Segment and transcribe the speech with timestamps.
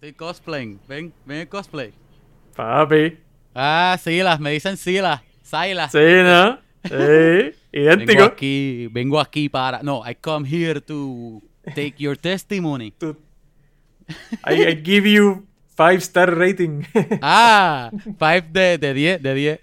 [0.00, 0.80] Estoy cosplaying.
[0.88, 1.92] Ven, ven el cosplay.
[2.56, 3.18] Papi.
[3.54, 5.20] Ah, Silas, me dicen Silas.
[5.42, 5.92] Silas.
[5.92, 6.58] Sí, ¿no?
[6.84, 6.90] Sí.
[6.94, 8.24] Vengo Idéntico.
[8.24, 9.82] aquí, vengo aquí para.
[9.82, 11.42] No, I come here to
[11.74, 12.90] take your testimony.
[12.92, 13.14] Tú-
[14.44, 15.46] I, I give you
[15.76, 16.82] five star rating.
[17.22, 19.60] Ah, 5 de, de 10, de 10.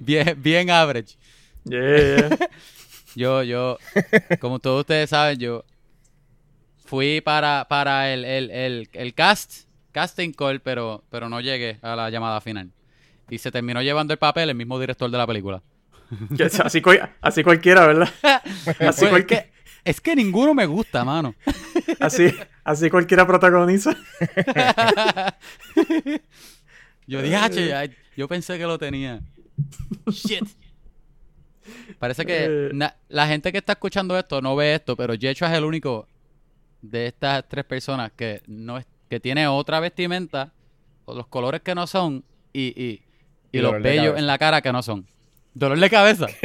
[0.00, 1.16] bien, bien average.
[1.64, 2.48] yeah, yeah.
[3.14, 3.78] Yo, yo,
[4.40, 5.64] como todos ustedes saben, yo
[6.90, 11.94] fui para, para el, el, el, el cast, casting call, pero, pero no llegué a
[11.96, 12.70] la llamada final.
[13.30, 15.62] Y se terminó llevando el papel el mismo director de la película.
[16.64, 16.82] Así,
[17.20, 18.08] así cualquiera, ¿verdad?
[18.80, 19.50] Así, Pues, es, que,
[19.84, 21.34] es que ninguno me gusta, mano.
[22.00, 22.34] así,
[22.64, 23.96] así cualquiera protagoniza.
[27.06, 29.20] Yo dije, "Ache, ya- yo pensé que lo tenía.
[30.08, 30.44] Shit.
[31.98, 32.90] Parece que Eh.
[33.08, 36.08] la gente que está escuchando esto no ve esto, pero Yecho es el único
[36.82, 40.52] de estas tres personas que no es, que tiene otra vestimenta,
[41.04, 43.02] o los colores que no son, y, y,
[43.52, 45.06] y Y los vellos en la cara que no son.
[45.54, 46.26] Dolor de cabeza.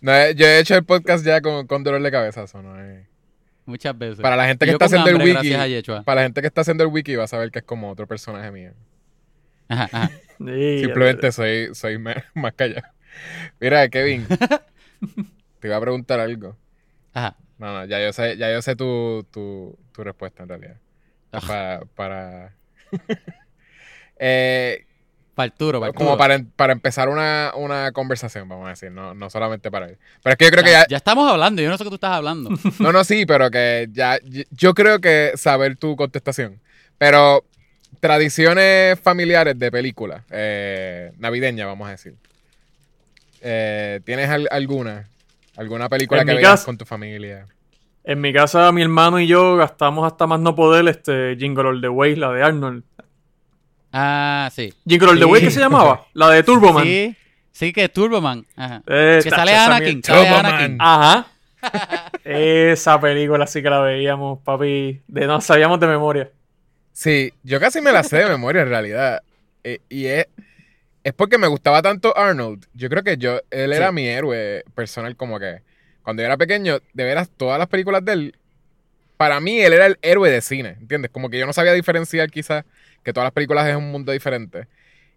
[0.00, 2.78] No, eh, yo he hecho el podcast ya con, con dolor de cabeza, eso no
[2.80, 3.06] es...
[3.64, 4.20] Muchas veces.
[4.20, 5.52] Para la gente que Yo está haciendo el wiki,
[6.04, 8.06] para la gente que está haciendo el wiki va a saber que es como otro
[8.06, 8.72] personaje mío.
[9.68, 10.10] Ajá, ajá.
[10.38, 12.86] Sí, Simplemente soy, soy más, más callado.
[13.58, 14.26] Mira, Kevin,
[15.58, 16.56] te iba a preguntar algo.
[17.12, 17.36] Ajá.
[17.58, 20.76] No, no, ya yo sé, ya yo sé tu, tu, tu respuesta en realidad.
[21.32, 22.52] Es Para, para...
[24.18, 24.84] eh,
[25.34, 29.30] Para Arturo, para como para, para empezar una, una conversación, vamos a decir, no, no
[29.30, 29.98] solamente para él.
[30.22, 31.96] Pero es que yo creo que ya, ya, estamos hablando, yo no sé qué tú
[31.96, 32.50] estás hablando.
[32.80, 34.18] No, no, sí, pero que ya.
[34.50, 36.60] Yo creo que saber tu contestación.
[36.98, 37.44] Pero
[38.00, 42.14] tradiciones familiares de películas, eh, navideñas, vamos a decir.
[43.42, 45.08] Eh, ¿Tienes al- alguna?
[45.56, 47.46] ¿Alguna película En que veas con tu familia?
[48.04, 51.80] En mi casa, mi hermano y yo gastamos hasta más no poder este Jingle All
[51.80, 52.84] the Way, la de Arnold.
[53.92, 54.72] Ah, sí.
[54.86, 55.24] Jingle All the.
[55.24, 56.06] Way, ¿qué se llamaba?
[56.12, 56.84] La de Turboman.
[56.84, 57.16] Sí,
[57.50, 58.46] sí, que Turboman.
[58.54, 58.82] Ajá.
[58.86, 60.02] Eh, que sale Anakin.
[60.02, 60.28] Sale.
[60.28, 60.76] Anakin.
[60.78, 61.26] Ajá.
[62.24, 65.00] Esa película sí que la veíamos, papi.
[65.06, 66.30] De no sabíamos de memoria.
[66.92, 69.22] Sí, yo casi me la sé de memoria en realidad.
[69.64, 70.26] Eh, y es,
[71.06, 72.66] es porque me gustaba tanto Arnold.
[72.74, 73.94] Yo creo que yo, él era Sí.
[73.94, 75.62] mi héroe personal, como que
[76.02, 78.34] cuando yo era pequeño, de veras, todas las películas de él,
[79.16, 81.10] para mí él era el héroe de cine, ¿entiendes?
[81.12, 82.64] Como que yo no sabía diferenciar quizás
[83.04, 84.66] que todas las películas es un mundo diferente.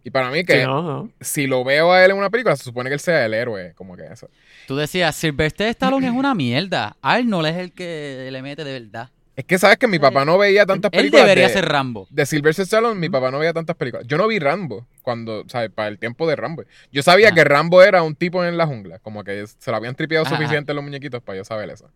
[0.04, 1.12] Y para mí que Sí, no, no.
[1.20, 3.74] si lo veo a él en una película, se supone que él sea el héroe,
[3.76, 4.30] como que eso.
[4.68, 6.96] Tú decías, Sylvester Stallone es una mierda.
[7.02, 9.10] Arnold es el que le mete de verdad.
[9.40, 12.08] Es que sabes que mi papá no veía tantas Él películas debería de- ser Rambo.
[12.10, 14.06] De Sylvester Stallone, mi papá no veía tantas películas.
[14.06, 15.70] Yo no vi Rambo cuando, ¿sabes?
[15.72, 16.64] Para el tiempo de Rambo.
[16.92, 19.00] Yo sabía que Rambo era un tipo en la jungla.
[19.00, 21.90] Como que se lo habían tripeado Ajá, suficiente los muñequitos para yo saber eso.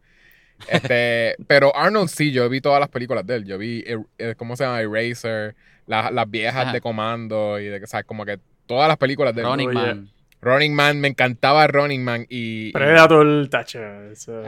[0.70, 3.46] Este, pero Arnold sí, yo vi todas las películas de él.
[3.46, 4.80] Yo vi, eh, eh, ¿cómo se llama?
[4.82, 5.56] Eraser,
[5.86, 6.72] la- las viejas Ajá.
[6.72, 8.06] de Comando y de, ¿sabes?
[8.06, 9.48] Como que todas las películas de él.
[9.48, 9.74] Running.
[9.74, 10.10] Man.
[10.44, 12.68] Running Man, me encantaba Running Man y...
[12.70, 13.80] y Predator, tacho.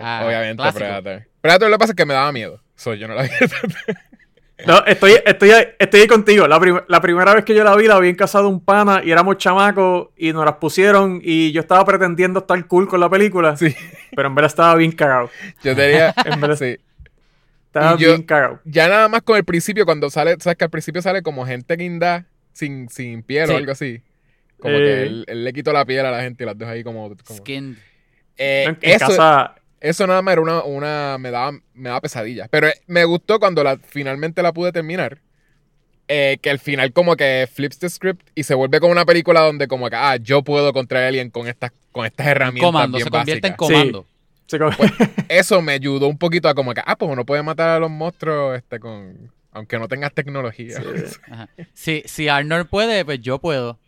[0.02, 0.80] Ah, obviamente clásico.
[0.80, 1.24] Predator.
[1.42, 2.62] Predator lo que pasa es que me daba miedo.
[2.76, 3.30] So, yo no la vi.
[4.66, 6.48] No, estoy, estoy, ahí- estoy ahí contigo.
[6.48, 8.64] La, prim- la primera vez que yo la vi, la vi en casa de un
[8.64, 13.00] pana y éramos chamacos y nos las pusieron y yo estaba pretendiendo estar cool con
[13.02, 13.58] la película.
[13.58, 13.76] sí.
[14.16, 15.30] Pero en verdad estaba bien cagado.
[15.64, 16.14] Yo tenía...
[16.26, 16.78] En verdad sí.
[17.68, 18.60] estaba Y yo- bien cagado.
[18.64, 21.76] ya nada más con el principio, cuando sale, sabes que al principio sale como gente
[21.76, 23.54] guinda sin, sin piel Sí.
[23.54, 24.02] o algo así.
[24.60, 24.80] Como Eh.
[24.80, 27.10] que él, él le quitó la piel a la gente y las deja ahí como.
[27.10, 27.78] como- Skin.
[28.38, 30.64] Eh, En, en eso, casa, eso nada más era una.
[30.64, 32.48] una me, daba, me daba pesadilla.
[32.50, 35.20] Pero eh, me gustó cuando la, finalmente la pude terminar.
[36.08, 39.40] eh, que al final como que flips the script y se vuelve como una película
[39.42, 42.98] donde como que, ah, yo puedo contra Alien con estas, con estas herramientas Comando.
[42.98, 43.58] bien Se convierte en básicas.
[43.58, 44.06] comando.
[44.46, 44.70] se co-
[45.30, 47.90] Eso me ayudó un poquito a como que, ah, pues uno puede matar a los
[47.90, 49.32] monstruos este con...
[49.52, 50.80] Aunque no tengas tecnología.
[51.74, 52.04] Sí.
[52.06, 53.80] Si Arnold puede, pues yo puedo.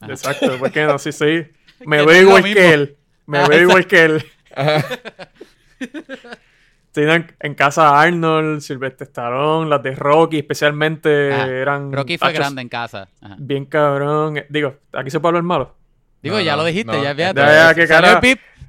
[0.00, 0.12] Ajá.
[0.12, 1.46] Exacto, porque no, sí, sí.
[1.86, 2.56] Me veo lo igual mismo.
[2.60, 2.96] que él.
[3.26, 4.24] Me Ah, veo igual que él.
[4.54, 4.84] Ajá.
[6.92, 11.92] Sí, no, en, en casa Arnold, Sylvester Stallone, las de Rocky especialmente Ah, eran...
[11.92, 13.08] Rocky fue tachos grande en casa.
[13.20, 13.36] Ajá.
[13.38, 14.38] Bien cabrón.
[14.38, 15.76] Eh, Digo, aquí se puede hablar malo.
[16.20, 17.00] Digo, No, ya no, lo dijiste, no.
[17.00, 17.40] ya fíjate.
[17.40, 18.20] Ya, ya, qué cara.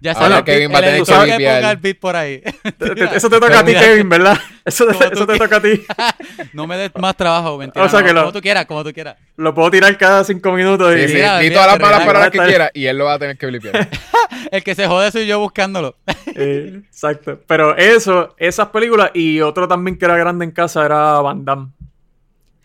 [0.01, 2.41] Ya Ahora salió el Kevin va a tener que que ponga el beat por ahí.
[3.13, 3.73] Eso te toca a ti.
[3.75, 4.35] Kevin, ¿verdad?
[4.65, 5.83] Eso, eso te toca a ti.
[6.53, 7.83] no me des más trabajo, mentira.
[7.85, 9.17] O sea no, que lo- Como tú quieras, como tú quieras.
[9.37, 11.07] Lo puedo tirar cada cinco minutos y...
[11.07, 13.19] Sí, Mira, di mira, todas las malas palabras que quiera y él lo va a
[13.19, 13.89] tener que limpiar.
[14.51, 15.95] El que se jode soy yo buscándolo.
[16.35, 17.39] Eh, exacto.
[17.47, 21.69] Pero eso, esas películas y otro también que era grande en casa era Van Damme.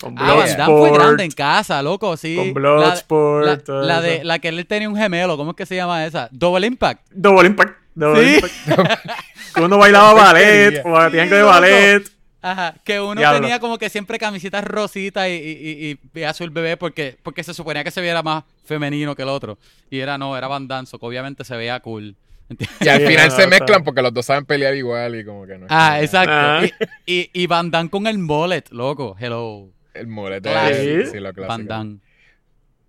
[0.01, 2.37] Con Ah, Van Damme fue Bloodsport, grande en casa, loco, sí.
[2.37, 5.75] Con La- Bloodsport, La, de, la que él tenía un gemelo, ¿cómo es que se
[5.77, 6.29] llama esa?
[6.33, 7.03] Double Impact.
[7.11, 7.79] Double Impact.
[7.95, 8.35] Double Sí.
[8.67, 9.01] Impact.
[9.55, 11.53] que uno bailaba ballet, o tenían que de loco.
[11.53, 12.11] ballet.
[12.43, 13.41] Ajá, que uno Diablo.
[13.41, 17.55] tenía como que siempre camisetas rositas y, y, y- y azul bebé porque, porque se
[17.55, 19.59] suponía que se viera más femenino que el otro.
[19.91, 22.15] Y era no, era Van Danzo, que obviamente se veía cool.
[22.49, 22.77] ¿Entiendes?
[22.83, 25.59] Y al Sí, final se mezclan porque los dos saben pelear igual y como que
[25.59, 25.65] no.
[25.67, 26.33] es Ah, exacto.
[26.33, 26.61] Ah.
[27.07, 29.17] Y, y, y Van Damme con el mullet, loco.
[29.19, 29.71] Hello.
[29.99, 30.51] El mulete.
[30.51, 31.05] Clásico.
[31.05, 31.47] Sí, sí, lo clásico.
[31.49, 31.99] Van Damme.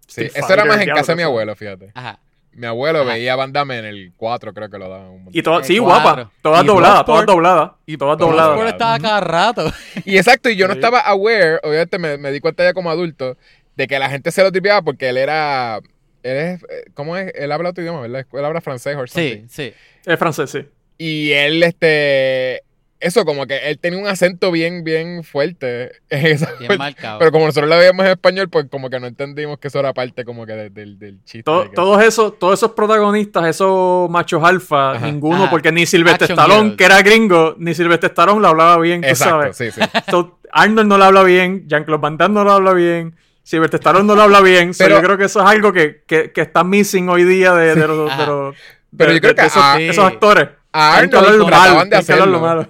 [0.08, 1.92] Sí, Street eso era más en casa de mi abuelo, fíjate.
[1.94, 2.20] Ajá.
[2.54, 3.14] Mi abuelo Ajá.
[3.14, 5.38] veía Van Damme en el 4, creo que lo daban un montón.
[5.40, 6.32] Y todas, sí, guapa.
[6.42, 7.72] Todas dobladas, todas dobladas.
[7.86, 8.54] Y todas dobladas.
[8.54, 9.72] Bloodsport estaba cada rato.
[10.06, 13.38] Y exacto, y yo no estaba aware, obviamente me, me di cuenta ya como adulto,
[13.76, 15.78] de que la gente se lo tripeaba porque él era.
[16.24, 16.64] Él es.
[16.64, 17.32] eh, ¿Cómo es?
[17.36, 18.26] Él habla otro idioma, ¿verdad?
[18.34, 19.72] Él habla francés o Sí, sí.
[20.04, 20.66] Es francés, sí.
[20.98, 22.64] Y él, este.
[23.00, 25.92] Eso, como que él tenía un acento bien, bien fuerte.
[26.10, 27.20] Bien marcado.
[27.20, 29.94] pero como nosotros lo veíamos en español, pues como que no entendimos que eso era
[29.94, 31.44] parte como que de- del, del chiste.
[31.44, 35.06] To- de que- todos esos, todos esos protagonistas, esos machos alfa, Ajá.
[35.06, 35.52] ninguno, Ajá.
[35.52, 39.08] porque ni Sylvester Action Stallone, que era gringo, ni Sylvester Stallone lo hablaba bien, tú
[39.10, 39.58] Exacto, sabes.
[39.58, 39.82] sí, sí.
[40.12, 44.06] So, Arnold no lo habla bien, Jean-Claude Van Damme no lo habla bien, Sylvester Stallone
[44.06, 44.74] no lo habla bien.
[44.74, 47.54] So, Pero- yo creo que eso es algo que, que, que está missing hoy día
[47.54, 48.56] de, de los, de los-
[48.98, 50.50] Pero de- yo creo de- que de esos, a- esos actores.
[50.74, 52.68] A Arnold hablarlo trataban de hacerlo.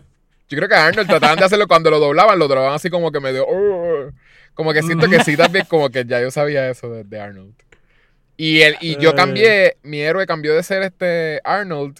[0.50, 3.12] Yo creo que a Arnold trataban de hacerlo cuando lo doblaban, lo doblaban así como
[3.12, 3.46] que medio.
[3.48, 4.12] "Oh".
[4.54, 7.54] como que siento que sí, también como que ya yo sabía eso de, de Arnold.
[8.38, 9.16] Y, el, y yo Eh.
[9.16, 12.00] cambié, mi héroe cambió de ser este Arnold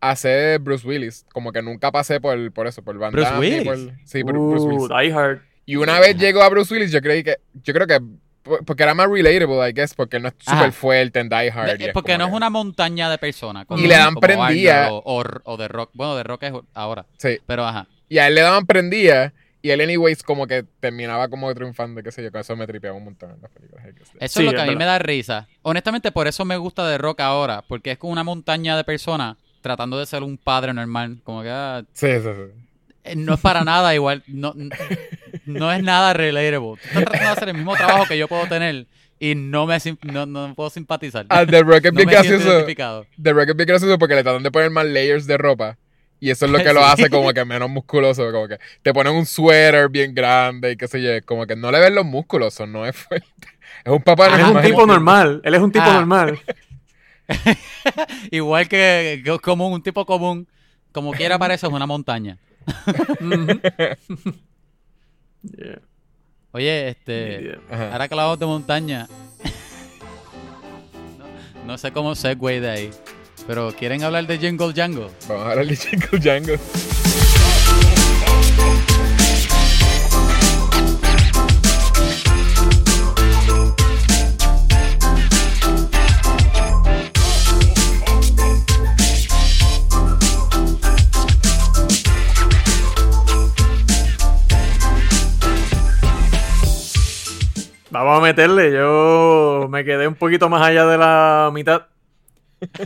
[0.00, 1.24] a ser Bruce Willis.
[1.32, 3.62] Como que nunca pasé por, por eso, por Van Bruce Willis.
[3.64, 4.88] por- sí, por Bruce Uh, Willis.
[4.88, 5.40] Die Hard.
[5.64, 7.36] Y una vez llegó a Bruce Willis, yo creí que.
[7.62, 8.00] Yo creo que.
[8.42, 11.78] Por- Porque era más relatable, I guess, porque no es súper fuerte en Die Hard.
[11.78, 13.66] De- porque no es una montaña de personas.
[13.70, 15.90] Y le dan Arnold O, o, o de Rock.
[15.94, 17.06] Bueno, de Rock es ahora.
[17.18, 17.38] Sí.
[17.46, 17.86] Pero ajá.
[18.08, 19.32] Y a él le daban prendía.
[19.64, 22.32] Y él, anyways, como que terminaba como triunfando, qué sé yo.
[22.32, 23.84] Que eso me tripeaba un montón en las películas.
[24.18, 24.78] Eso Sí, es lo que a mí verdad.
[24.80, 25.48] me da risa.
[25.62, 27.62] Honestamente, por eso me gusta de Rock ahora.
[27.68, 31.18] Porque es como una montaña de personas tratando de ser un padre normal.
[31.22, 32.61] Como que ah, Sí, sí, sí.
[33.04, 34.22] Eh, no es para nada igual.
[34.26, 34.54] No,
[35.46, 36.80] no es nada relatable.
[36.92, 38.86] Tú estás tratando de hacer el mismo trabajo que yo puedo tener.
[39.18, 41.26] Y no me no, no puedo simpatizar.
[41.28, 42.64] Ah, The Rock es bien gracioso.
[43.22, 45.78] The Rock es bien gracioso porque le tratan de poner más layers de ropa.
[46.18, 48.30] Y eso es lo que lo hace como que menos musculoso.
[48.32, 51.10] Como que te ponen un suéter bien grande y qué sé yo.
[51.24, 53.26] Como que no le ven los músculos, eso no es fuerte.
[53.84, 54.70] Es un papá Ajá, Él es un normal.
[54.70, 55.40] tipo normal.
[55.44, 55.94] Él es un tipo Ah.
[55.94, 56.38] normal.
[58.30, 60.46] Igual que, que común, un tipo común.
[60.92, 62.38] Como quiera parece es una montaña.
[65.42, 65.80] Yeah.
[66.52, 67.58] Oye, este.
[67.68, 67.92] Yeah.
[67.92, 69.08] Ahora que hablamos de montaña.
[71.18, 71.24] no,
[71.66, 72.90] no sé cómo segue de ahí.
[73.46, 75.08] Pero ¿quieren hablar de Jingle Jangle?
[75.28, 76.60] Vamos a hablar de Jingle Jangle.
[98.02, 98.72] Vamos a meterle.
[98.72, 101.86] Yo me quedé un poquito más allá de la mitad.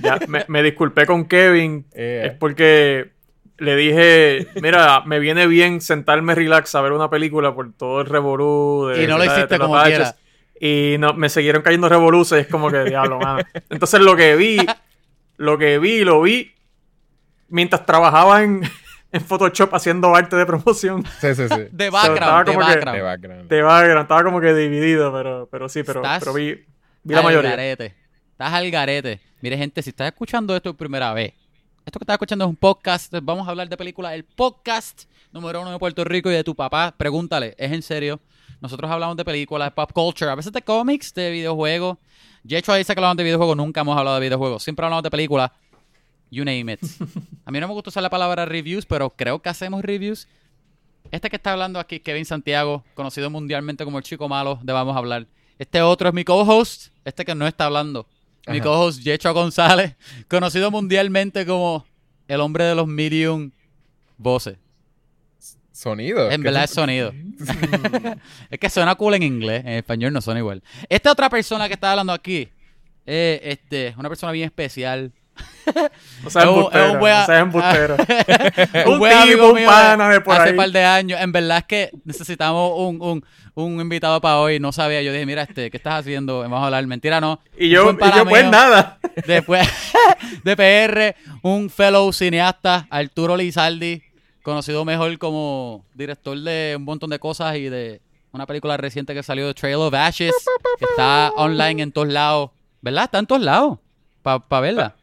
[0.02, 1.86] Ya, me, me disculpé con Kevin.
[1.94, 3.10] Eh, Es porque
[3.58, 8.06] le dije, mira, me viene bien sentarme relax a ver una película por todo el
[8.06, 8.88] revolú.
[8.88, 10.16] de- Y no lo hiciste como quiera.
[10.58, 12.40] Y no, me siguieron cayendo revoluces.
[12.40, 13.42] Es como que, diablo, mano.
[13.70, 14.58] Entonces lo que vi,
[15.36, 16.52] lo que vi, lo vi
[17.48, 18.62] mientras trabajaba en,
[19.16, 21.05] en Photoshop haciendo arte de promoción.
[21.20, 21.62] Sí, sí, sí.
[21.70, 22.96] De background, de que- background.
[22.96, 23.48] De background.
[23.48, 26.55] De background, estaba como que dividido, pero, pero sí, pero, Estás pero vi,
[27.02, 27.50] vi la al mayoría.
[27.50, 27.94] garete.
[28.32, 29.20] Estás al garete.
[29.41, 31.32] Mire, gente, si estás escuchando esto por primera vez,
[31.84, 33.12] esto que estás escuchando es un podcast.
[33.22, 34.12] Vamos a hablar de películas.
[34.14, 36.94] El podcast número uno de Puerto Rico y de tu papá.
[36.96, 38.20] Pregúntale, ¿es en serio?
[38.60, 41.98] Nosotros hablamos de películas, de pop culture, a veces de cómics, de videojuegos.
[42.43, 43.56] Yecho dice que hablamos de videojuegos.
[43.56, 44.62] Nunca hemos hablado de videojuegos.
[44.62, 45.50] Siempre hablamos de películas.
[46.30, 46.80] You name it.
[47.44, 50.26] A mí no me gusta usar la palabra reviews, pero creo que hacemos reviews.
[51.10, 54.96] Este que está hablando aquí, Kevin Santiago, conocido mundialmente como el chico malo de Vamos
[54.96, 55.26] a hablar.
[55.58, 58.06] Este otro es mi co-host, este que no está hablando.
[58.48, 59.96] Mi co-host, Yecho González,
[60.28, 61.84] conocido mundialmente como
[62.28, 63.50] el hombre de los medium
[64.18, 64.58] voces.
[65.72, 66.30] Sonido.
[66.30, 67.12] En ¿Qué verdad es sonido.
[68.50, 70.62] es que suena cool en inglés, en español no suena igual.
[70.88, 72.48] Esta otra persona que está hablando aquí,
[73.04, 75.12] eh, este, una persona bien especial.
[76.24, 77.96] O sea, Es un- es un o sea, embustero.
[78.86, 80.56] un buen tipo, un pana de por hace ahí.
[80.56, 81.20] par de años.
[81.20, 83.24] En verdad es que necesitamos un, un,
[83.55, 84.60] un invitado para hoy.
[84.60, 85.02] No sabía.
[85.02, 86.40] Yo dije, mira, este, ¿qué estás haciendo?
[86.40, 86.86] Vamos a hablar.
[86.86, 87.40] Mentira, no.
[87.58, 88.50] Y Un yo, y yo pues mío.
[88.52, 88.98] nada.
[89.26, 89.69] Después
[90.44, 94.02] de PR, un fellow cineasta, Arturo Lizaldi,
[94.43, 98.00] conocido mejor como director de un montón de cosas y de
[98.32, 100.32] una película reciente que salió de Trail of Ashes,
[100.78, 102.50] que está online en todos lados.
[102.82, 103.05] ¿Verdad?
[103.05, 103.78] Está en todos lados.
[104.22, 104.94] Para verla.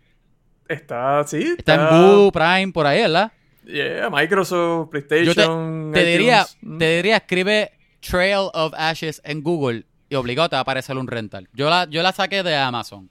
[0.67, 1.55] Está, sí.
[1.57, 3.31] Está en Boo, Prime, por ahí, ¿verdad?
[3.65, 5.91] Yeah, Microsoft, PlayStation.
[5.93, 6.45] Te diría.
[6.61, 6.77] Mm.
[6.77, 11.07] te diría, escribe Trail of Ashes en Google y obligado te va a aparecer un
[11.07, 11.47] rental.
[11.53, 13.09] Yo la, yo la saqué de Amazon.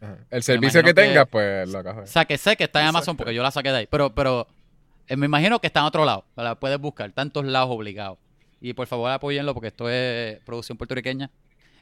[0.00, 0.16] Ajá.
[0.30, 2.04] El servicio que que- tengas, pues lo coges.
[2.04, 3.86] O sea, que sé que está en Amazon porque yo la saqué de ahí.
[3.90, 4.46] Pero, pero
[5.06, 6.24] eh, me imagino que está en otro lado.
[6.36, 7.12] La puedes buscar.
[7.12, 8.18] Tantos lados obligados.
[8.62, 11.30] Y por favor apóyenlo porque esto es producción puertorriqueña.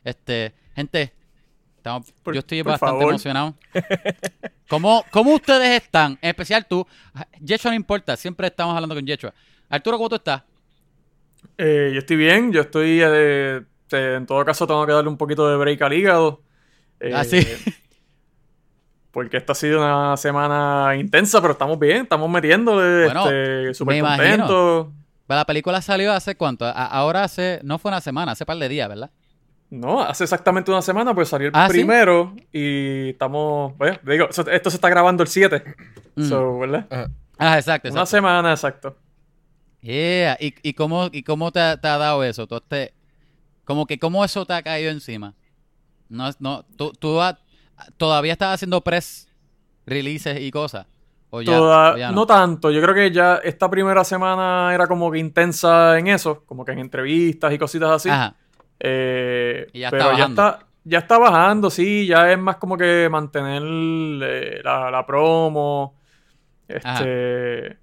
[0.03, 1.13] Este, gente,
[1.79, 3.09] estamos- Por- yo estoy bastante favor.
[3.11, 3.55] emocionado.
[4.69, 6.19] ¿Cómo, ¿Cómo ustedes están?
[6.21, 6.87] En especial tú.
[7.41, 9.33] Yeshua no importa, siempre estamos hablando con Yeshua.
[9.71, 10.43] Arturo, ¿cómo tú estás?
[11.57, 13.01] Eh, yo estoy bien, yo estoy.
[13.03, 16.43] eh, en todo caso, tengo que darle un poquito de break al hígado.
[17.01, 17.39] Eh, Ah, sí.
[19.11, 23.07] Porque esta ha sido una semana intensa, pero estamos bien, estamos metiéndole.
[23.07, 24.47] Bueno, este, súper me imagino.
[24.47, 24.87] contentos.
[25.29, 26.65] La película salió hace cuánto?
[26.67, 29.11] A- ahora hace, no fue una semana, hace par de días, ¿verdad?
[29.71, 31.73] No, hace exactamente una semana, pues salió el Ah, ¿sí?
[31.75, 33.77] primero y estamos.
[33.77, 35.63] Bueno, digo, eso- esto se está grabando el 7.
[36.17, 36.25] Mm.
[36.29, 36.87] So, ¿verdad?
[37.39, 38.07] Ah, exacto, Una exacto.
[38.07, 38.97] semana, exacto.
[39.81, 40.37] Yeah.
[40.41, 42.47] ¿Y, y cómo, y cómo te, ha- te ha dado eso?
[42.47, 42.95] Tú te-
[43.65, 45.35] como que cómo eso te ha caído encima.
[46.09, 47.39] No, es- no, tú, tú ha-
[47.97, 49.29] todavía estás haciendo press
[49.87, 50.87] releases y cosas.
[51.31, 52.15] O ya, Toda- o ya no.
[52.17, 52.27] no.
[52.27, 56.65] tanto, yo creo que ya esta primera semana era como que intensa en eso, como
[56.65, 58.09] que en entrevistas y cositas así.
[58.09, 58.35] Ajá.
[58.81, 60.43] Eh, Y ya está pero ya bajando.
[60.49, 65.95] está, ya está bajando, sí, ya es más como que mantener eh, la, la promo.
[66.67, 67.77] Este.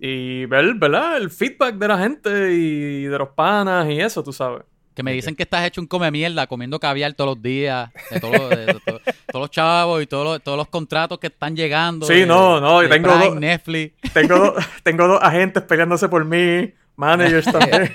[0.00, 1.16] Y ver, ¿verdad?
[1.16, 4.62] El feedback de la gente y de los panas y eso, tú sabes.
[4.94, 7.88] Que me dicen que estás hecho un come mierda comiendo caviar todos los días.
[8.10, 9.00] De todos los- de- de- to-
[9.32, 12.06] todos los chavos y todos los, todos los contratos que están llegando.
[12.06, 13.94] Sí, no, no, tengo Prime, dos- Netflix.
[14.12, 17.92] Tengo, tengo dos agentes peleándose por mí, managers también.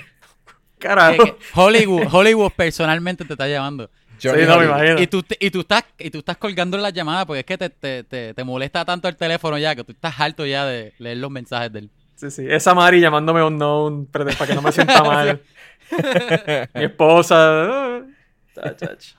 [0.78, 1.24] Carajo.
[1.24, 3.90] Que- que Hollywood, Hollywood personalmente te está llamando.
[4.18, 5.00] Sí, no, me imagino.
[5.02, 7.58] Y tú, te- y tú estás y tú estás colgando las llamadas porque es que
[7.58, 10.94] te, te, te, te molesta tanto el teléfono ya que tú estás harto ya de
[10.98, 11.90] leer los mensajes de él.
[12.14, 12.46] Sí, sí.
[12.48, 15.42] Esa Mari llamándome unknown para para que no me sienta mal.
[16.74, 18.00] Mi esposa.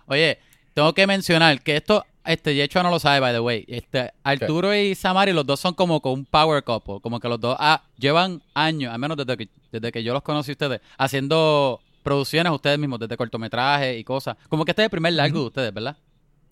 [0.08, 0.40] Oye,
[0.74, 3.66] tengo que mencionar que esto, este Yecho no lo sabe, by the way.
[3.68, 7.00] Este, Arturo y Samari, los dos son como con un power couple.
[7.02, 10.22] Como que los dos ah, llevan años, al menos desde que, desde que yo los
[10.24, 14.38] conocí a ustedes, haciendo producciones ustedes mismos, desde cortometrajes y cosas.
[14.50, 15.98] Como que este es el primer largo de ustedes, ¿verdad?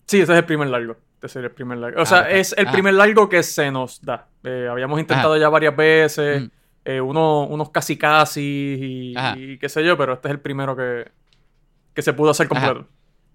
[0.06, 0.96] Sí, ese es el primer largo.
[1.22, 2.02] Ese es el primer largo.
[2.02, 2.40] O sea, perfecto.
[2.40, 2.72] es el Ajá.
[2.72, 4.26] primer largo que se nos da.
[4.42, 6.42] Eh, habíamos intentado ya varias veces.
[6.42, 6.46] Mm.
[6.86, 11.10] eh, uno- unos casi casi y, qué sé yo, pero este es el primero que,
[11.94, 12.84] que se pudo hacer Ajá.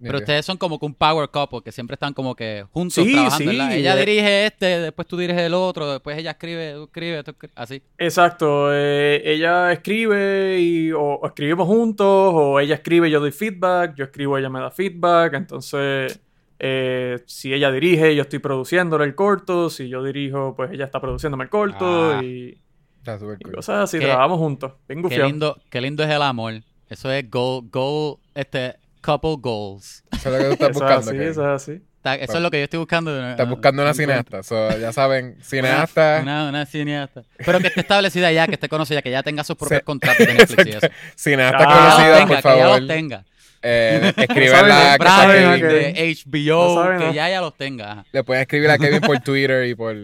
[0.02, 3.12] Pero ustedes son como que un power couple, que siempre están como que juntos Sí,
[3.12, 3.74] trabajando, sí, ¿verdad?
[3.76, 4.00] Ella eh.
[4.00, 7.82] dirige este, después tú diriges el otro, después ella escribe, tú escribes, tú escribes, así.
[7.98, 13.32] Exacto, eh, ella escribe y o, o escribimos juntos, o ella escribe y yo doy
[13.32, 16.20] feedback, yo escribo ella me da feedback, entonces
[16.60, 21.00] eh, si ella dirige yo estoy produciéndole el corto, si yo dirijo pues ella está
[21.02, 22.22] produciéndome el corto Ah.
[22.24, 22.58] y,
[23.00, 23.56] Está súper y cool.
[23.56, 25.28] cosas así, Qué- trabajamos juntos, bien Qué gufiado.
[25.28, 26.54] lindo, qué lindo es el amor.
[26.90, 30.04] Eso es goal, goal, este, couple goals.
[30.12, 31.12] Eso es lo que tú estás Eso buscando.
[31.12, 31.82] así, eso es así.
[31.98, 33.30] Está- Eso es lo que yo estoy buscando.
[33.30, 34.42] Estás buscando una cineasta.
[34.44, 36.20] So, ya saben, cineasta.
[36.22, 37.24] Una, una cineasta.
[37.46, 40.34] Pero que esté establecida ya, que esté conocida, que ya tenga sus propios contratos de
[40.34, 40.88] Netflix y eso.
[41.16, 42.80] Cineasta Ah, conocida, tenga, por que ya favor.
[42.80, 43.26] los tenga.
[43.62, 47.14] Eh, no saben, Kevin- de HBO, No saben, que no.
[47.14, 47.92] ya ya los tenga.
[47.92, 48.06] Ajá.
[48.14, 49.96] Le pueden escribir a Kevin por Twitter y por,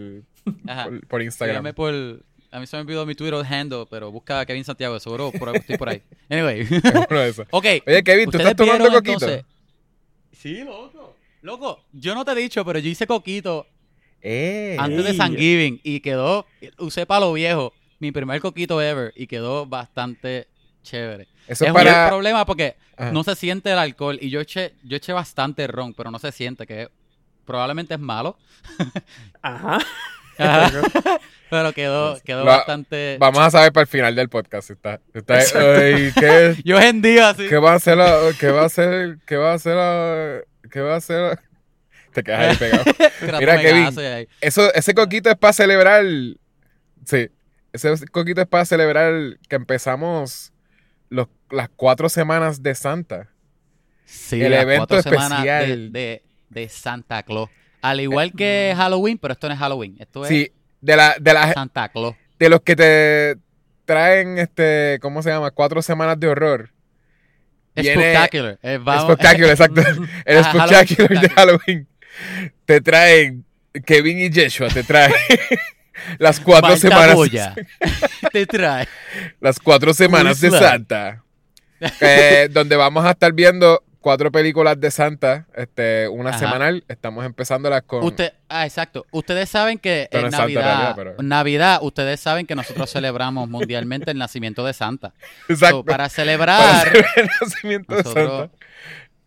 [0.44, 1.54] por, por Instagram.
[1.56, 1.94] Síganme por...
[2.50, 5.54] A mí se me olvidó mi Twitter handle, pero busca a Kevin Santiago, seguro por
[5.56, 6.02] estoy por ahí.
[6.30, 6.66] Anyway.
[7.50, 7.64] Ok.
[7.86, 9.12] Oye, Kevin, ¿tú ¿ustedes estás tomando vieron, coquito?
[9.26, 9.44] entonces?
[10.32, 11.16] Sí, loco.
[11.42, 13.66] Loco, yo no te he dicho, pero yo hice coquito
[14.22, 15.16] Eh, antes de Ey.
[15.18, 16.46] Thanksgiving y quedó,
[16.78, 20.48] usé palo viejo, mi primer coquito ever y quedó bastante
[20.82, 21.24] chévere.
[21.46, 22.08] eso es es un para.
[22.08, 23.12] problema porque Ajá.
[23.12, 26.32] no se siente el alcohol y yo eché, yo eché bastante ron, pero no se
[26.32, 26.88] siente, que
[27.44, 28.36] probablemente es malo.
[29.42, 29.78] Ajá.
[31.50, 33.16] Pero quedó, quedó bastante...
[33.20, 34.70] Vamos a saber para el final del podcast.
[34.70, 37.48] Está, está, ay, ¿qué, Yo vendí así.
[37.48, 40.40] ¿Qué va a hacer la, qué va a hacer, qué va a hacer la,
[40.70, 41.38] qué va a hacer
[42.12, 42.84] Te quedas ahí pegado.
[43.38, 43.98] Mira, Kevin.
[43.98, 44.28] ahí.
[44.40, 46.04] Eso, ese coquito es para celebrar,
[47.04, 47.30] sí,
[47.72, 50.52] ese coquito es para celebrar que empezamos
[51.10, 53.28] los, las cuatro semanas de Santa.
[54.04, 55.92] Sí, el las evento cuatro semanas especial.
[55.92, 57.50] De, de, de Santa Claus.
[57.82, 59.96] Al igual que Halloween, pero esto no es Halloween.
[59.98, 62.14] Esto es Sí, de la, de la, Santa Claus.
[62.38, 63.36] de los que te
[63.84, 65.50] traen este, ¿cómo se llama?
[65.50, 66.70] Cuatro semanas de horror.
[67.78, 68.58] Spectacular.
[68.62, 69.80] Eh, Spectacular, exacto.
[70.24, 71.28] El spectacular de.
[71.30, 71.88] Halloween.
[72.64, 73.44] Te traen
[73.84, 75.12] Kevin y Yeshua, te traen
[76.18, 77.16] las cuatro semanas.
[78.32, 78.88] Te trae.
[79.40, 80.50] Las cuatro semanas de.
[80.50, 81.22] Santa.
[82.00, 86.38] eh, donde vamos a estar viendo cuatro películas de Santa, este, una Ajá.
[86.38, 86.84] semanal.
[86.86, 88.04] Estamos empezándolas con.
[88.04, 89.04] Usted, ah, exacto.
[89.10, 94.12] Ustedes saben que en Santa Navidad, realidad, pero- Navidad, ustedes saben que nosotros celebramos mundialmente
[94.12, 95.12] el nacimiento de Santa.
[95.48, 95.78] Exacto.
[95.78, 98.50] So, para Para celebrar, hacer el nacimiento de Santa.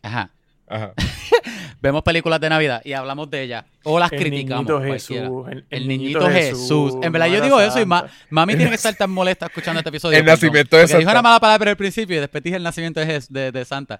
[0.02, 0.30] ajá,
[0.70, 0.94] Ajá.
[1.82, 4.66] vemos películas de Navidad y hablamos de ellas o las El criticamos.
[4.66, 4.82] niñito.
[4.82, 5.48] Jesús.
[5.52, 6.94] El, El niñito Jesús.
[7.04, 8.14] En verdad, yo digo eso y ma- Santa.
[8.30, 10.18] mami tiene que estar tan molesta escuchando este episodio.
[10.18, 11.20] El perdón, nacimiento de porque Dijo Santa.
[11.20, 14.00] una mala palabra al principio y después dije el nacimiento de, de, de Santa.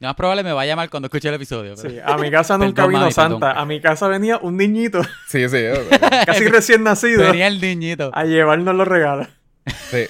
[0.00, 1.74] Lo más probable me va a llamar cuando escuche el episodio.
[1.76, 3.38] pero- Sí, a mi casa nunca Perdón, vino mami, Santa.
[3.48, 3.58] perdón.
[3.62, 5.56] A mi casa venía un niñito Sí, sí.
[5.56, 5.88] eh,
[6.26, 8.10] casi recién nacido Venía el niñito.
[8.14, 9.28] a llevarnos los regalos.
[9.90, 10.04] sí.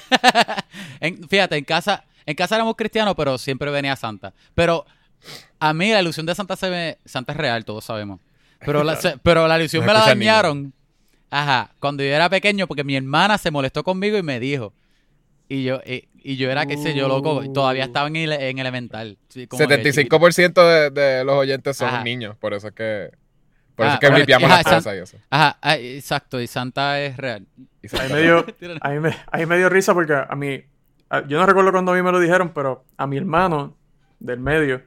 [1.00, 4.32] En- fíjate, en casa, en casa éramos cristianos, pero siempre venía Santa.
[4.54, 4.84] Pero
[5.60, 8.20] a mí la ilusión de Santa se me, Santa es real, todos sabemos.
[8.64, 10.72] Pero la, se- pero la ilusión No me la dañaron.
[11.30, 14.72] Ajá, cuando yo era pequeño, porque mi hermana se molestó conmigo y me dijo.
[15.48, 18.58] Y yo, y, y yo era, qué sé yo, loco, todavía estaba en, ele- en
[18.58, 19.18] elemental.
[19.28, 20.16] sí, como que chiquito.
[20.16, 22.02] 75% de, de los oyentes son Ajá.
[22.02, 22.36] niños.
[22.38, 23.10] Por eso es que.
[23.76, 25.18] Por eso Ah, es que bueno, limpiamos ajá, las cosas y eso.
[25.30, 27.46] Ajá, ah, exacto, y Santa es real.
[27.82, 28.46] Y Ahí me dio,
[28.80, 30.62] ahí me, ahí me dio risa porque a mí,
[31.10, 33.76] a- yo no recuerdo cuando a mí me lo dijeron, pero a mi hermano
[34.20, 34.80] del medio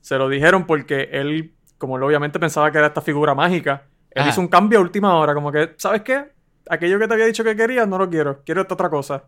[0.00, 4.22] se lo dijeron porque él, como él obviamente pensaba que era esta figura mágica, él
[4.22, 4.30] Ajá.
[4.30, 6.32] hizo un cambio a última hora, como que, ¿sabes qué?
[6.70, 9.24] Aquello que te había dicho que querías, no lo quiero, quiero esta otra cosa.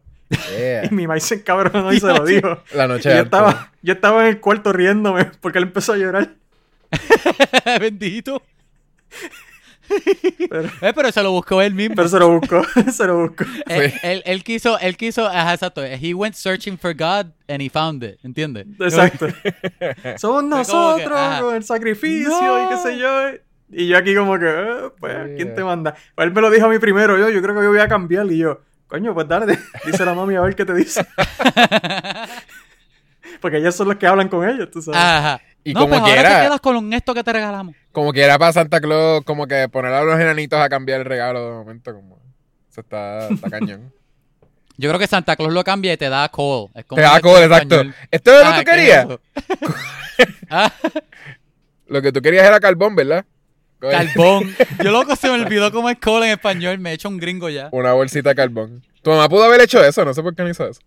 [0.61, 0.85] Yeah.
[0.87, 2.59] Y mi maíz se encabronó y se lo dijo.
[2.75, 5.97] La Y noche yo estaba, yo estaba en el cuarto riéndome porque él empezó a
[5.97, 6.31] llorar.
[7.81, 8.43] Bendito.
[10.49, 11.97] Pero, Eh, pero se lo buscó él mismo.
[11.97, 12.62] pero se lo buscó,
[12.93, 13.45] se lo buscó.
[13.67, 13.99] Él, Sí.
[14.05, 15.83] él- él quiso, él quiso, ajá, exacto.
[15.85, 18.67] He went searching for God and he found it, ¿entiendes?
[18.79, 19.26] Exacto.
[20.17, 22.64] Somos que, nosotros con el sacrificio No.
[22.64, 23.31] y qué sé yo.
[23.73, 25.52] Y yo aquí como que, eh, pues, ¿quién eh.
[25.57, 25.95] te manda?
[26.14, 27.88] Pues él me lo dijo a mí primero, yo, yo creo que yo voy a
[27.88, 28.26] cambiar.
[28.31, 31.06] Y yo, coño, pues dale, dice la mami a ver qué te dice.
[33.40, 35.00] Porque ellos son los que hablan con ellos, tú sabes.
[35.00, 35.40] Ajá.
[35.64, 37.75] Y no, como pues ahora quiera- te quedas con esto que te regalamos.
[37.92, 41.06] Como que era para Santa Claus, como que poner a los enanitos a cambiar el
[41.06, 42.18] regalo de momento, como.
[42.70, 43.92] Eso está, está cañón.
[44.76, 46.68] Yo creo que Santa Claus lo cambia y te da call.
[46.75, 47.74] Es como Te da en exacto.
[47.76, 47.94] español.
[48.11, 49.07] Esto es lo Ah, que tú ¿qué es querías.
[50.50, 50.72] Ah,
[51.87, 53.24] Lo que tú querías era carbón, ¿verdad?
[53.81, 54.55] Carbón.
[54.85, 56.79] Yo loco se me olvidó cómo es call en español.
[56.79, 57.69] Me he hecho un gringo ya.
[57.73, 58.83] Una bolsita de carbón.
[59.03, 60.81] Tu mamá pudo haber hecho eso, no sé por qué no hizo eso.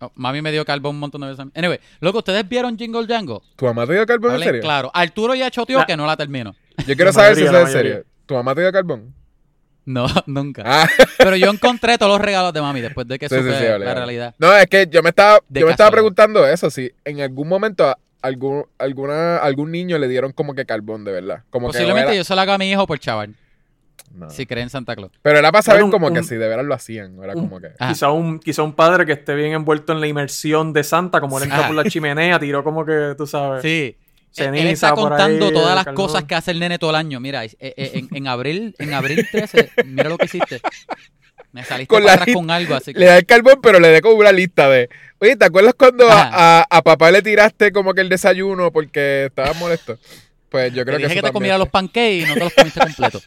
[0.00, 1.44] Oh, mami me dio carbón un montón de veces.
[1.54, 3.40] Anyway, loco, ¿ustedes vieron Jingle Jangle?
[3.56, 4.60] ¿Tu mamá te dio carbón en serio?
[4.62, 4.90] claro.
[4.94, 6.54] Arturo ya choteó La- que no la termino.
[6.86, 8.04] Yo quiero La saber si mayoría, eso es serio.
[8.24, 9.12] ¿Tu mamá te dio carbón?
[9.84, 10.62] No, nunca.
[10.64, 13.64] Ah, Pero yo encontré todos los regalos de mami después de que Sí, supe sí,
[13.64, 13.94] vale, la vale.
[13.94, 14.34] realidad.
[14.38, 17.48] No, es que yo me estaba, De yo me estaba preguntando eso, si en algún
[17.48, 21.42] momento algún, alguna, algún niño le dieron como que carbón, de verdad.
[21.50, 23.34] Como Posiblemente que yo se lo hago a mi hijo por chaval,
[24.14, 24.30] no.
[24.30, 25.12] si cree en Santa Claus.
[25.22, 27.16] Pero era para saber Era un- como que si de veras lo hacían.
[27.22, 27.68] Era un- como que.
[27.78, 27.88] Ah.
[27.88, 31.38] Quizá un, quizá un padre que esté bien envuelto en la inmersión de Santa, como
[31.38, 31.66] él entra Ah.
[31.68, 33.62] por la chimenea, tiró como que, tú sabes.
[33.62, 33.96] Sí.
[34.36, 37.18] Él- está contando ahí, todas las cosas que hace el nene todo el año.
[37.18, 40.60] Mira, eh, eh, en, en abril, en abril 13, mira lo que hiciste.
[41.58, 43.00] Me saliste Con para la atrás lista- con algo, así que...
[43.00, 44.88] Le da el carbón, pero le da como una lista de.
[45.18, 46.60] Oye, ¿te acuerdas cuando a, Ajá.
[46.60, 49.98] a- a papá le tiraste como que el desayuno porque estaba molesto?
[50.50, 52.40] Pues yo Te creo que dije eso que te comiera los pancakes y no te
[52.40, 53.24] los comiste completos.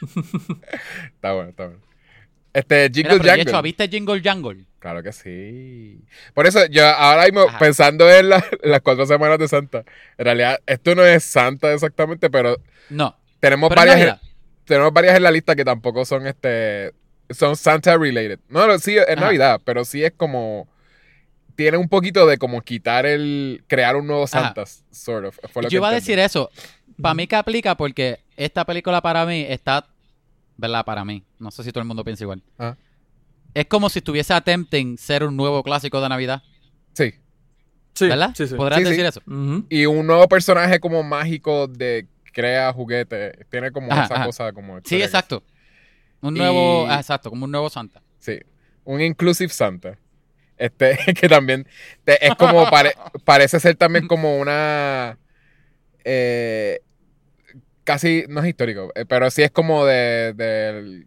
[1.14, 1.80] Está bueno, está bueno.
[2.52, 3.44] Este, Mira, Jingle pero Jangle.
[3.44, 4.64] Yecho, ¿viste Jingle Jangle?
[4.80, 6.00] Claro que sí.
[6.34, 7.58] Por eso, yo ahora mismo, Ajá.
[7.58, 9.84] pensando en, la- en las cuatro semanas de Santa,
[10.18, 12.56] en realidad, esto no es Santa exactamente, pero
[12.88, 13.16] No.
[13.38, 14.18] tenemos Pero varias.
[14.64, 16.92] Tenemos varias en la lista que tampoco son este
[17.30, 18.38] son Santa related.
[18.48, 19.16] No, no, sí es Ajá.
[19.20, 20.68] Navidad, pero sí es como
[21.56, 24.54] tiene un poquito de como quitar el crear un nuevo Ajá.
[24.54, 25.38] Santa, sort of.
[25.52, 26.50] Fue lo Yo que iba a decir eso.
[27.00, 29.86] Para mí que aplica porque esta película para mí está...
[30.56, 30.84] ¿Verdad?
[30.84, 31.22] Para mí.
[31.38, 32.42] No sé si todo el mundo piensa igual.
[32.58, 32.76] Ajá.
[33.54, 36.42] Es como si estuviese attempting ser un nuevo clásico de Navidad.
[36.94, 37.14] Sí.
[37.94, 38.32] Sí, ¿Verdad?
[38.34, 38.54] Sí, sí.
[38.54, 38.90] ¿Podrás Sí, sí.
[38.90, 39.20] decir eso?
[39.68, 44.26] Y un nuevo personaje como mágico de crea juguetes, tiene como Ajá, esa ajá.
[44.26, 45.42] cosa como Sí, exacto.
[46.22, 46.86] Un nuevo...
[46.88, 48.02] ah, exacto, como un nuevo Santa.
[48.18, 48.38] Sí.
[48.84, 49.98] Un inclusive Santa.
[50.56, 51.66] Este, que también
[52.04, 55.18] te- es como, pare- parece ser también como una...
[56.04, 56.80] eh,
[57.84, 60.32] casi, no es histórico, eh, pero sí es como de...
[60.34, 61.06] del-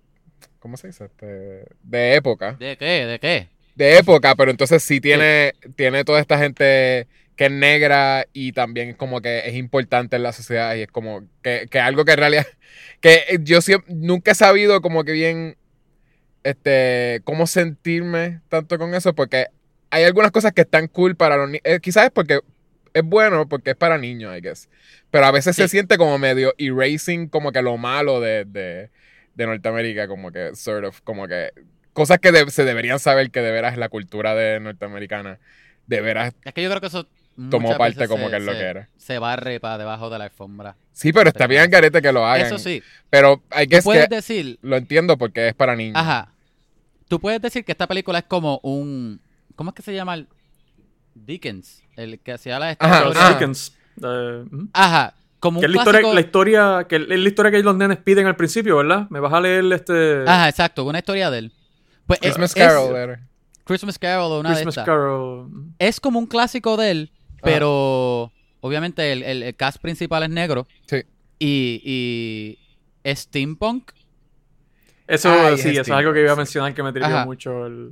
[0.60, 1.06] ¿Cómo se dice?
[1.06, 2.54] Este, de época.
[2.54, 3.06] ¿De qué?
[3.06, 3.50] ¿De qué?
[3.76, 7.08] De época, pero entonces sí tiene, tiene toda esta gente
[7.44, 10.88] que es negra y también es como que es importante en la sociedad y es
[10.88, 12.48] como que, que algo que en realidad
[13.02, 15.58] que yo siempre, nunca he sabido como que bien
[16.46, 19.48] este cómo sentirme tanto con eso porque
[19.90, 22.40] hay algunas cosas que están cool para los niños quizás es porque
[22.94, 24.70] es bueno porque es para niños I guess
[25.12, 28.90] pero a veces se siente como medio erasing como que lo malo de, de,
[29.36, 31.52] de Norteamérica como que sort of como que
[31.92, 35.40] cosas que de- se deberían saber que de veras la cultura de norteamericana
[35.88, 37.10] de veras Es que yo creo que eso
[37.50, 38.90] tomó parte como se- que es lo se- que era.
[38.98, 40.76] Se barre para debajo de la alfombra.
[40.92, 42.46] Sí, pero está bien garete que lo hagan.
[42.48, 42.82] Eso sí.
[43.10, 45.96] Pero hay que puedes que decir, lo entiendo porque es para niños.
[45.98, 46.30] ajá.
[47.08, 49.20] Tú puedes decir que esta película es como un.
[49.56, 50.16] ¿Cómo es que se llama?
[50.16, 50.28] el-
[51.16, 53.30] Dickens, el que hacía la Ajá, ah.
[53.34, 53.76] Dickens.
[54.04, 54.44] eh.
[54.74, 55.14] Ajá.
[55.40, 56.14] Como Que un es la historia, clásico.
[56.16, 59.08] la historia, que es la historia que los nenes piden al principio, ¿verdad?
[59.10, 61.52] Me vas a leer este Ajá, exacto, una historia de él.
[62.08, 63.20] Pues es- Christmas es, Carol era.
[63.66, 64.86] Christmas Carol o una de Christmas estas.
[64.86, 65.50] Carol.
[65.80, 67.12] Es como un clásico de él,
[67.44, 70.98] pero obviamente el, el- el cast principal es negro Sí.
[71.40, 72.60] y, y
[73.04, 73.92] es steampunk.
[75.08, 77.66] Eso Ay, sí, es eso es algo que iba a mencionar que me trivió mucho
[77.68, 77.92] el,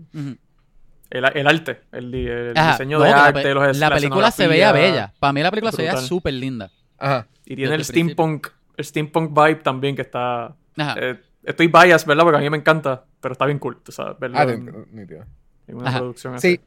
[1.10, 5.14] el, el arte, el, diseño no, de la arte, los la, película se veía bella.
[5.20, 6.72] Para mí la película se veía súper linda.
[6.98, 7.28] Ajá.
[7.46, 10.56] Y tiene el steampunk, el steampunk vibe también que está...
[10.78, 10.96] Ajá.
[10.98, 12.24] eh, estoy biased, ¿verdad?
[12.24, 15.26] Porque a mí me encanta, pero está bien cool, tú sabes, verlo Ah, en,
[15.68, 15.98] una Ajá.
[16.00, 16.56] producción así.
[16.56, 16.62] Sí.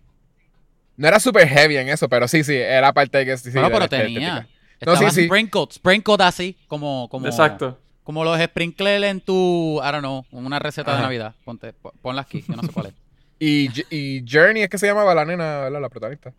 [0.96, 3.68] No era super heavy en eso, pero sí, sí, era parte de que sí, bueno,
[3.68, 4.38] de pero tenía.
[4.38, 4.48] estética.
[4.86, 5.26] No, sí, sí.
[5.26, 7.78] sprinkled, sprinkled así, como, como, Exacto.
[8.02, 11.02] como los sprinkles en tu, I don't know, una receta de.
[11.02, 11.34] Navidad.
[11.44, 12.92] Ponte, po- ponla aquí, yo no sé cuál es.
[13.40, 15.80] Y, y Journey es que se llamaba la nena, ¿verdad?
[15.80, 16.32] La protagonista.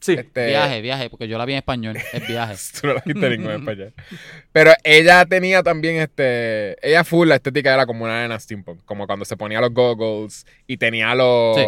[0.00, 0.14] Sí.
[0.14, 2.56] Este, Viaje, viaje, porque yo la vi en español, es viaje.
[2.80, 3.94] Tú no la viste en ningún español.
[4.50, 6.76] Pero ella tenía también este.
[6.86, 8.84] Ella full, la estética era como una nena steampunk.
[8.84, 11.56] Como cuando se ponía los goggles y tenía los.
[11.56, 11.62] Sí.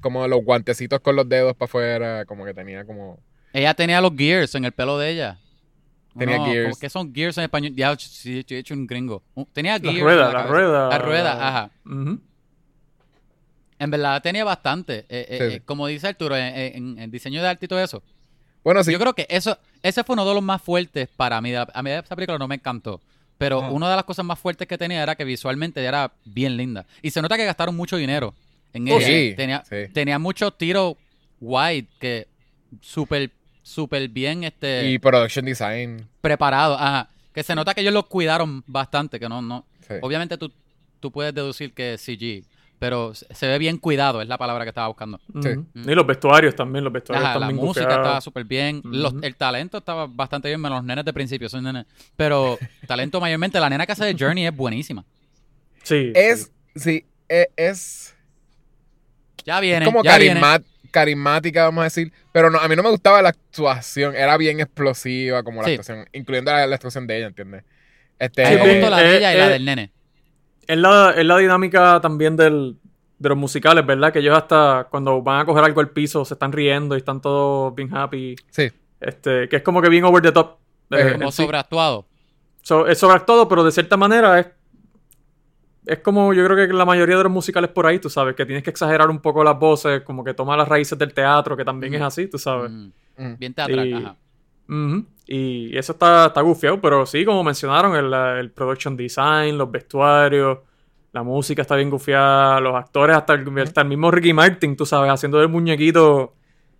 [0.00, 2.24] Como los guantecitos con los dedos para afuera.
[2.24, 3.18] Como que tenía como.
[3.52, 5.38] Ella tenía los gears en el pelo de ella.
[6.16, 6.78] Tenía No, gears.
[6.78, 7.72] ¿Qué son gears en español?
[7.76, 9.22] Ya, sí, he hecho un gringo.
[9.34, 10.00] Uh, Tenía La gears.
[10.02, 10.88] rueda, en la rueda.
[10.88, 11.70] La rueda, ajá.
[13.78, 15.06] En verdad tenía bastante.
[15.08, 15.54] Eh, eh, Sí.
[15.56, 18.02] eh, como dice Arturo, en, en- en diseño de arte y todo eso.
[18.64, 18.90] Bueno, sí.
[18.92, 21.54] Yo creo que eso, ese fue uno de los más fuertes para mí.
[21.54, 23.00] A mí esta película no me encantó.
[23.38, 23.70] Pero Ajá.
[23.70, 26.86] una de las cosas más fuertes que tenía era que visualmente era bien linda.
[27.02, 28.34] Y se nota que gastaron mucho dinero
[28.78, 29.06] en Oh, ella.
[29.06, 29.92] sí, Tenía, sí.
[29.92, 30.94] tenía muchos tiros
[31.40, 32.26] wide que
[32.80, 33.30] súper,
[33.62, 36.08] súper bien este, Y production design.
[36.20, 36.78] preparados.
[36.80, 37.08] Ajá.
[37.32, 39.20] Que se nota que ellos los cuidaron bastante.
[39.20, 39.64] Que no, no.
[39.86, 39.94] Sí.
[40.02, 40.52] Obviamente tú,
[41.00, 42.44] tú puedes deducir que es CG.
[42.80, 45.20] Pero se ve bien cuidado, es la palabra que estaba buscando.
[45.42, 45.48] Sí.
[45.74, 48.80] Y los vestuarios también, los vestuarios Ajá, la música estaba súper bien.
[48.84, 51.86] Los- el talento estaba bastante bien, menos los nenes de principio, son nenes.
[52.14, 55.04] Pero talento mayormente, la nena que hace de Journey es buenísima.
[55.82, 56.12] Sí.
[56.14, 56.52] Es.
[56.76, 58.14] Sí, e- es.
[59.48, 60.40] Ya viene, como ya viene.
[60.40, 62.12] carisma- carismática, vamos a decir.
[62.32, 64.14] Pero no, a mí no me gustaba la actuación.
[64.14, 65.72] Era bien explosiva, como la Sí.
[65.74, 66.06] actuación.
[66.12, 67.64] Incluyendo la, la actuación de ella, ¿entiendes?
[68.18, 69.92] Este, A mí me Sí, gustó la eh, de ella y la eh, del nene.
[70.66, 72.76] Es la, es la dinámica también del,
[73.18, 74.12] de los musicales, ¿verdad?
[74.12, 77.20] Que ellos hasta cuando van a coger algo al piso se están riendo y están
[77.22, 78.36] todos bien happy.
[78.50, 78.70] Sí.
[79.00, 80.58] Este, que es como que bien over the top.
[80.90, 81.42] eh, Eh, en O sí.
[81.42, 82.06] sobreactuado.
[82.62, 84.46] So- es sobreactuado, pero de cierta manera es.
[85.88, 88.44] Es como yo creo que la mayoría de los musicales por ahí, tú sabes, que
[88.44, 91.64] tienes que exagerar un poco las voces, como que toma las raíces del teatro, que
[91.64, 92.70] también es así, tú sabes.
[92.70, 92.88] Mm,
[93.20, 93.36] Mm.
[93.38, 94.16] Bien teatral, Y- ajá.
[95.26, 100.58] Y eso está, está gufiado, pero sí, como mencionaron, el, el production design, los vestuarios,
[101.12, 104.86] la música está bien gufiada, los actores, hasta el, hasta el mismo Ricky Martin, tú
[104.86, 106.34] sabes, haciendo el muñequito,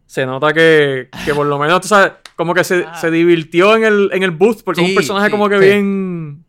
[0.06, 2.94] se nota que, que por lo menos, tú sabes, como que se, Ah.
[2.94, 5.64] se divirtió en el, en el booth, porque es un personaje sí, como que sí.
[5.64, 6.44] bien...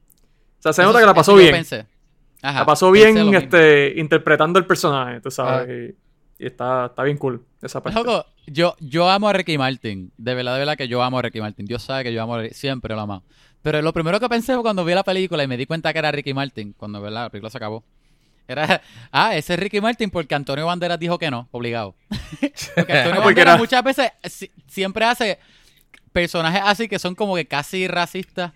[0.60, 1.52] O sea, se Eso- nota que la pasó bien.
[1.52, 1.86] pensé.
[2.42, 5.96] Ajá, La pasó bien este, interpretando el personaje, tú sabes,
[6.40, 8.00] y, y está, está bien cool esa parte.
[8.00, 10.12] Loco, yo, yo amo a Ricky Martin.
[10.18, 11.66] De verdad, de verdad que yo amo a Ricky Martin.
[11.66, 13.24] Dios sabe que yo amo a Ricky, siempre lo amo.
[13.62, 16.00] Pero lo primero que pensé fue cuando vi la película y me di cuenta que
[16.00, 17.24] era Ricky Martin, cuando ¿verdad?
[17.24, 17.84] la película se acabó.
[18.48, 21.94] Era, ah, ese es Ricky Martin porque Antonio Banderas dijo que no, obligado.
[22.76, 25.40] porque Antonio Porque Banderas era- muchas veces si- siempre hace
[26.14, 28.54] personajes así que son como que casi racistas.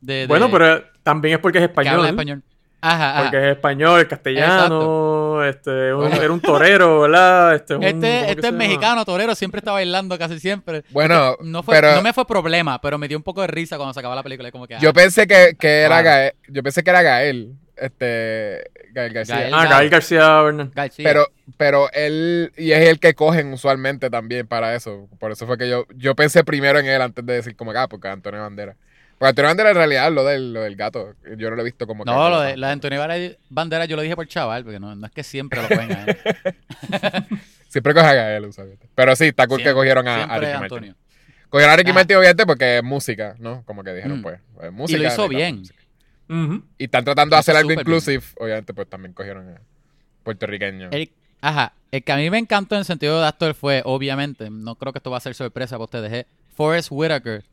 [0.00, 2.42] De, de- Bueno, pero también es porque es que español.
[2.84, 3.22] Ajá, ajá.
[3.22, 6.22] Porque es español, castellano, este, un- Bueno.
[6.22, 7.54] era un torero, ¿verdad?
[7.54, 8.58] Este, un- ¿cómo Este, este es llama?
[8.58, 10.82] mexicano, torero, siempre está bailando casi siempre.
[10.90, 13.76] Bueno, No, fue, pero no me fue problema, pero me dio un poco de risa
[13.76, 14.48] cuando se acababa la película.
[14.48, 16.04] y Como que, yo ah, pensé que, que era Claro.
[16.04, 16.32] Gael.
[16.48, 17.54] Yo pensé que era Gael.
[17.76, 18.70] Este.
[18.92, 19.36] Gael García.
[19.40, 19.54] Gael.
[19.54, 20.70] Ah, Gael García Bernal.
[20.74, 21.04] García.
[21.08, 25.08] Pero, pero él, y es el que cogen usualmente también para eso.
[25.18, 27.78] Por eso fue que yo, yo pensé primero en él antes de decir como que,
[27.78, 28.76] ah, porque Antonio Bandera.
[29.22, 31.14] Porque Antonio Bandera en realidad lo del, lo del gato.
[31.38, 32.10] Yo no lo he visto como que.
[32.10, 33.00] No, lo de, lo de Antonio
[33.50, 36.04] Banderas yo lo dije por chaval, porque no, no es que siempre lo cogen a
[36.06, 36.18] él.
[37.68, 38.88] Siempre coge a Gael, usualmente.
[38.96, 40.94] Pero sí, está cool que cogieron a, a Ricky Antonio.
[40.96, 41.46] Martin.
[41.50, 42.00] Cogieron a Ricky Ajá.
[42.00, 43.62] Martin, obviamente, porque es música, ¿no?
[43.64, 44.22] Como que dijeron, Mm.
[44.22, 44.40] pues.
[44.66, 45.62] Y música, lo hizo bien.
[46.78, 47.78] Y están tratando de hacer algo bien.
[47.78, 48.24] inclusive.
[48.40, 49.60] Obviamente, pues también cogieron a
[50.24, 50.92] puertorriqueños.
[50.92, 54.50] El, ajá, el que a mí me encantó en el sentido de actor fue, obviamente,
[54.50, 57.44] no creo que esto va a ser sorpresa para ustedes, es Forrest Whitaker.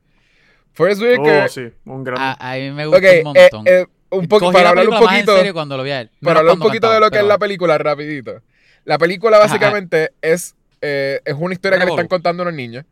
[0.80, 1.44] Forrest Whitaker.
[1.44, 2.18] Oh, sí, un gran...
[2.20, 3.64] A, a mí me gustó ok, un eh, montón.
[3.68, 5.38] eh, un poco, Cogí para la hablar un película más en poquito.
[5.38, 6.10] serio cuando lo vi a él.
[6.22, 8.42] Para hablar un poquito de lo que es la película, rapidito.
[8.86, 12.56] La película Ajá, básicamente es, eh, es una historia que le están contando a unos
[12.56, 12.86] niños.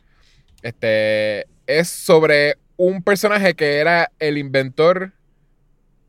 [0.61, 5.11] Este es sobre un personaje que era el inventor.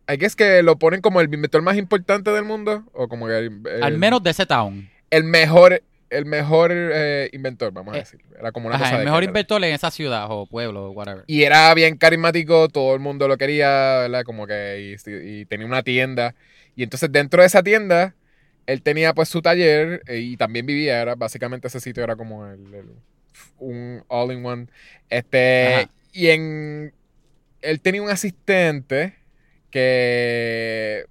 [0.06, 2.84] Hay que es que lo ponen como el inventor más importante del mundo.
[2.92, 4.90] O como que el, el- Al menos de ese town.
[5.10, 8.20] el mejor, el mejor eh, inventor, vamos a Eh, decir.
[8.38, 10.90] Era como una Ajá, cosa el de mejor inventor en esa ciudad o pueblo o
[10.92, 11.24] whatever.
[11.26, 13.68] Y era bien carismático, todo el mundo lo quería,
[14.00, 14.24] ¿verdad?
[14.24, 16.34] Como que y, y tenía una tienda.
[16.74, 18.14] Y entonces dentro de esa tienda,
[18.66, 22.46] él tenía pues su taller eh, y también vivía, era básicamente ese sitio era como
[22.46, 22.92] el, el-
[23.58, 24.66] un all-in-one.
[25.10, 25.90] Este, Ajá.
[26.12, 26.94] y en
[27.62, 29.14] él tenía un asistente
[29.70, 31.06] que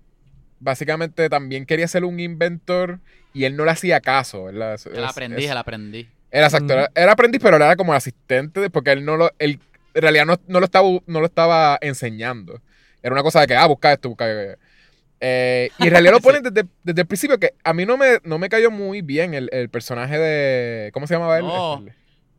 [0.60, 3.00] básicamente también quería ser un inventor
[3.38, 4.74] y él no le hacía caso, ¿verdad?
[4.76, 6.08] Eso- El es- aprendiz, es- el aprendiz.
[6.32, 9.60] era exacto, era, era aprendiz, pero él era como asistente, porque él no lo, él
[9.94, 12.62] en realidad no, no lo estaba, no lo estaba enseñando.
[13.02, 14.60] Era una cosa de que, ah, busca esto, busca esto.
[15.20, 16.24] Eh, y en realidad lo Sí.
[16.24, 19.34] ponen desde, desde el principio, que a mí no me, no me cayó muy bien
[19.34, 21.46] el, el personaje de, ¿cómo se llamaba él?
[21.46, 21.78] No.
[21.80, 21.94] Este,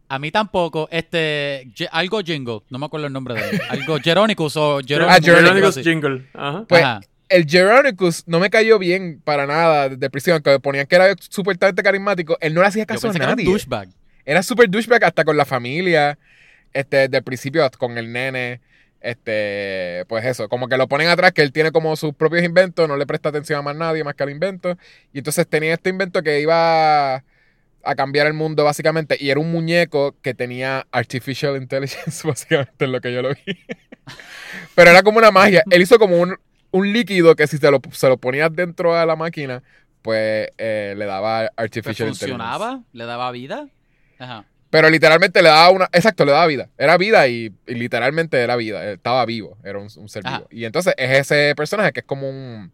[0.09, 3.61] A mí tampoco, este, algo Jingle, no me acuerdo el nombre de él.
[3.69, 5.25] Algo Jeronicus o Ah, Jeronicus.
[5.25, 5.85] Jeronicus Jeronicus.
[5.85, 6.27] Jingle.
[6.35, 6.65] Ajá.
[6.69, 7.01] Pues, Ajá.
[7.29, 11.83] El Jeronicus no me cayó bien para nada desde principio, aunque ponían que era supuestamente
[11.83, 13.45] carismático, él no le hacía caso a nadie.
[13.45, 13.89] douchebag.
[14.25, 16.19] Era súper douchebag hasta con la familia.
[16.73, 18.61] Este, desde el principio hasta con el nene.
[19.01, 22.89] Este, pues eso, como que lo ponen atrás, que él tiene como sus propios inventos,
[22.89, 24.77] no le presta atención a más nadie más que al invento.
[25.13, 29.17] Y entonces tenía este invento que iba a cambiar el mundo básicamente.
[29.19, 33.59] Y era un muñeco que tenía artificial intelligence, básicamente es lo que yo lo vi.
[34.75, 35.63] Pero era como una magia.
[35.71, 36.37] Él hizo como un,
[36.71, 39.63] un líquido que si se lo, se lo ponías dentro de la máquina,
[40.03, 42.27] pues eh, le daba artificial intelligence.
[42.27, 43.69] funcionaba, le daba vida.
[44.19, 44.45] Ajá.
[44.71, 45.87] Pero literalmente le daba una.
[45.93, 46.69] Exacto, le daba vida.
[46.77, 48.85] Era vida y, y literalmente era vida.
[48.93, 49.57] Estaba vivo.
[49.65, 50.39] Era un, un ser Ajá.
[50.39, 50.49] vivo.
[50.51, 52.71] Y entonces es ese personaje que es como un.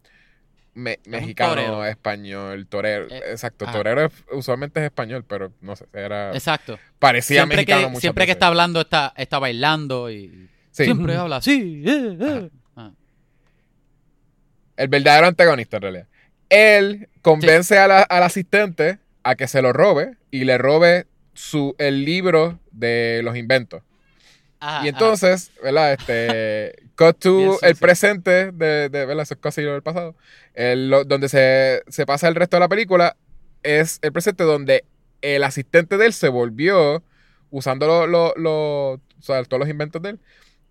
[0.73, 1.85] me- un mexicano, torero.
[1.85, 3.07] español, torero.
[3.09, 5.85] Eh, Exacto, torero es- usualmente es español, pero no sé.
[5.93, 6.77] Era, Exacto.
[6.99, 10.83] parecía Siempre mexicano que, siempre que está hablando está, está bailando y Sí.
[10.83, 11.81] siempre habla así.
[11.87, 12.49] eh, eh.
[14.77, 16.07] El verdadero antagonista, en realidad.
[16.49, 21.75] Él convence a la- al asistente a que se lo robe y le robe su,
[21.79, 23.81] el libro de los inventos.
[24.59, 25.93] Ajá, Y entonces, ¿verdad?
[25.93, 29.23] Este, cut to Bien el presente de, de ¿verdad?
[29.23, 30.15] Eso es casi del pasado.
[30.53, 33.15] El- lo- donde se, se pasa el resto de la película
[33.63, 34.85] es el presente donde
[35.21, 37.03] el asistente de él se volvió
[37.49, 40.19] usando lo, lo- lo- o sea, todos los inventos de él.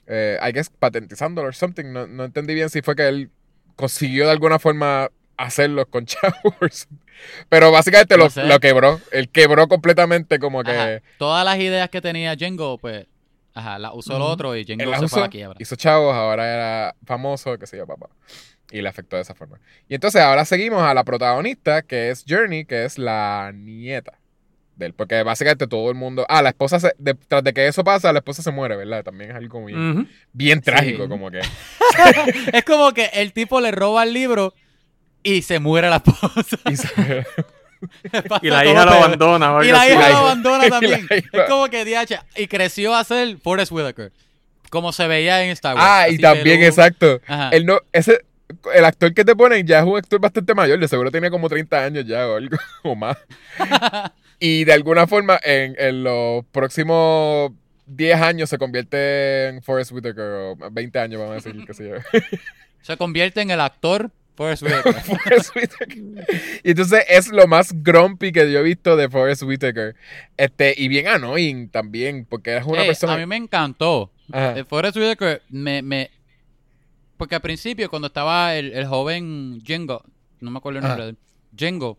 [0.07, 1.85] Eh, I guess patentizándolo or something.
[1.93, 3.31] No, no entendí bien si fue que él
[3.77, 6.97] consiguió de alguna forma hacerlos con something.
[7.49, 9.01] Pero básicamente No lo, quebró.
[9.13, 10.71] Él quebró completamente como que...
[10.71, 11.03] Ajá.
[11.19, 13.07] Todas las ideas que tenía Django, pues,
[13.55, 15.57] ajá, las usó el otro y Django se fue a usó, la quiebra.
[15.59, 18.09] hizo chavos, ahora era famoso, qué sé yo, papá.
[18.71, 19.61] Y le afectó de esa forma.
[19.89, 24.19] Y entonces ahora seguimos a la protagonista, que es Journey, que es la nieta
[24.77, 24.93] de él.
[24.95, 26.25] Porque básicamente todo el mundo...
[26.29, 29.03] Ah, la esposa, se, de- tras de que eso pasa, la esposa se muere, ¿verdad?
[29.05, 29.65] También es algo
[30.33, 31.09] bien, trágico, Sí.
[31.09, 31.41] como que...
[32.53, 34.55] Es como que el tipo le roba el libro
[35.23, 36.59] y se muere la esposa.
[36.71, 36.89] y se-
[38.43, 39.59] Y la hija lo abandona.
[39.63, 41.01] Y la hija La lo hija- abandona también.
[41.05, 42.19] hija- Es como que DH.
[42.37, 44.11] Y creció a ser Forrest Whitaker.
[44.71, 45.87] Como se veía en Star Wars.
[45.87, 47.21] ah, y también, exacto.
[47.27, 47.51] Ajá.
[47.51, 47.79] Él no...
[47.93, 48.25] Ese...
[48.75, 51.49] El actor que te ponen ya es un actor bastante mayor, de seguro tenía como
[51.49, 53.17] 30 años ya o algo, o más.
[54.39, 57.53] Y de alguna forma, en, en los próximos
[57.87, 61.89] 10 años se convierte en Forrest Whitaker, o 20 años, vamos a decir, qué sé
[61.89, 61.95] yo.
[62.83, 64.95] Se convierte en el actor Forrest Whitaker.
[65.01, 65.99] Forrest Whitaker.
[66.63, 69.97] Y entonces es lo más grumpy que yo he visto de Forrest Whitaker.
[70.37, 73.15] Este, y bien annoying también, porque es una Ey, persona.
[73.15, 74.11] A mí me encantó.
[74.31, 74.59] Ajá.
[74.59, 76.11] Eh, Forrest Whitaker me, me...
[77.17, 80.03] Porque al principio, cuando estaba el, el joven Django,
[80.41, 81.15] no me acuerdo el nombre
[81.53, 81.99] Django,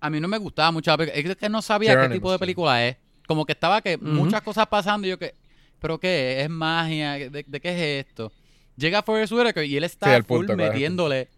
[0.00, 1.32] a mí no me gustaba mucho la película.
[1.32, 2.40] Es que no sabía qué tipo de sí.
[2.40, 2.96] película es.
[3.26, 5.34] Como que estaba que muchas cosas pasando y yo que...
[5.78, 6.42] ¿Pero qué?
[6.42, 7.12] ¿Es magia?
[7.30, 8.32] ¿De, de qué es esto?
[8.76, 10.72] Llega Forrest Whitaker y él está Sí, full punto, claro.
[10.72, 11.28] metiéndole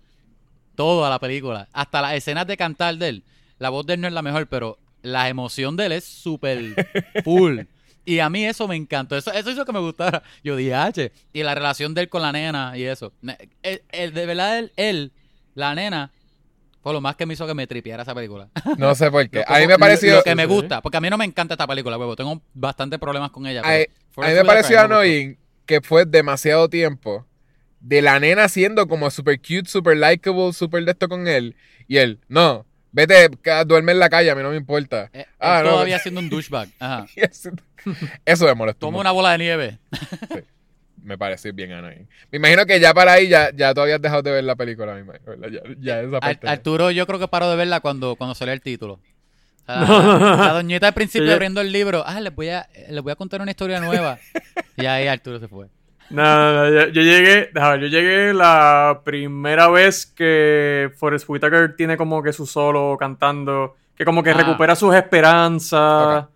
[0.75, 1.69] todo a la película.
[1.73, 3.25] Hasta las escenas de cantar de él.
[3.59, 6.75] La voz de él no es la mejor, pero la emoción de él es súper
[7.25, 7.61] full.
[8.05, 9.17] Y a mí eso me encantó.
[9.17, 10.23] Eso, eso hizo que me gustara.
[10.43, 11.13] Yo dije, "H".
[11.33, 13.13] Y la relación de él con la nena y eso.
[13.63, 15.13] El, el- de verdad, él, él,
[15.55, 16.11] la nena,
[16.83, 18.49] fue lo más que me hizo que me tripiera esa película.
[18.79, 19.45] No sé por qué.
[19.47, 20.17] A mí me ha parecido.
[20.17, 20.49] Lo que me Sí.
[20.49, 20.83] gusta.
[20.83, 22.17] Porque a mí no me encanta esta película, huevo.
[22.17, 23.63] Tengo bastante problemas con ella.
[23.65, 27.27] A, mí me pareció annoying que fue demasiado tiempo
[27.81, 31.57] de la nena siendo como super cute, super likable, super de esto con él.
[31.89, 33.29] Y él, no, vete,
[33.67, 35.11] duerme en la calle, a mí no me importa.
[35.13, 36.69] Eh, él Ah, no, todavía siendo un douchebag.
[36.79, 37.07] Ajá.
[38.25, 38.87] Eso, me molestó.
[38.87, 39.79] Toma una bola de nieve.
[41.03, 42.07] Me pareció bien annoying.
[42.31, 44.95] Me imagino que ya para ahí ya, ya tú habías dejado de ver la película,
[44.95, 45.35] me imagino.
[45.49, 46.49] Ya, ya esa Ar- parte.
[46.49, 48.95] Arturo, yo creo que paró de verla cuando, cuando salió el título.
[48.95, 49.81] O La,
[50.37, 52.03] la doñita al principio abriendo el libro.
[52.07, 54.19] Ah, les voy, a, les voy a contar una historia nueva.
[54.77, 55.67] y ahí Arturo se fue.
[56.11, 61.97] No, no, no, yo, yo llegué, yo llegué la primera vez que Forrest Whitaker tiene
[61.97, 64.35] como que su solo cantando, que como que Ah.
[64.35, 66.27] recupera sus esperanzas.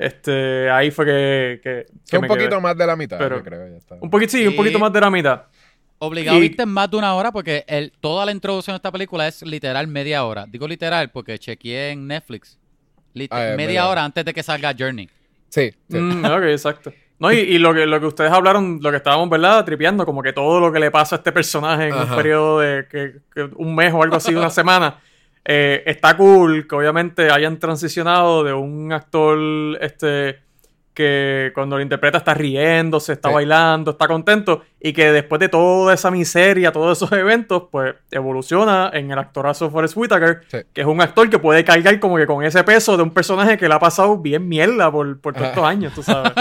[0.00, 1.60] Este, ahí fue que,
[2.08, 2.60] que, un me poquito quedé.
[2.60, 3.68] más de la mitad, Pero- yo creo.
[3.68, 3.96] Ya está.
[4.00, 4.56] Un poquito, sí, un Sí.
[4.56, 5.42] poquito más de la mitad.
[5.98, 9.26] Obligado Y- viste más de una hora porque el, toda la introducción de esta película
[9.26, 10.46] es literal media hora.
[10.48, 12.56] Digo literal porque chequeé en Netflix.
[13.14, 15.08] Lit- Ah, media media hora antes de que salga Journey.
[15.48, 15.96] Sí, sí.
[15.98, 16.92] Mm, ok, exacto.
[17.18, 19.64] No, y, y lo, que, lo que ustedes hablaron, lo que estábamos, ¿verdad?
[19.64, 22.86] Tripeando, como que todo lo que le pasa a este personaje en un periodo de
[22.86, 25.00] que, que un mes o algo así, una semana,
[25.50, 29.38] eh, está cool que obviamente hayan transicionado de un actor
[29.80, 30.46] este
[30.92, 33.34] que cuando lo interpreta está riéndose, está Sí.
[33.36, 38.90] bailando, está contento, y que después de toda esa miseria, todos esos eventos, pues evoluciona
[38.92, 40.58] en el actorazo Forrest Whitaker, Sí.
[40.74, 43.56] que es un actor que puede cargar como que con ese peso de un personaje
[43.56, 46.32] que le ha pasado bien mierda por, por todos estos años, tú sabes.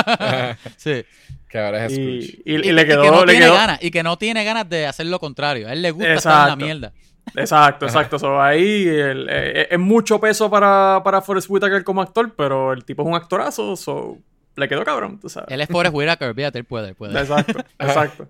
[0.75, 1.05] Sí.
[1.49, 2.41] que ahora es Scrooge.
[2.43, 3.83] Y, y- y le quedó, que no le tiene quedó- ganas.
[3.83, 5.67] Y que no tiene ganas de hacer lo contrario.
[5.69, 6.65] A él le gusta estar en la Exacto.
[6.65, 6.93] mierda.
[7.35, 8.17] Exacto, exacto.
[8.19, 12.83] So, ahí el- eh, es mucho peso para, para Forrest Whitaker como actor, pero el
[12.85, 14.17] tipo es un actorazo, so,
[14.55, 15.49] le quedó cabrón, tú sabes.
[15.51, 17.19] Él es Forrest Whitaker, fíjate, él puede, puede.
[17.19, 18.27] Exacto, exacto.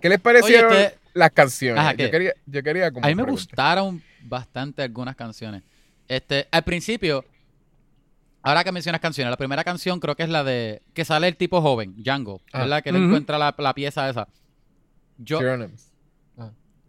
[0.00, 1.80] ¿Qué les parecieron Oye, este- las canciones?
[1.80, 5.62] Ajá, yo quería, yo quería como A mí me gustaron bastante algunas canciones.
[6.06, 7.24] Este, al principio,
[8.42, 11.36] ahora que mencionas canciones, la primera canción creo que es la de que sale el
[11.36, 12.60] tipo joven, Django, Ah.
[12.60, 12.82] ¿verdad?
[12.82, 12.98] Que Ujú.
[12.98, 14.28] encuentra la, la pieza esa.
[15.18, 15.40] Yo.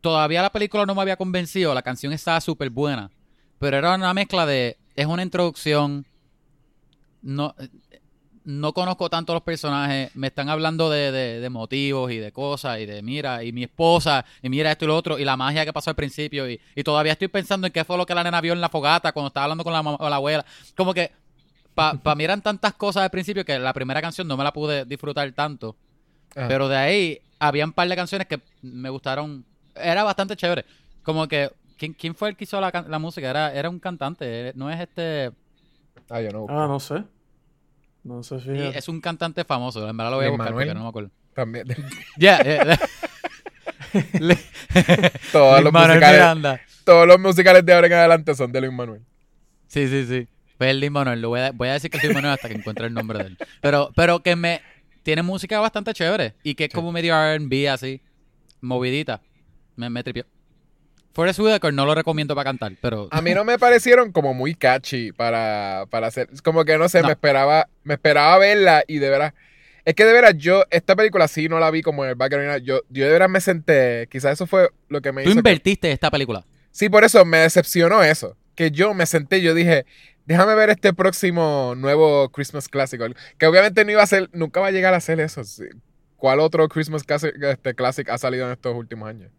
[0.01, 3.09] Todavía la película no me había convencido, la canción estaba súper buena,
[3.59, 6.05] pero era una mezcla de es una introducción
[7.21, 7.53] no
[8.45, 12.79] no conozco tanto los personajes, me están hablando de, de- de motivos y de cosas
[12.79, 15.65] y de mira, y mi esposa, y mira esto y lo otro, y la magia
[15.65, 18.23] que pasó al principio, y, y todavía estoy pensando en qué fue lo que la
[18.23, 20.45] nena vio en la fogata cuando estaba hablando con la, la abuela.
[20.75, 21.11] Como que
[21.75, 24.83] para mí eran tantas cosas al principio que la primera canción no me la pude
[24.85, 25.75] disfrutar tanto.
[26.35, 26.47] Ajá.
[26.47, 29.45] Pero de ahí había un par de canciones que me gustaron.
[29.81, 30.65] Era bastante chévere.
[31.03, 33.29] Como que, ¿quién, quién fue el que hizo la, la música?
[33.29, 35.31] Era, era un cantante, no es este.
[36.09, 36.45] Ah, yo no.
[36.49, 37.03] Ah, no sé.
[38.03, 38.77] No sé, y fíjate.
[38.79, 39.87] es un cantante famoso.
[39.87, 40.67] En verdad lo voy a buscar Manuel.
[40.67, 41.11] porque no me acuerdo.
[41.33, 41.65] También.
[42.17, 42.79] Ya, yeah,
[44.19, 44.37] Le-
[45.31, 46.61] todos, los Lin-Manuel musicales, Miranda.
[46.83, 49.01] todos los musicales de ahora en adelante son de Luis Manuel.
[49.67, 50.27] Sí, sí, sí.
[50.57, 51.21] Pues el Lin Manuel.
[51.21, 53.19] Lo voy, a, voy a decir que es Lin Manuel hasta que encuentre el nombre
[53.19, 53.37] de él.
[53.61, 54.61] Pero, pero que me.
[55.03, 56.35] Tiene música bastante chévere.
[56.43, 56.75] Y que es Sí.
[56.75, 58.01] como medio RB así.
[58.61, 59.21] Movidita.
[59.79, 60.25] Me, me tripió.
[61.13, 63.07] Forrest Whitaker no lo recomiendo para cantar, pero.
[63.11, 66.29] A mí no me parecieron como muy catchy para, para hacer.
[66.43, 67.07] Como que no sé, No.
[67.07, 69.33] me esperaba, me esperaba verla y de veras.
[69.85, 72.63] Es que de veras, yo, esta película sí no la vi como en el background.
[72.63, 74.07] Yo, yo de veras me senté.
[74.11, 75.39] Quizás eso fue lo que me Tú hizo.
[75.39, 76.45] invertiste esta película.
[76.71, 78.35] Sí, por eso me decepcionó eso.
[78.55, 79.85] Que yo me senté yo dije,
[80.25, 83.01] déjame ver este próximo nuevo Christmas Classic.
[83.37, 85.41] Que obviamente no iba a ser, nunca va a llegar a ser eso.
[86.17, 89.31] ¿Cuál otro Christmas Classic, este, Classic ha salido en estos últimos años?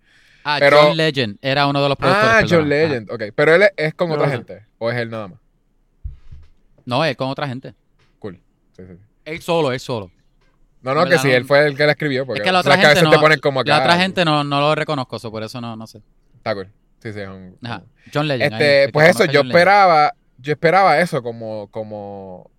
[0.44, 2.28] Ah, Pero- John Legend era uno de los productores.
[2.30, 2.56] Ah, perdona.
[2.60, 3.10] John Legend.
[3.10, 4.32] Ok, pero él es, es con No, otra no.
[4.32, 4.64] gente.
[4.78, 5.38] ¿O es él nada más?
[5.38, 7.74] Ah, No, él con otra gente.
[8.18, 8.40] Cool.
[8.76, 8.82] Sí.
[9.24, 10.10] Él solo, él solo.
[10.82, 12.24] No, no, que sí, no- él fue el que la escribió.
[12.24, 13.10] Porque Es que la otra gente no.
[13.10, 13.70] te ponen como acá.
[13.70, 16.00] la otra gente no, no lo reconozco, so por eso no, no sé.
[16.36, 16.68] Está cool.
[17.02, 17.56] Sí, sí, es un.
[17.62, 17.82] Ajá.
[18.12, 18.52] John Legend.
[18.54, 19.50] Este, pues eso, yo John Legend.
[19.50, 22.50] esperaba, yo esperaba eso como, como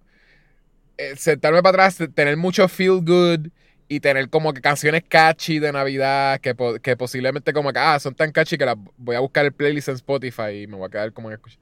[0.97, 3.47] eh, sentarme para atrás, tener mucho feel good
[3.93, 7.99] y tener como que canciones catchy de Navidad que, po- que posiblemente como que, ah,
[7.99, 10.87] son tan catchy que las voy a buscar el playlist en Spotify y me voy
[10.87, 11.57] a quedar como en escucha.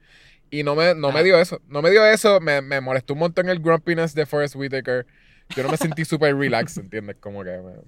[0.52, 3.20] Y no me, no me dio eso, no me dio eso, me, me molestó un
[3.22, 5.08] montón el grumpiness de Forrest Whitaker.
[5.56, 7.16] Yo no me sentí súper relax, ¿entiendes?
[7.20, 7.82] Como que me-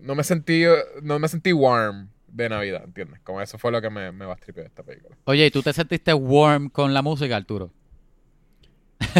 [0.00, 0.64] no me sentí,
[1.02, 3.20] no me sentí warm de Navidad, ¿entiendes?
[3.22, 5.16] Como eso fue lo que me, me bastripeó de esta película.
[5.26, 7.70] Oye, ¿y tú te sentiste warm con la música, Arturo?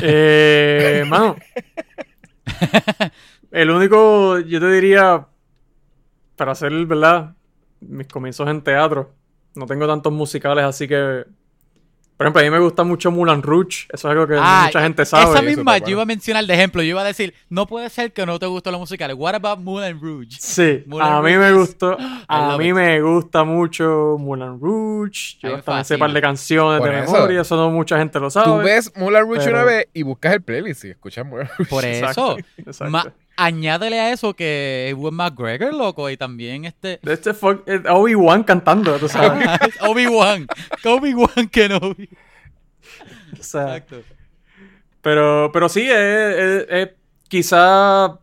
[0.03, 1.37] Eh, mano.
[3.55, 5.27] El único, yo te diría,
[6.37, 7.35] para hacer, ¿verdad?
[7.81, 9.13] Mis comienzos en teatro.
[9.55, 11.25] No tengo tantos musicales, así que.
[12.17, 13.87] Por ejemplo, a mí me gusta mucho Mulan Rouge.
[13.93, 15.33] Eso es algo que Ah, mucha gente sabe.
[15.33, 16.81] Esa misma, yo iba a mencionar de ejemplo.
[16.83, 19.17] Yo iba a decir, no puede ser que no te gusten los musicales.
[19.19, 20.29] What about Moulin Rouge?
[20.39, 21.97] Sí, Mulan a mí Rouge me es- gustó.
[22.29, 22.75] A mí it.
[22.75, 25.39] me gusta mucho Mulan Rouge.
[25.43, 25.99] Mí Yo me también sé fascina.
[25.99, 27.13] par de canciones Por de eso.
[27.13, 27.41] memoria.
[27.41, 28.47] Eso no mucha gente lo sabe.
[28.47, 31.69] Tú ves Moulin Rouge pero- una vez y buscas el playlist y escuchas Moulin Rouge.
[31.69, 32.47] Por Exacto, eso.
[32.59, 32.91] exacto.
[32.93, 37.01] Ma- añádele a eso que Ewan McGregor, loco, y también este...
[37.03, 39.47] Este fue eh, Obi-Wan cantando, tú sabes.
[39.81, 40.47] Obi-Wan.
[40.85, 42.09] Obi-Wan Kenobi.
[43.39, 44.03] O sea, Exacto.
[45.03, 46.91] Pero, pero sí, es, es- es-
[47.29, 48.19] quizá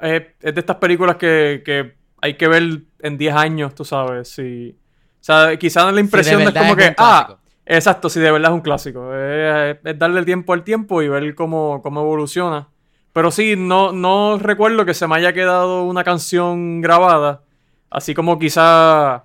[0.00, 2.62] es, es de estas películas que, que hay que ver
[3.00, 4.28] en 10 años, tú sabes.
[4.28, 4.76] Sí.
[5.20, 7.36] O sea, quizá la impresión de no es como es que, ah.
[7.64, 9.14] Exacto, sí, de verdad es un clásico.
[9.14, 12.68] Es, es darle tiempo al tiempo y ver cómo, cómo evoluciona.
[13.12, 17.42] Pero sí, no, no recuerdo que se me haya quedado una canción grabada.
[17.90, 19.24] Así como quizá.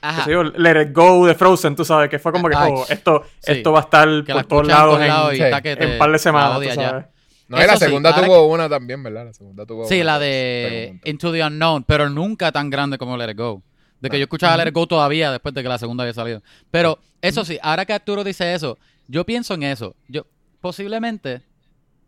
[0.00, 0.24] qué Ajá.
[0.24, 3.22] sé yo, Let It Go de Frozen, tú sabes, que fue como que oh, esto,
[3.38, 3.52] sí.
[3.52, 7.04] esto va a estar Que por todos lados en, en par de semanas, tú sabes.
[7.48, 9.26] No, y la sí, segunda tuvo una también, ¿verdad?
[9.26, 10.98] La segunda tuvo Sí, una la de.
[11.04, 13.62] Into the Unknown, pero nunca tan grande como Let It Go.
[14.00, 16.42] De que yo escuchaba Let It Go todavía después de que la segunda había salido.
[16.70, 19.94] Pero eso sí, ahora que Arturo dice eso, yo pienso en eso.
[20.08, 20.26] Yo
[20.60, 21.42] posiblemente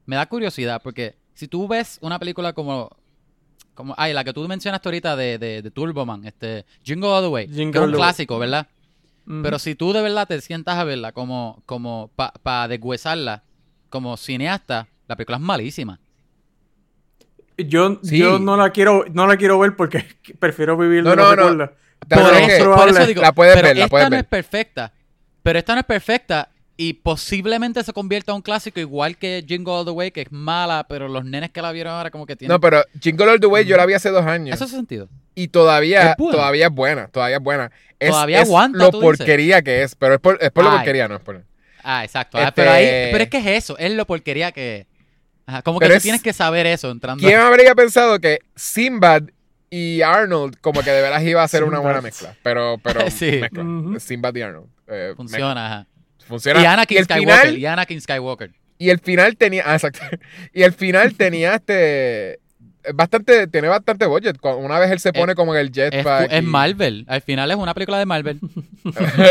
[0.06, 2.90] me da curiosidad porque si tú ves una película como
[3.74, 7.28] como ay, la que tú mencionaste ahorita de, de, de Turboman, este Jingle All the
[7.28, 8.68] Way, Jingle que es un clásico, ¿verdad?
[9.42, 12.10] Pero si tú de verdad te sientas a verla como como
[12.42, 13.42] para deshuesarla
[13.88, 15.98] como cineasta, la película es malísima.
[17.56, 18.18] Yo, Sí.
[18.18, 20.04] yo no la quiero, no la quiero ver porque
[20.38, 21.70] prefiero vivir No, de no, no.
[22.08, 24.20] por eso digo, la puedes pero ver, la esta puedes no ver.
[24.20, 24.92] es perfecta.
[25.42, 29.72] Pero esta no es perfecta y posiblemente se convierta en un clásico igual que Jingle
[29.72, 32.34] All the Way, que es mala, pero los nenes que la vieron ahora como que
[32.36, 32.52] tienen...
[32.52, 34.54] No, pero Jingle All the Way yo la vi hace dos años.
[34.56, 35.08] Eso hace sentido.
[35.36, 36.36] Y todavía, Es buena.
[36.36, 37.70] todavía es buena, todavía es buena.
[38.00, 39.18] Es, Todavía es aguanta, lo tú dices.
[39.18, 41.44] porquería que es, pero es por, es por lo porquería, no es por...
[41.84, 42.38] Ah, exacto.
[42.38, 44.86] Ah, Este- pero, ahí, pero es que es eso, es lo porquería que es.
[45.46, 47.20] Ajá, como que tú es- tienes que saber eso entrando.
[47.24, 49.24] ¿Quién habría pensado que Sinbad
[49.70, 52.34] y Arnold como que de veras iba a ser una buena mezcla?
[52.42, 53.38] Pero, pero Sí.
[53.40, 53.64] mezcla.
[54.00, 54.66] Sinbad y Arnold.
[54.88, 55.14] eh, mezcla.
[55.16, 55.86] Funciona, ajá.
[56.26, 56.60] Funciona.
[56.62, 57.40] Y Anakin el Skywalker.
[57.40, 58.50] final, Y Anakin Skywalker.
[58.78, 60.00] y el final tenía, ah, exacto.
[60.52, 62.40] Y el final tenía este
[62.92, 64.36] bastante, tiene bastante budget.
[64.42, 66.30] Una vez él se pone como en el jetpack.
[66.30, 67.04] es y- Marvel.
[67.08, 68.38] Al final es una película de Marvel.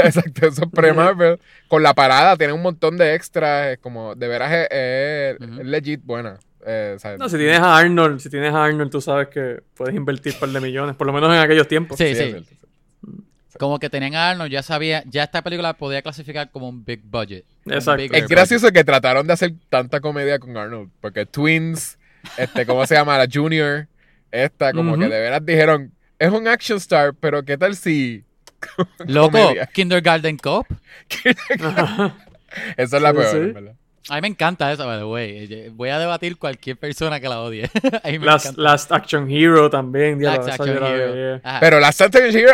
[0.04, 1.40] exacto, eso es pre-Marvel.
[1.68, 3.74] Con la parada, tiene un montón de extras.
[3.74, 5.62] es Como, de veras es, es- Ujú.
[5.62, 6.40] es legit buena.
[6.66, 9.62] Eh, o sea, No, si tienes a Arnold, si tienes a Arnold, tú sabes que
[9.76, 11.98] puedes invertir un par de millones, por lo menos en aquellos tiempos.
[11.98, 12.36] Sí, sí.
[13.60, 17.02] Como que tenían a Arnold, ya sabía, ya esta película podía clasificar como un big
[17.04, 17.46] budget.
[17.66, 18.04] Exacto.
[18.12, 20.90] Es gracioso que trataron de hacer tanta comedia con Arnold.
[21.02, 21.98] Porque Twins,
[22.38, 23.18] este, ¿cómo se llama?
[23.18, 23.88] La Junior,
[24.32, 28.24] esta, como que de veras dijeron, es un action star, pero ¿qué tal si.
[29.06, 29.66] Loco, comedia.
[29.68, 30.66] Kindergarten Cop.
[32.78, 33.52] Esa es la Sí, peor, sí.
[33.52, 33.76] ¿verdad?
[34.10, 35.70] A mí me encanta esa, by the way.
[35.70, 37.70] Voy a debatir cualquier persona que la odie.
[38.04, 38.62] a mí me Last, encanta.
[38.62, 40.20] Last Action Hero también.
[40.20, 41.42] diablo, Last Action la Hero.
[41.62, 41.78] Pero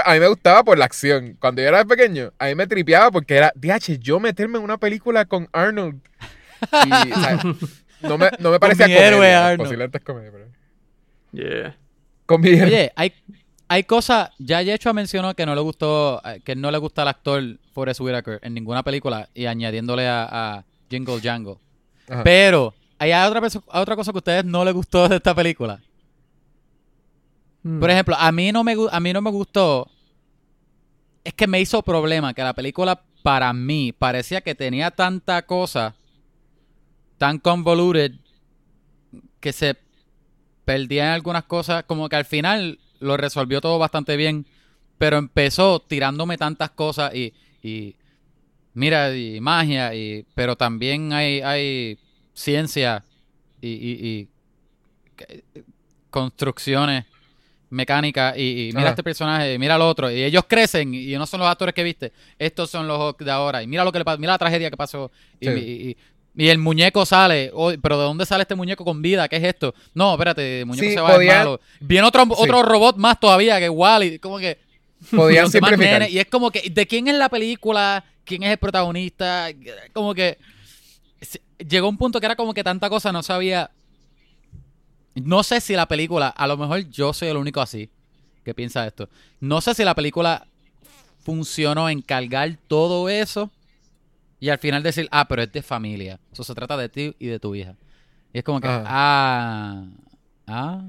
[0.05, 1.35] a mí me gustaba por la acción.
[1.39, 4.77] Cuando yo era pequeño, a mí me tripeaba porque era, DH, yo meterme en una
[4.77, 5.99] película con Arnold.
[6.85, 7.41] Y, o sea,
[8.01, 9.47] no me, no me parecía mi héroe comedia.
[9.47, 9.59] Arnold.
[9.59, 10.45] Posiblemente es comedia, pero...
[11.31, 11.77] Yeah.
[12.27, 12.65] Con mi héroe.
[12.67, 13.13] Oye, hay,
[13.67, 14.29] hay cosas.
[14.37, 17.41] Ya Yechua mencionó que no le gustó, eh, que no le gusta al actor
[17.73, 21.59] Forrest Whitaker en ninguna película y añadiéndole a, a Jingle Jango.
[22.07, 22.23] Ajá.
[22.23, 23.39] Pero hay otra,
[23.95, 25.81] cosa que a ustedes no les gustó de esta película.
[27.63, 27.79] Hmm.
[27.79, 29.89] Por ejemplo, a mí no me a mí no me gustó.
[31.23, 35.95] Es que me hizo problema que la película para mí parecía que tenía tanta cosa
[37.17, 38.13] tan convoluted
[39.39, 39.77] que se
[40.65, 44.45] perdían algunas cosas, como que al final lo resolvió todo bastante bien,
[44.97, 47.95] pero empezó tirándome tantas cosas y, y
[48.79, 51.97] mira, y magia, y, pero también hay, hay
[52.33, 53.03] ciencia
[53.61, 54.27] y, y- y
[56.09, 57.05] construcciones
[57.69, 58.89] mecánicas y, y mira Ajá.
[58.91, 62.11] este personaje, mira al otro, y ellos crecen y no son los actores que viste,
[62.39, 65.11] estos son los de ahora, y mira lo que le mira la tragedia que pasó,
[65.39, 65.51] y, Sí.
[65.53, 65.97] y- y-
[66.35, 69.27] y el muñeco sale, oh, pero ¿de dónde sale este muñeco con vida?
[69.27, 69.73] ¿Qué es esto?
[69.93, 71.59] No, espérate, el muñeco Sí, se va podía- malo.
[71.81, 72.31] Viene otro, Sí.
[72.37, 74.57] otro robot más todavía que Wally, como que
[75.15, 75.99] Podían simplificar.
[76.01, 78.03] nenes, y es como que, ¿de quién es la película?
[78.29, 79.47] ¿Quién es el protagonista?
[79.91, 80.37] Como que
[81.57, 83.71] llegó un punto que era como que tanta cosa no sabía.
[85.15, 87.89] No sé si la película, a lo mejor yo soy el único así
[88.45, 89.09] que piensa esto.
[89.39, 90.45] No sé si la película
[91.23, 93.49] funcionó en cargar todo eso
[94.39, 96.19] y al final decir, ah, pero es de familia.
[96.31, 97.73] Eso se trata de ti y de tu hija.
[98.31, 98.83] Y es como que, Ajá.
[98.85, 99.85] ah,
[100.45, 100.83] ah.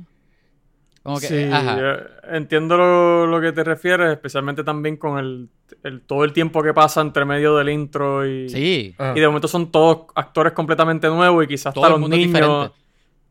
[1.02, 1.78] Como que, sí, ajá.
[1.78, 5.48] yo entiendo lo, lo que te refieres, especialmente también con el,
[5.82, 8.94] el- todo el tiempo que pasa entre medio del intro y, Sí.
[8.98, 9.14] Ajá.
[9.16, 12.16] y de momento son todos actores completamente nuevos y quizás Todo hasta el los mundo
[12.16, 12.74] niños, diferente.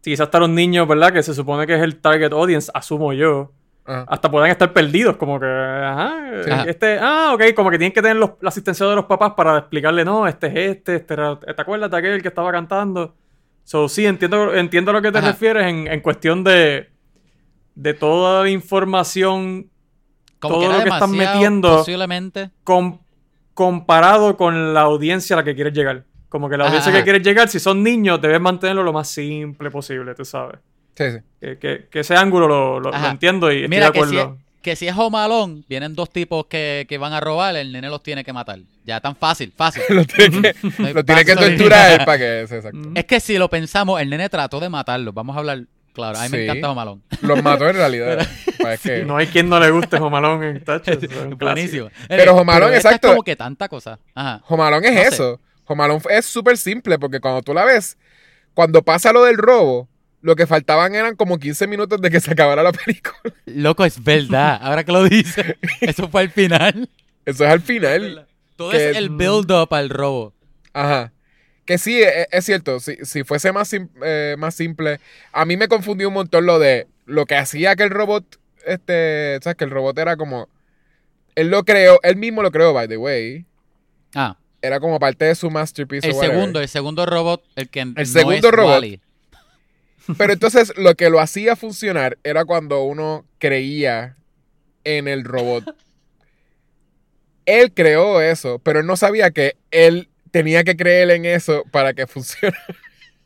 [0.02, 1.14] quizás hasta los niños, ¿verdad?
[1.14, 3.52] Que se supone que es el target audience, asumo yo,
[3.86, 4.06] Ajá.
[4.08, 6.50] hasta puedan estar perdidos, como que, ajá, Sí.
[6.52, 6.64] Ajá.
[6.64, 9.60] este, ah, ok, como que tienen que tener los- la asistencia de los papás para
[9.60, 13.14] explicarle, no, este es este, este era- ¿te acuerdas de aquel que estaba cantando?
[13.64, 15.28] So, sí, entiendo, entiendo a lo que te Ajá.
[15.28, 16.90] refieres en, en cuestión de,
[17.82, 19.70] de toda la información
[20.40, 22.50] Como todo lo que están metiendo- Posiblemente.
[22.64, 23.00] com-
[23.54, 26.04] comparado con la audiencia a la que quieres llegar.
[26.30, 27.00] Como que la audiencia ajá.
[27.00, 30.60] que quieres llegar, si son niños, debes mantenerlo lo más simple posible, tú sabes.
[30.96, 31.18] Sí, sí.
[31.40, 33.12] Que, que- que ese ángulo lo, lo- lo Ajá.
[33.12, 34.38] entiendo y estoy Mira de que acuerdo.
[34.62, 38.04] que si es Homalón, vienen dos tipos que, que van a robar, el nene los
[38.04, 38.60] tiene que matar.
[38.86, 39.84] Ya tan fácil, fácil.
[39.90, 42.46] lo tiene que, lo tiene que torturar para que...
[42.48, 42.80] sí, exacto.
[42.94, 45.12] Es que si lo pensamos, el nene trató de matarlo.
[45.14, 45.64] Vamos a hablar,
[46.00, 47.04] claro, a mí me encanta Homalón.
[47.22, 48.28] Los mató en realidad.
[48.60, 50.92] Pues es que- No hay quien no le guste Jomalón en Tacho.
[50.94, 51.90] eso es Buenísimo.
[52.08, 53.08] Pero esta exacto.
[53.08, 54.00] Es como que tanta cosa.
[54.16, 54.42] Ajá.
[54.48, 55.08] Home Alone es No sé.
[55.08, 55.40] eso.
[55.66, 57.98] Home Alone es súper simple porque cuando tú la ves,
[58.54, 59.88] cuando pasa lo del robo,
[60.22, 63.16] lo que faltaban eran como 15 minutos de que se acabara la película.
[63.46, 64.60] Loco, es verdad.
[64.62, 66.90] Ahora que lo dice, eso fue al final.
[67.26, 68.26] Eso es al final.
[68.56, 70.34] Todo Que- es el build-up al robo.
[70.74, 71.12] Ajá.
[71.70, 72.80] Que sí, e- es, cierto.
[72.80, 75.00] Si, si fuese más, sim- eh, más simple.
[75.32, 78.26] A mí me confundió un montón lo de lo que hacía que el robot.
[78.66, 79.38] Este.
[79.44, 79.56] ¿Sabes?
[79.56, 80.50] Que el robot era como.
[81.36, 82.00] Él lo creó.
[82.02, 83.46] Él mismo lo creó, by the way.
[84.16, 86.08] Ah, Era como parte de su masterpiece.
[86.08, 88.84] el o segundo, el segundo robot, el que el segundo robot.
[90.18, 94.16] Pero entonces lo que lo hacía funcionar era cuando uno creía
[94.86, 95.66] en el robot.
[97.46, 101.94] Él creó eso, pero él no sabía que él tenía que creer en eso para
[101.94, 102.58] que funcionara.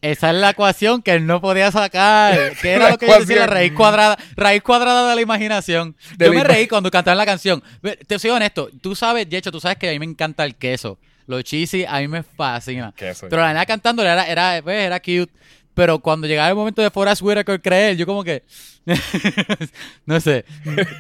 [0.02, 2.38] Esa es la ecuación que él no podía sacar.
[2.62, 5.96] Que era lo que yo decía, raíz cuadrada, raíz cuadrada de la imaginación.
[6.18, 7.64] De yo la me ima- reí cuando cantaban la canción.
[8.06, 10.56] Te soy honesto, tú sabes, de hecho, tú sabes que a mí me encanta el
[10.56, 10.98] queso.
[11.26, 12.94] Lo cheesy a mí me fascina.
[12.98, 15.32] Queso, Pero la nena cantando era, era, pues, era cute.
[15.74, 18.44] Pero cuando llegaba el momento de Forrest Whitaker creer, yo como que...
[20.06, 20.44] no sé,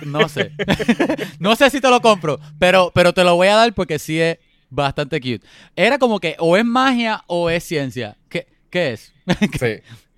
[0.05, 0.51] no sé.
[1.39, 4.19] no sé si te lo compro, pero, pero te lo voy a dar porque sí
[4.19, 4.37] es
[4.73, 5.45] bastante cute.
[5.75, 8.17] Era como que o es magia o es ciencia.
[8.29, 9.13] ¿Qué, qué es?
[9.59, 9.75] Sí.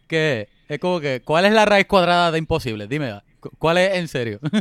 [0.08, 0.48] ¿Qué es?
[0.70, 2.88] Es como que, ¿cuál es la raíz cuadrada de imposible?
[2.88, 4.40] Dime, cu- ¿cuál es en serio?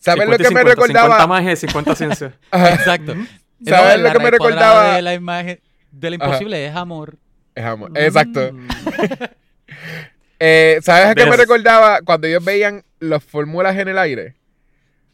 [0.00, 1.26] ¿Sabes lo 50 y que me 50, 50 recordaba?
[1.26, 2.32] magia y 50 ciencia.
[2.52, 3.14] Exacto.
[3.66, 4.94] ¿Sabes No, lo que me recordaba?
[4.96, 6.26] De la imagen de lo Ajá.
[6.26, 7.16] imposible es amor.
[7.54, 7.90] es amor.
[7.94, 8.52] Exacto.
[8.52, 8.68] Mm.
[10.38, 12.00] Eh, ¿Sabes a qué me recordaba?
[12.02, 14.35] Cuando ellos veían las fórmulas en el aire.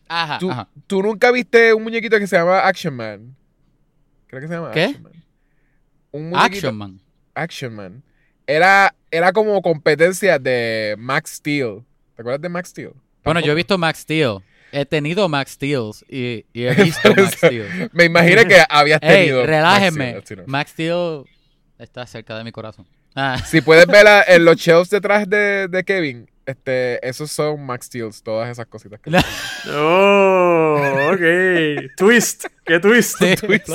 [0.08, 0.68] Ajá, ¿Tú, ajá.
[0.86, 3.34] tú nunca viste un muñequito que se llama Action Man?
[4.26, 4.84] Creo que se llama ¿Qué?
[4.84, 5.12] Action Man.
[6.12, 7.00] Un muñequito- Action Man.
[7.34, 8.02] Action Man.
[8.46, 11.82] Era, era como competencia de Max Steel.
[12.16, 12.92] ¿Te acuerdas de Max Steel?
[13.24, 14.38] Bueno, yo he visto Max Steel.
[14.72, 17.90] He tenido Max Steels y, y he visto Max Steel.
[17.92, 19.46] Me imaginé que habías Ey, tenido.
[19.46, 19.92] Max.
[19.94, 20.42] Steel, así no.
[20.46, 21.24] Max Steel
[21.78, 22.86] está cerca de mi corazón.
[23.14, 27.86] Ah, Si puedes ver en los shelves detrás de, de Kevin, este, esos son Max
[27.86, 29.00] Steels, todas esas cositas.
[29.00, 29.10] que-
[29.70, 31.90] Oh, ok.
[31.96, 32.46] Twist.
[32.64, 33.16] ¿Qué twist?
[33.20, 33.68] sí, Twist.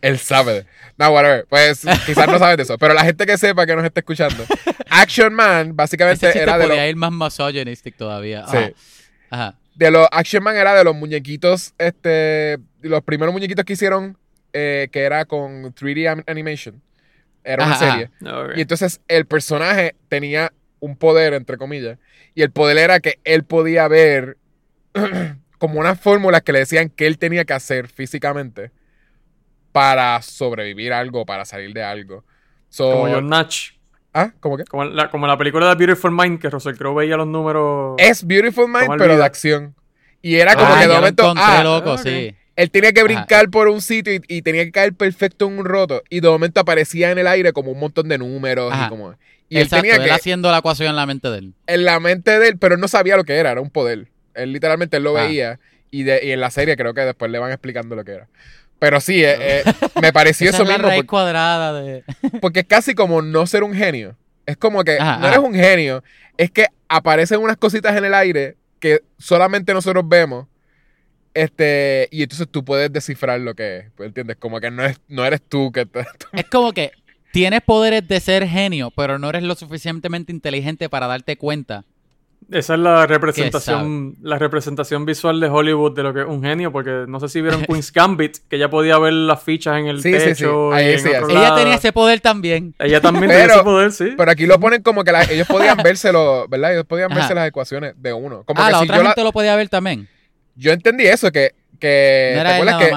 [0.00, 0.66] Él sabe.
[0.96, 1.46] No, whatever.
[1.48, 2.78] Pues quizás no sabes de eso.
[2.78, 4.44] Pero la gente que sepa que nos está escuchando.
[4.90, 8.46] Action Man, básicamente Ese era de los, ir más misogynistic todavía.
[8.48, 8.56] Sí.
[8.56, 8.70] Ajá.
[9.30, 9.58] Ajá.
[9.74, 14.16] de los Action Man era de los muñequitos, este, los primeros muñequitos que hicieron,
[14.52, 16.80] eh, que era con 3D am- animation.
[17.42, 18.10] Era una Ajá, serie.
[18.56, 20.52] Y entonces el personaje tenía
[20.84, 21.98] un poder, entre comillas.
[22.34, 24.36] Y el poder era que él podía ver
[25.58, 28.70] como unas fórmulas que le decían que él tenía que hacer físicamente
[29.72, 32.24] para sobrevivir a algo, para salir de algo.
[32.68, 33.72] So- Como John Natch.
[34.12, 34.30] ¿Ah?
[34.38, 34.64] ¿Cómo qué?
[34.64, 37.96] Como la, como la película de Beautiful Mind, que Russell Crowe veía los números.
[37.98, 39.74] Es Beautiful Mind, pero de acción.
[40.22, 41.22] Y era como Ah, que de lo momento.
[41.24, 42.34] encontré, ah, loco, sí.
[42.56, 43.06] Él tenía que Ajá.
[43.06, 46.02] brincar por un sitio y, y tenía que caer perfecto en un roto.
[46.10, 48.72] Y de momento aparecía en el aire como un montón de números.
[48.72, 48.86] Ajá.
[48.86, 49.12] Y, como,
[49.48, 50.10] y él Exacto, tenía él que.
[50.12, 51.54] haciendo la ecuación en la mente de él.
[51.66, 54.08] En la mente de él, pero él no sabía lo que era, era un poder.
[54.34, 55.24] Él literalmente él lo Ah.
[55.24, 55.58] veía.
[55.90, 58.28] Y, de, y en la serie creo que después le van explicando lo que era.
[58.80, 59.64] Pero sí, eh, eh,
[60.02, 60.88] me pareció Esa eso es la mismo.
[60.88, 62.02] raíz Porque, cuadrada de...
[62.40, 64.16] porque es casi como no ser un genio.
[64.46, 65.46] Es como que Ajá, no eres ajá.
[65.46, 66.02] un genio.
[66.36, 70.46] Es que aparecen unas cositas en el aire que solamente nosotros vemos.
[71.34, 73.84] Este, y entonces tú puedes descifrar lo que es.
[73.96, 74.36] pues, ¿Entiendes?
[74.38, 76.92] Como que no, es, no eres tú que te- Es como que
[77.32, 81.84] tienes poderes de ser genio, pero no eres lo suficientemente inteligente para darte cuenta.
[82.50, 86.70] Esa es la representación, la representación visual de Hollywood de lo que es un genio,
[86.70, 90.02] porque no sé si vieron Queen's Gambit, que ella podía ver las fichas en el
[90.02, 90.24] Sí, sí, sí.
[90.26, 91.30] techo Ahí y en otro.
[91.30, 91.56] Ella lado.
[91.56, 92.74] tenía ese poder también.
[92.78, 94.14] Ella también Pero- tenía ese poder, sí.
[94.16, 96.74] Pero aquí lo ponen como que la- ellos podían vérselo, ¿verdad?
[96.74, 97.20] Ellos podían Ajá.
[97.20, 98.44] verse las ecuaciones de uno.
[98.44, 100.06] Como Ah, que la si otra yo, la- gente lo podía ver también.
[100.56, 102.92] Yo entendí eso, que, que no ¿te acuerdas que,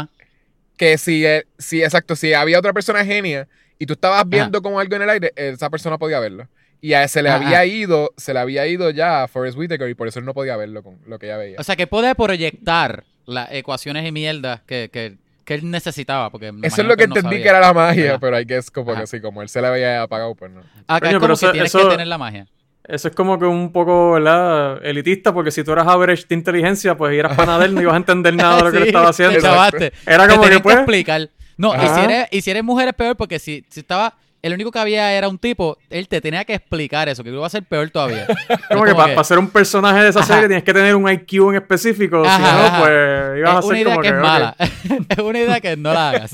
[0.78, 3.48] que si, eh, si, exacto, si había otra persona genia
[3.80, 6.48] y tú estabas viendo como algo en el aire, esa persona podía verlo.
[6.80, 7.38] Y a se le Ajá.
[7.44, 10.34] había ido, se le había ido ya a Forrest Whitaker y por eso él no
[10.36, 11.56] podía verlo con lo que ella veía.
[11.60, 16.30] O sea, que puede proyectar las ecuaciones y mierdas que, que, que él necesitaba.
[16.30, 17.44] Porque eso es lo que no entendí sabía.
[17.44, 18.20] que era la magia, ¿Verdad?
[18.22, 19.02] pero hay que es como Ajá.
[19.02, 20.62] que sí, como él se le había apagado, pues no.
[20.88, 22.48] Acá Coño, es como pero que eso- tienes eso- que tener la magia.
[22.88, 24.80] Eso es como que un poco, ¿verdad?
[24.86, 27.98] Elitista, porque si tú eras average de inteligencia, pues ir a Panadel no ibas a
[27.98, 29.40] entender nada de lo que Sí, le estaba haciendo.
[29.78, 29.94] te.
[30.06, 30.76] Era Te como que pues.
[30.78, 31.30] explicar.
[31.58, 34.54] No, y si, eres, y si eres mujer es peor porque si, si estaba el
[34.54, 37.50] único que había era un tipo, él te tenía que explicar eso, que iba a
[37.50, 38.26] ser peor todavía.
[38.70, 40.36] Como que para ser un personaje de esa Ajá.
[40.36, 42.80] serie tienes que tener un IQ en específico, si no, ajá.
[42.80, 44.56] pues ibas a es una ser idea como que es mala.
[45.10, 46.32] es una idea que no la hagas.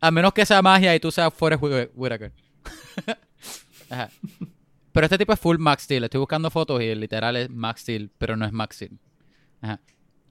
[0.00, 2.32] a menos que sea magia y tú seas Forrest Whit- Whitaker.
[3.90, 4.08] Ajá.
[4.98, 6.02] Pero este tipo es full Max Steel.
[6.02, 8.98] Estoy buscando fotos y literal es Max Steel, pero no es Max Steel.
[9.60, 9.78] Ajá.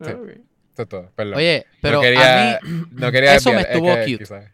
[0.01, 0.11] Sí.
[0.11, 0.27] Ok.
[0.73, 1.09] Eso es todo.
[1.15, 1.35] Perdón.
[1.35, 4.17] Oye, pero no quería, a mí, no quería eso me desviar, es estuvo que cute.
[4.25, 4.51] quizás-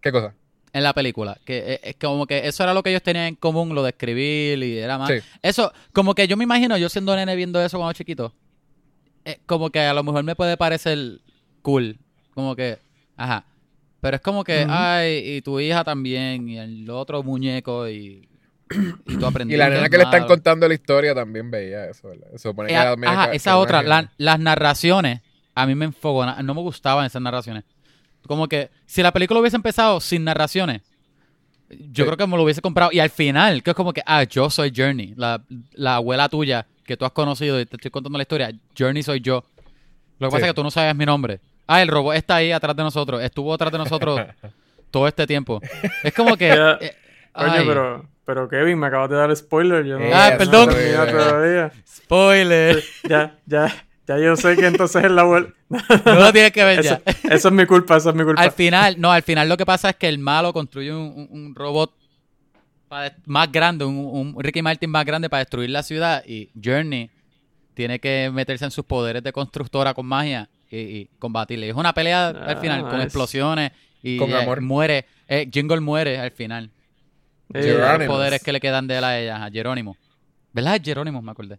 [0.00, 0.34] ¿Qué cosa?
[0.72, 3.34] en la película, que eh, es como que eso era lo que ellos tenían en
[3.34, 5.08] común, lo de escribir y era más...
[5.08, 5.16] Sí.
[5.42, 8.32] Eso, como que yo me imagino, yo siendo nene viendo eso cuando chiquito,
[9.24, 11.22] eh, como que a lo mejor me puede parecer
[11.62, 11.98] cool,
[12.34, 12.78] como que,
[13.16, 13.44] ajá,
[14.00, 18.28] pero es como que, ay, y tu hija también, y el otro muñeco, y,
[19.06, 19.28] y tú.
[19.48, 22.74] Y la nena es que le están contando la historia también veía eso, supone que
[22.74, 25.20] Eh, era medio ajá, esa que otra, la- las narraciones,
[25.54, 27.64] a mí me enfogonan, no me gustaban esas narraciones.
[28.26, 30.82] Como que si la película hubiese empezado sin narraciones,
[31.70, 32.06] yo Sí.
[32.06, 32.90] creo que me lo hubiese comprado.
[32.92, 35.42] Y al final, que es como que, ah, yo soy Journey, la,
[35.72, 39.20] la abuela tuya que tú has conocido y te estoy contando la historia, Journey soy
[39.20, 39.44] yo.
[40.18, 41.40] Lo que pasa es que tú no sabes mi nombre.
[41.68, 44.20] Ah, el robot está ahí atrás de nosotros, estuvo atrás de nosotros
[44.90, 45.60] todo este tiempo.
[46.02, 46.50] Es como que...
[46.52, 46.96] Eh,
[47.36, 49.84] Coño, pero, pero Kevin, me acabas de dar spoiler.
[49.84, 50.68] Yo no, Eh, Ah, no perdón.
[50.70, 51.72] terminado todavía.
[51.86, 52.82] Spoiler.
[53.08, 55.48] Ya, ya, ya yo sé que entonces es la abuela.
[56.04, 57.00] No lo tienes que ver ya.
[57.04, 58.40] Eso, eso es mi culpa, eso es mi culpa.
[58.42, 61.28] Al final, no, al final lo que pasa es que el malo construye un, un-
[61.30, 61.92] un robot
[63.26, 67.10] más grande, un, un Ricky Martin más grande para destruir la ciudad y Journey
[67.74, 71.68] tiene que meterse en sus poderes de constructora con magia y, y combatirle.
[71.68, 73.72] Es una pelea al final con explosiones
[74.02, 74.60] y Con eh, amor.
[74.60, 75.04] muere.
[75.28, 76.70] eh, Jingle muere al final.
[77.48, 79.96] Los poderes que le quedan de él a ella, a Jerónimo.
[80.52, 80.76] ¿Verdad?
[80.76, 81.58] Es Jerónimo, me acordé.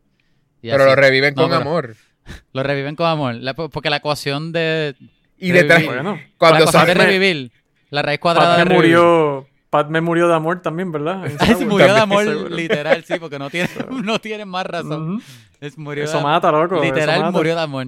[0.62, 0.90] Y Pero así.
[0.90, 1.96] lo reviven No, con pero- amor.
[2.54, 3.36] Lo reviven con amor.
[3.36, 4.96] La- porque la ecuación de...
[5.38, 5.96] Y detrás, Revivir.
[6.04, 7.52] Bueno, la cuando ecuación de revivir.
[7.90, 9.48] La raíz cuadrada Pat de murió.
[9.70, 11.26] Pat me murió de amor también, ¿verdad?
[11.58, 12.50] Se murió de amor, seguro.
[12.50, 13.70] literal, sí, porque no tiene,
[14.04, 15.22] no tiene más razón.
[15.62, 16.82] Es murió Eso de- mata, loco.
[16.84, 17.32] Literal mata.
[17.32, 17.88] murió de amor.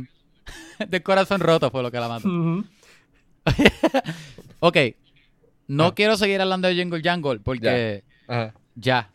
[0.87, 2.27] De corazón roto fue lo que la mató.
[2.29, 2.63] Ujú.
[4.59, 4.77] Ok,
[5.69, 5.95] no Ah.
[5.95, 8.03] quiero seguir hablando de Jingle Jangle porque
[8.75, 9.09] ya.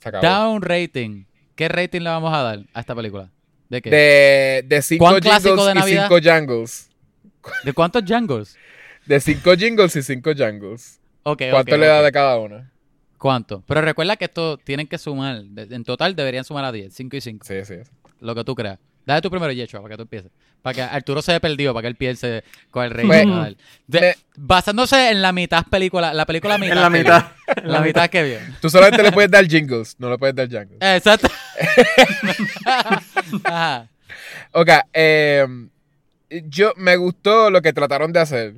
[0.00, 0.22] se acabó.
[0.26, 1.24] Da un rating.
[1.54, 3.30] ¿Qué rating le vamos a dar a esta película?
[3.68, 3.90] ¿De qué?
[3.90, 6.90] De, de cinco ¿Cuán clásico jingles de y cinco jangles.
[7.64, 8.56] ¿De cuántos jangles?
[9.06, 11.00] De cinco jingles y cinco jangles.
[11.24, 12.72] Ok, ¿Cuánto le da de cada una?
[13.18, 13.62] ¿Cuánto?
[13.66, 15.42] Pero recuerda que esto tienen que sumar.
[15.56, 17.44] En total deberían sumar a 10, 5 y 5.
[17.46, 17.74] Sí, sí.
[18.20, 18.78] Lo que tú creas.
[19.04, 20.30] Dale tú primero, Yecho, para que tú empieces.
[20.62, 23.08] Para que Arturo se haya perdido, para que él piense con el rating.
[23.08, 23.56] Pues.
[23.86, 26.76] De- me- basándose en la mitad película, la película mitad.
[26.76, 27.24] En la que mitad.
[27.62, 27.72] vio.
[27.72, 28.38] La mitad que vio.
[28.60, 30.78] Tú solamente le puedes dar jingles, no le puedes dar jangles.
[30.80, 31.28] Exacto.
[33.44, 33.88] Ajá.
[34.52, 35.46] Ok, eh,
[36.30, 38.54] yo me gustó lo que trataron de hacer.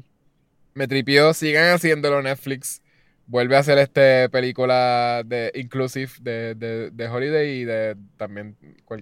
[0.75, 2.83] Me tripió, sigan haciéndolo Netflix.
[3.27, 8.57] Vuelve a hacer este película de inclusive de, de, de Holiday y de también,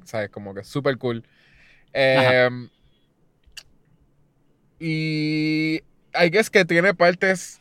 [0.04, 1.24] sabes, como que súper cool.
[1.94, 2.48] Eh,
[4.80, 5.80] y
[6.14, 7.60] I guess que tiene partes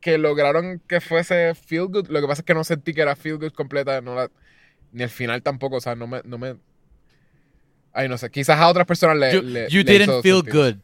[0.00, 2.08] que lograron que fuese feel good.
[2.08, 4.30] Lo que pasa es que no sentí que era feel good completa, no la-
[4.92, 6.56] ni el final tampoco, o sea, no me, no me
[7.92, 10.64] Ay, no sé, quizás a otras personas le, You, le- you le didn't feel sentido.
[10.64, 10.76] good.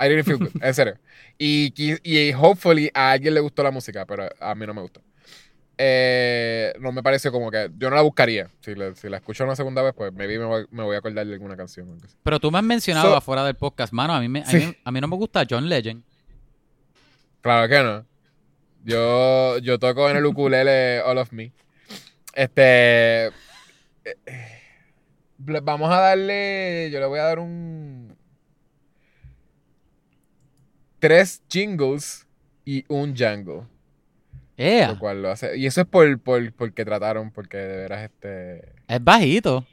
[0.00, 0.98] I didn't feel good, en serio.
[1.38, 4.80] Y, qui- y hopefully a alguien le gustó la música, pero a mí no me
[4.82, 5.02] gustó.
[5.78, 7.70] Eh, no me pareció como que.
[7.76, 8.48] Yo no la buscaría.
[8.60, 11.00] Si la, si la escucho una segunda vez, pues maybe me voy, me voy a
[11.00, 11.98] acordar de alguna canción.
[12.22, 14.76] Pero tú me has mencionado So- afuera del podcast, mano, a mí, me, a, mí,
[14.84, 16.02] a mí no me gusta John Legend.
[17.42, 18.06] Claro que no.
[18.84, 21.52] Yo, yo toco en el ukulele All of Me.
[22.32, 23.26] Este.
[23.26, 23.32] eh,
[24.26, 24.52] eh,
[25.38, 26.88] Vamos a darle.
[26.90, 28.16] Yo le voy a dar un.
[30.98, 32.26] Tres jingles
[32.64, 33.62] y un jangle.
[34.58, 35.56] Lo cual lo hace.
[35.58, 38.72] Y eso es por, por, porque trataron, porque de veras este.
[38.88, 39.66] es bajito.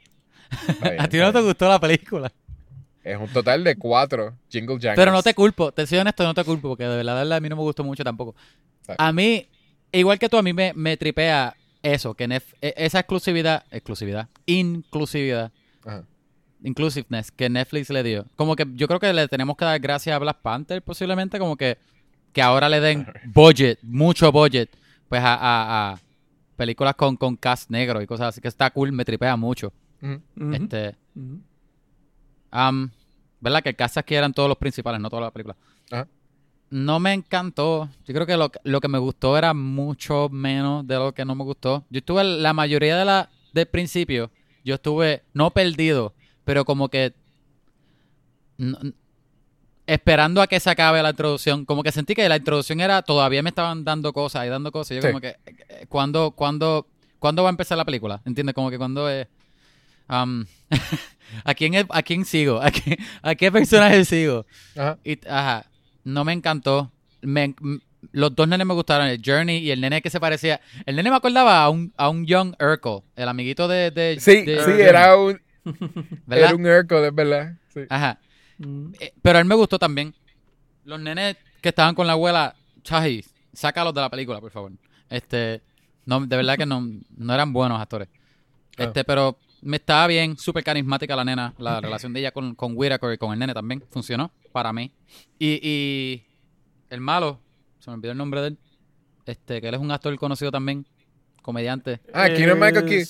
[0.82, 2.30] bien, a ti no te gustó la película.
[3.02, 4.96] Es un total de cuatro jingle jangles.
[4.96, 7.36] Pero no te culpo, te soy honesto, no te culpo, porque de verdad, de verdad,
[7.36, 8.34] a mí no me gustó mucho tampoco.
[8.98, 9.46] A mí,
[9.92, 14.28] igual que tú, a mí me, me tripea eso, que Nef- e- esa exclusividad, exclusividad,
[14.46, 15.52] inclusividad,
[15.84, 16.04] Ajá.
[16.62, 18.26] inclusiveness que Netflix le dio.
[18.36, 21.56] Como que yo creo que le tenemos que dar gracias a Black Panther posiblemente, como
[21.58, 21.76] que,
[22.34, 24.68] que ahora le den budget, mucho budget,
[25.08, 26.00] pues a, a- a
[26.56, 29.72] películas con, con cast negro y cosas así, que está cool, me tripea mucho.
[30.54, 30.96] Este,
[33.40, 33.62] ¿verdad?
[33.62, 35.56] Que el cast aquí eran todos los principales, no toda la película.
[35.90, 36.06] Ajá.
[36.70, 37.88] No me encantó.
[38.06, 41.34] Yo creo que lo, lo que me gustó era mucho menos de lo que no
[41.34, 41.84] me gustó.
[41.90, 44.30] Yo estuve la mayoría de la del principio,
[44.64, 46.14] yo estuve no perdido,
[46.44, 47.14] pero como que
[48.58, 48.78] no-
[49.86, 51.64] esperando a que se acabe la introducción.
[51.64, 54.92] Como que sentí que la introducción era, todavía me estaban dando cosas y dando cosas.
[54.92, 55.08] Y yo Sí.
[55.08, 56.86] como que, eh, ¿cuándo, cuándo,
[57.18, 58.20] ¿cuándo va a empezar la película?
[58.24, 58.54] ¿Entiendes?
[58.54, 59.26] Como que cuando es...
[60.08, 60.44] um,
[61.44, 62.60] ¿a, quién ¿A quién sigo?
[62.62, 64.46] ¿A qué, ¿A qué personaje sigo?
[64.76, 64.98] Ajá.
[65.04, 65.66] Y, ajá,
[66.04, 66.90] no me encantó.
[67.22, 67.54] Me-
[68.12, 70.60] los dos nenes me gustaron, el Journey y el nene que se parecía.
[70.84, 73.90] El nene me acordaba a un, a un Young Urkel, el amiguito de.
[73.90, 75.40] de Sí, de sí, era un,
[76.26, 76.48] ¿verdad?
[76.50, 77.54] era un Urkel, es verdad.
[77.72, 77.80] Sí.
[77.88, 78.18] Ajá.
[78.58, 78.92] Mm.
[79.00, 80.14] Eh, pero a él me gustó también.
[80.84, 84.72] Los nenes que estaban con la abuela, Chahi, sácalos de la película, por favor.
[85.08, 85.62] Este,
[86.04, 86.86] no, de verdad que no,
[87.16, 88.08] no eran buenos actores.
[88.76, 88.84] Ah.
[88.84, 91.54] Este, pero me estaba bien, súper carismática la nena.
[91.58, 94.92] La relación de ella con, con Whittaker y con el nene también funcionó para mí.
[95.38, 96.24] Y, y
[96.90, 97.40] el malo,
[97.78, 98.58] se me olvidó el nombre de él.
[99.26, 100.86] Este, que él es un actor conocido también,
[101.40, 102.00] comediante.
[102.12, 103.04] Ah, Keenan Michael Key.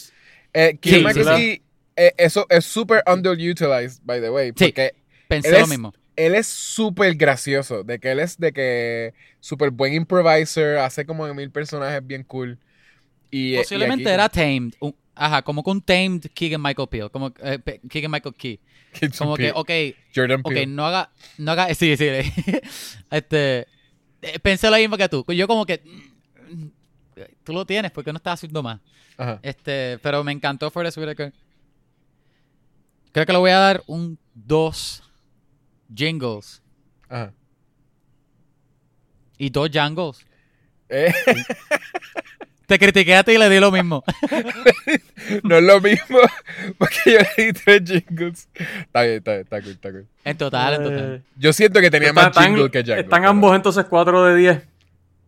[0.53, 1.63] Eh, Keenan Michael Key,
[1.97, 4.53] eh, eso es súper underutilized, by the way.
[4.55, 4.73] Sí.
[5.29, 5.95] Porque Pensé Él lo es- mismo.
[6.17, 7.83] él es súper gracioso.
[7.83, 12.59] De que él es de que súper buen improviser, hace como mil personajes bien cool.
[13.31, 14.75] Y, eh, y Posiblemente aquí- era tamed.
[14.81, 17.11] un- ajá, como que un tamed Keegan Michael Peel.
[17.11, 17.59] Como eh,
[17.89, 18.61] Keegan Michael Key.
[19.19, 19.71] Como que, ok,
[20.15, 20.67] Jordan Ok, Peele.
[20.67, 22.07] no haga, no haga, sí, sí,
[23.11, 23.67] este,
[24.23, 25.83] eh, pensé lo mismo que tú, yo como que,
[26.49, 26.67] mm,
[27.43, 28.79] tú lo tienes, ¿por qué no estás haciendo más?
[29.17, 29.41] Ajá.
[29.43, 31.33] Este, pero me encantó Forrest Whitaker.
[33.11, 35.03] Creo que le voy a dar un 2
[35.95, 36.63] jingles
[37.09, 37.33] Ajá.
[39.39, 40.25] y dos jangles.
[40.89, 41.13] Eh,
[42.67, 44.03] Te critiqué a ti y le di lo mismo.
[45.43, 46.19] no es lo mismo.
[46.79, 48.49] Porque yo le di tres jingles.
[48.55, 50.07] Está bien, está bien, está cool, está cool.
[50.25, 51.15] En total, en total.
[51.17, 53.01] Eh, Yo siento que tenía más jingle que jingle.
[53.01, 54.63] están pero- ambos entonces 4 de 10.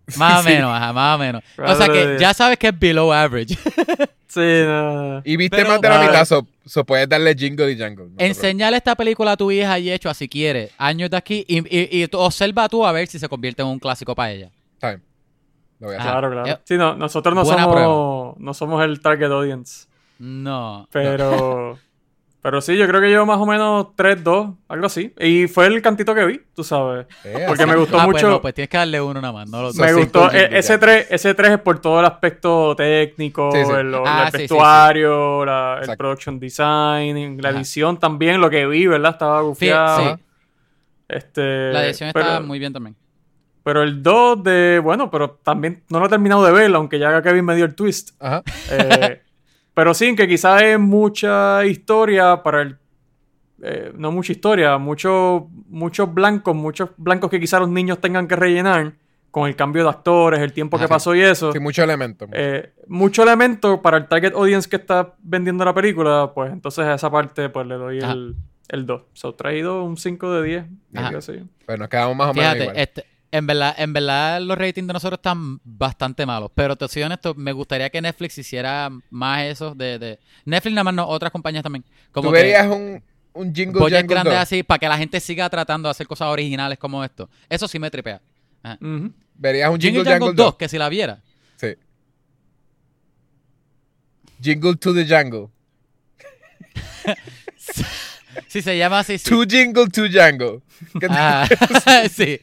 [0.17, 1.43] Más o menos, ajá, más o menos.
[1.59, 3.57] O sea que ya sabes que es below average.
[4.29, 5.23] Sí, no.
[5.25, 8.05] Y viste Pero- más de la mitad, so, so puedes darle jingle y jungle.
[8.11, 11.43] no te Enseñale esta película a tu hija y hecho si quiere, años de aquí,
[11.49, 14.51] y, y- observa tú a ver si se convierte en un clásico para ella.
[14.75, 15.03] Está bien.
[15.79, 16.11] Lo voy a hacer.
[16.11, 16.61] Claro, claro.
[16.65, 19.87] Sí, no, nosotros no buena somos, no somos el target audience.
[20.19, 20.87] No.
[20.93, 21.79] Pero,
[22.47, 25.13] pero sí, yo creo que yo más o menos 3, 2, algo así.
[25.19, 27.05] Y fue el cantito que vi, tú sabes.
[27.25, 27.73] Eh, Porque así.
[27.73, 28.29] me gustó Ah, pues mucho.
[28.31, 29.49] no, pues tienes que darle uno nada más.
[29.51, 30.31] No lo me gustó.
[30.31, 30.79] e- ese ya.
[30.79, 33.73] 3, ese 3 es por todo el aspecto técnico, Sí, sí.
[33.73, 37.59] el, Ah, el sí, sí, vestuario, la- el production design, la Ajá.
[37.59, 39.11] edición también, lo que vi, ¿verdad?
[39.11, 40.17] Estaba gufiado.
[40.17, 40.23] sí.
[41.09, 42.95] Este, La edición pero, está muy bien también.
[43.65, 47.21] Pero el 2 de, bueno, pero también no lo he terminado de ver, aunque ya
[47.23, 48.11] Kevin me dio el twist.
[48.21, 48.45] Ajá.
[48.71, 49.21] Eh,
[49.77, 52.79] pero sí, que quizás es mucha historia para el...
[53.63, 58.37] eh, no mucha historia, muchos muchos blancos, muchos blancos que quizás los niños tengan que
[58.37, 58.95] rellenar
[59.31, 61.53] con el cambio de actores, el tiempo Ajá, que pasó y eso.
[61.53, 62.27] Sí, mucho elemento.
[62.33, 66.95] Eh, mucho elemento para el target audience que está vendiendo la película, pues entonces a
[66.95, 68.13] esa parte pues le doy Ajá.
[68.13, 68.35] el,
[68.69, 69.03] el 2.
[69.13, 70.65] So, traído un 5 de 10.
[70.95, 71.07] Ajá.
[71.09, 71.35] algo así.
[71.67, 72.79] Pues nos quedamos más o menos Fíjate, igual.
[72.79, 76.51] este, en verdad, en verdad los ratings de nosotros están bastante malos.
[76.55, 80.85] Pero te soy honesto, me gustaría que Netflix hiciera más eso de, de- Netflix nada
[80.85, 81.85] más no, otras compañías también.
[82.13, 83.03] Como ¿Tú que verías un,
[83.35, 84.27] un jingle 2?
[84.37, 87.29] así para que la gente siga tratando de hacer cosas originales como esto.
[87.49, 88.21] Eso sí me tripea.
[88.63, 88.79] Ajá.
[89.35, 90.57] ¿Verías un Jingle jingle Jangle jangle 2, 2?
[90.57, 91.23] que si la viera.
[91.57, 91.75] Sí.
[94.41, 95.51] Jingle to the jungle.
[98.49, 99.31] Si se llama así, sí.
[99.31, 99.89] To jingle.
[101.01, 101.49] ¿Qué te- Ajá.
[102.11, 102.41] sí,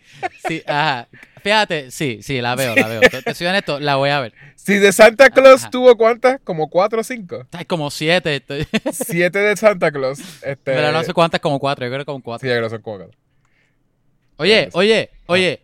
[0.48, 1.08] sí, ajá.
[1.42, 3.02] Fíjate, sí, sí, la veo, la veo.
[3.02, 4.34] Te, te soy honesto, la voy a ver.
[4.56, 5.70] Si de Santa Claus Ajá.
[5.72, 7.46] tuvo cuántas, como cuatro o cinco.
[7.52, 8.38] Hay como siete.
[8.38, 10.20] estoy- Siete de Santa Claus.
[10.20, 11.86] Este, Pero no sé cuántas, como cuatro.
[11.86, 12.48] Yo creo que como cuatro.
[12.48, 13.10] Sí, yo creo que son cuatro.
[14.38, 14.70] Oye, Sí.
[14.74, 15.62] oye, oye.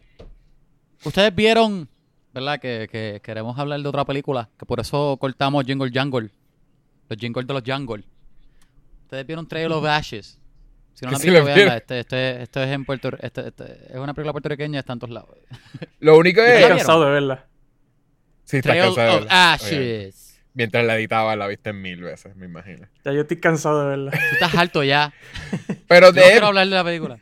[1.05, 1.87] Ustedes vieron,
[2.33, 2.59] ¿verdad?
[2.59, 4.49] Que, que queremos hablar de otra película.
[4.59, 6.29] Que por eso cortamos Jingle Jungle.
[7.07, 8.03] Los jingles de los Jungle.
[9.09, 10.37] Ustedes vieron Trail of Ashes.
[10.93, 11.77] Si no lo han visto, veanla.
[11.77, 15.11] Este, este, esto es en Puerto este, este- es una película puertorriqueña, está en todos
[15.13, 15.35] lados.
[15.99, 16.57] Lo único Estoy es.
[16.59, 16.77] vieron?
[16.77, 17.45] cansado de verla.
[18.43, 19.21] Sí, está Trail cansado de of.
[19.23, 20.41] Oye, Ashes.
[20.53, 22.87] Mientras la editaba, la viste mil veces, me imagino.
[23.03, 24.11] Ya yo estoy cansado de verla.
[24.11, 25.11] Tú estás alto ya.
[25.87, 27.17] Pero Yo no de, quiero hablar de la película.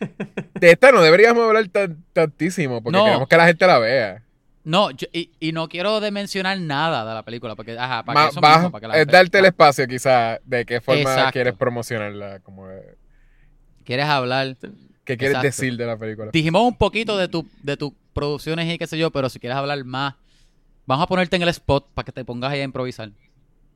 [0.56, 3.06] de esta no deberíamos hablar tan- tantísimo, porque No.
[3.06, 4.24] queremos que la gente la vea.
[4.68, 8.20] No, yo- y, y no quiero de mencionar nada de la película, porque, ajá, para
[8.20, 10.82] Ma- que eso vas- mismo, para que la es darte el espacio, quizás, de qué
[10.82, 11.32] forma Exacto.
[11.32, 12.97] quieres promocionarla, como de-
[13.86, 14.57] ¿Quieres hablar?
[15.05, 15.45] qué quieres Exacto.
[15.47, 16.32] decir de la película.
[16.34, 19.57] Dijimos un poquito de, tu, de tus producciones y qué sé yo, pero si quieres
[19.57, 20.15] hablar más,
[20.86, 23.09] vamos a ponerte en el spot para que te pongas ahí a improvisar.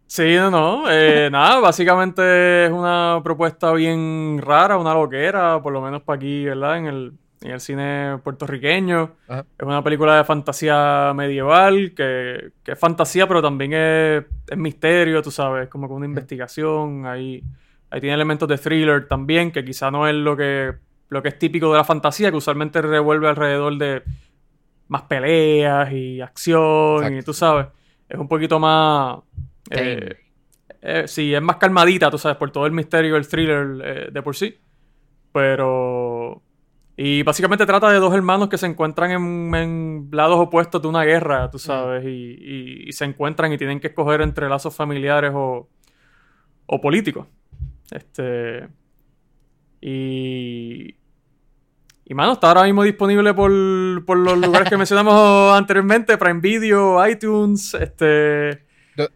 [0.08, 0.92] Sí, no, no.
[0.92, 6.44] eh, nada, básicamente es una propuesta bien rara, una loquera, por lo menos para aquí,
[6.44, 6.78] ¿verdad?
[6.80, 9.12] En el, en el cine puertorriqueño.
[9.28, 9.46] Ajá.
[9.58, 15.22] Es una película de fantasía medieval, que, que es fantasía, pero también es, es misterio,
[15.22, 17.06] tú sabes, como que una investigación.
[17.06, 17.44] Ahí,
[17.90, 20.74] ahí tiene elementos de thriller también, que quizá no es lo que
[21.10, 24.02] lo que es típico de la fantasía, que usualmente revuelve alrededor de
[24.88, 27.68] más peleas y acción, y tú sabes,
[28.08, 29.20] es un poquito más...
[29.70, 30.16] eh,
[30.82, 34.22] eh, sí, es más calmadita, tú sabes, por todo el misterio, el thriller eh, de
[34.22, 34.58] por sí.
[35.34, 36.11] Pero...
[37.04, 41.04] Y básicamente trata de dos hermanos que se encuentran en, en lados opuestos de una
[41.04, 45.32] guerra, tú sabes, y, y- y se encuentran y tienen que escoger entre lazos familiares
[45.34, 45.68] o,
[46.68, 47.26] o políticos.
[47.90, 48.68] Este.
[49.82, 50.96] Y.
[52.06, 53.52] Y mano, está ahora mismo disponible por,
[54.06, 58.66] por los lugares que mencionamos anteriormente: Prime Video, iTunes, este.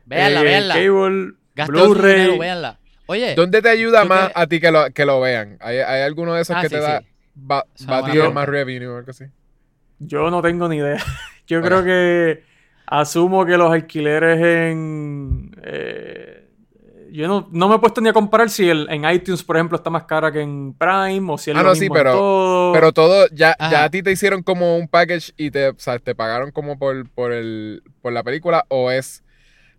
[0.05, 0.73] Véanla, eh, véanla.
[0.73, 1.33] Cable,
[1.67, 2.39] Blu-ray.
[2.39, 2.79] véanla.
[3.07, 5.57] Oye, ¿Dónde te ayuda ¿Tú más a ti que lo, que lo vean?
[5.61, 7.05] ¿Hay, hay alguno de esos Ah, que sí, te da sí.
[7.37, 8.33] Va, Es una va a buena tirar pregunta.
[8.41, 9.25] más revenue o algo así?
[9.99, 10.97] Yo no tengo ni idea.
[11.47, 12.43] Yo creo que
[12.87, 15.55] asumo que los alquileres en.
[15.63, 16.41] eh,
[17.11, 19.77] yo no, no me he puesto ni a comparar si el, en iTunes, por ejemplo,
[19.77, 21.99] está más cara que en Prime o si es Ah, lo no, sí, mismo en
[22.03, 22.73] pero- todo.
[22.73, 23.71] Pero todo, ya, Ajá.
[23.71, 26.77] ya a ti te hicieron como un package y te, o sea, te pagaron como
[26.77, 29.23] por, por, el, por la película o es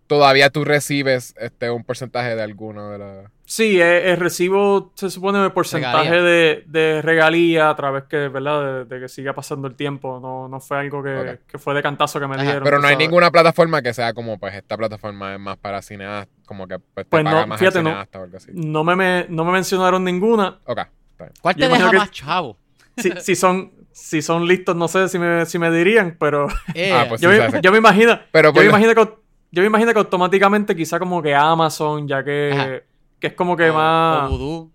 [0.07, 3.31] todavía tú recibes este un porcentaje de alguno de la...
[3.45, 6.21] Sí, eh, eh, recibo, se supone, el porcentaje Regalía.
[6.23, 8.85] de, de regalía a través que, ¿verdad?
[8.85, 10.19] De, de que siga pasando el tiempo.
[10.21, 12.43] No, no fue algo que, que fue de cantazo que me Ajá.
[12.43, 12.63] dieron.
[12.63, 16.27] Pero no hay ninguna plataforma que sea como, pues, esta plataforma es más para cineastas,
[16.45, 17.89] como que pues, te Pues paga no, más fíjate, el no.
[17.91, 18.51] cineasta o algo así.
[18.53, 20.59] No me, me- no me mencionaron ninguna.
[20.65, 20.79] Ok,
[21.11, 21.33] está bien.
[21.41, 22.57] ¿cuál te yo deja que- más chavo?
[22.97, 26.91] Si, si son, si son listos, no sé si me, si me dirían, pero Eh,
[26.93, 28.19] Ah, pues yo, sí, me, yo me imagino.
[28.31, 29.13] Pero yo, me la- imagino que,
[29.51, 32.83] yo me imagino que automáticamente quizá como que Amazon, ya que,
[33.19, 34.27] que es como que o- más...
[34.27, 34.71] o Voodoo.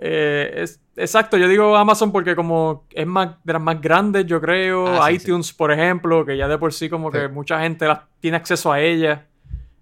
[0.00, 4.40] Eh, es- exacto, yo digo Amazon porque como es más de las más grandes, yo
[4.40, 5.00] creo.
[5.02, 8.00] Ah, sí, iTunes, por ejemplo, que ya de por sí como que mucha gente las
[8.20, 9.26] tiene acceso a ella.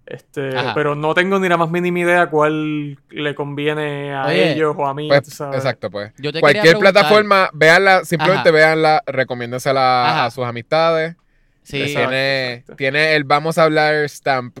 [0.05, 0.73] Este, Ajá.
[0.75, 4.85] pero no tengo ni la más mínima idea cuál le conviene a Oye, ellos o
[4.85, 5.07] a mí.
[5.07, 5.55] Pues, sabes.
[5.57, 6.11] exacto, pues.
[6.17, 8.55] Yo te quería Cualquier plataforma, véanla, simplemente Ajá.
[8.57, 10.25] véanla, recomiéndensela Ajá.
[10.25, 11.15] a sus amistades.
[11.63, 12.09] Sí, Exacto.
[12.09, 12.75] tiene, exacto.
[12.75, 14.59] tiene el vamos a hablar stamp.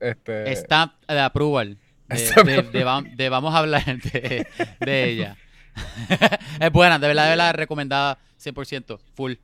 [0.00, 1.78] Este, stamp de approval.
[2.08, 4.46] De, Stamp de- de vam- de vamos a hablar de,
[4.80, 5.36] de ella.
[6.60, 9.34] es buena, de verdad, de verdad, recomendada 100%, full.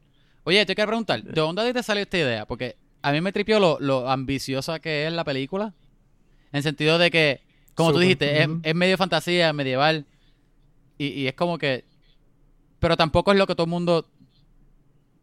[0.45, 2.47] Oye, te quiero preguntar, ¿de dónde te salió esta idea?
[2.47, 5.75] Porque a mí me tripió lo, lo ambiciosa que es la película.
[6.53, 7.41] En sentido de que,
[7.75, 10.07] como tú dijiste, es, medio fantasía, medieval.
[10.99, 11.85] Y, y es como que...
[12.79, 14.07] Pero tampoco es lo que todo el mundo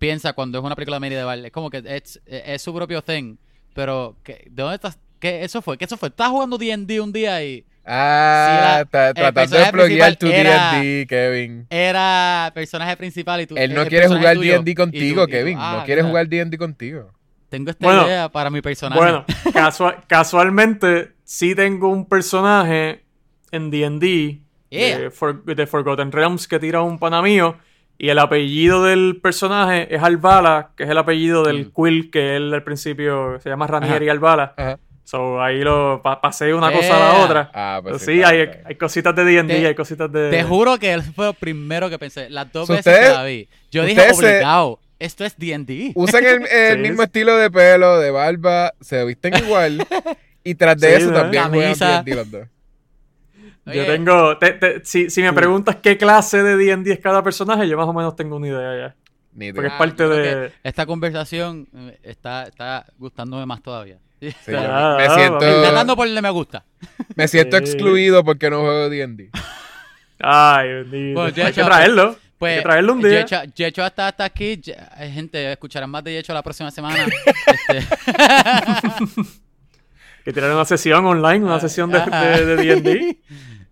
[0.02, 1.46] piensa cuando es una película medieval.
[1.46, 3.36] Es como que es, es su propio thing.
[3.76, 4.98] Pero, ¿qué- ¿de dónde estás?
[5.20, 5.78] ¿Qué eso fue?
[5.78, 6.10] ¿Qué eso fue?
[6.10, 11.66] ¿Estás jugando D&D un día y Ah, Sí, la- tratando de pluguear tu D&D, Kevin.
[11.70, 13.56] era personaje principal y tú...
[13.58, 15.58] Él no quiere jugar D&D y tú- contigo, y tú, Kevin.
[15.60, 17.12] ah, no quiere mira, jugar D&D contigo.
[17.50, 19.00] Tengo esta Bueno, idea para mi personaje.
[19.00, 23.04] Bueno, casua- casualmente sí tengo un personaje
[23.52, 24.98] en D&D Yeah.
[25.00, 27.58] de, For- de Forgotten Realms que tira un pana mío
[28.04, 31.72] y el apellido del personaje es Alvala, que es el apellido del Mm.
[31.76, 34.12] Quill que él al principio se llama Ranieri Ajá.
[34.14, 34.54] Alvala.
[34.58, 34.80] Ajá.
[35.04, 37.52] So ahí lo pa- pasé una cosa a la otra.
[37.54, 38.16] Ah, pues sí.
[38.16, 38.50] sí, hay,
[38.80, 40.30] cositas de D&D, hay cositas de...
[40.32, 42.30] Te juro que él fue lo primero que pensé.
[42.30, 43.50] Las dos So, veces ustedes- que la vi.
[43.72, 44.80] Yo dije ustedes se- obligado.
[45.00, 45.92] Esto es D&D.
[45.96, 46.82] Usan el, el Sí.
[46.90, 49.86] mismo estilo de pelo, de barba, se visten igual.
[50.44, 51.74] y tras de Sí, eso también juegan.
[52.06, 52.48] D&D los dos.
[53.74, 54.38] Yo tengo...
[54.38, 57.88] te- te- si, si me preguntas qué clase de D&D es cada personaje, yo más
[57.88, 58.96] o menos tengo una idea ya.
[59.34, 63.98] Ni Porque es parte creo de- Esta conversación eh, está, está gustándome más todavía.
[64.22, 66.64] Sí, Ah, me ah, siento, dando por el me gusta.
[67.16, 67.64] me siento Sí.
[67.64, 69.30] excluido porque no juego D&D.
[70.20, 71.20] Ay, bendito.
[71.22, 72.10] Bueno, hay Yecho, que traerlo.
[72.10, 73.22] hay Pues, que traerlo un día.
[73.26, 74.62] Yecho, Yecho hasta, hasta aquí.
[74.96, 77.06] Hay gente, escucharán más de Yecho la próxima semana.
[77.68, 77.86] Este,
[80.24, 83.18] Que tirar una sesión online, una sesión de de D&D.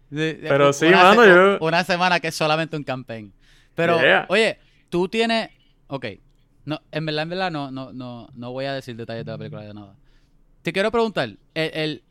[0.09, 3.31] De- de- Pero sí, mano, se- yo- Una semana que es solamente un campaign.
[3.75, 4.25] Pero, Yeah.
[4.29, 4.57] oye,
[4.89, 5.49] tú tienes...
[5.87, 6.05] Ok.
[6.65, 9.37] No, en verdad, en verdad, no, no, no, no voy a decir detalles de la
[9.37, 9.95] película de nada.
[10.61, 11.37] Te quiero preguntar, el,
[11.73, 12.03] el-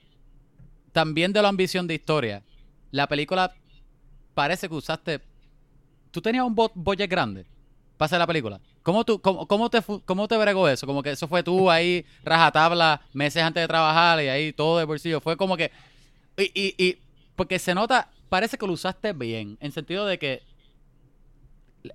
[0.92, 2.42] también de la ambición de historia,
[2.90, 3.52] la película
[4.34, 5.20] parece que usaste...
[6.10, 7.44] ¿Tú tenías un bo- budget grande
[7.96, 8.60] para hacer la película?
[8.82, 10.86] ¿Cómo, tú, cómo, cómo te, ¿Cómo te bregó eso?
[10.86, 14.84] Como que eso fue tú ahí, rajatabla, meses antes de trabajar y ahí todo de
[14.84, 15.20] bolsillo.
[15.20, 15.70] Fue como que...
[16.38, 16.98] Y, y, y
[17.38, 20.42] porque se nota, parece que lo usaste bien, en sentido de que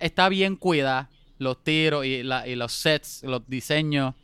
[0.00, 4.14] está bien cuidada los tiros y, la, y los sets, los diseños,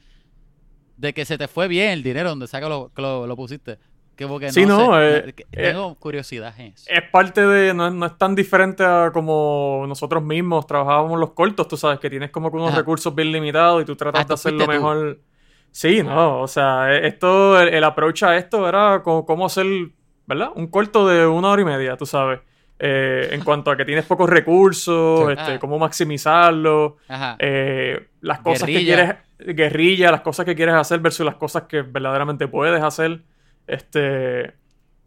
[0.97, 3.37] de que se te fue bien el dinero donde sea que lo, que lo, lo
[3.37, 3.79] pusiste.
[4.17, 6.85] Que porque Sí, no, sé, eh, eh, tengo curiosidad en eso.
[6.89, 7.73] Es parte de.
[7.73, 11.99] No es, no es tan diferente a como nosotros mismos trabajábamos los cortos, tú sabes,
[12.01, 12.79] que tienes como que unos Ajá.
[12.79, 14.71] recursos bien limitados y tú tratas Ah, de fuiste tú.
[14.71, 15.21] mejor.
[15.73, 19.67] Sí, no, o sea, e- esto, el, el approach a esto era como, cómo hacer,
[20.31, 20.49] ¿verdad?
[20.55, 22.41] Un corto de una hora y media, tú sabes.
[22.83, 25.33] eh, en cuanto a que tienes pocos recursos, Sí.
[25.39, 25.59] este, Ah.
[25.61, 26.97] cómo maximizarlo,
[27.39, 31.83] eh, las cosas que quieres, guerrilla, las cosas que quieres hacer versus las cosas que
[31.83, 33.21] verdaderamente puedes hacer.
[33.67, 34.55] Este,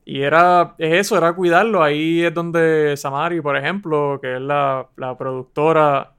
[0.06, 1.82] y era, es eso, era cuidarlo.
[1.82, 6.12] Ahí es donde Samari, por ejemplo, que es la, la productora,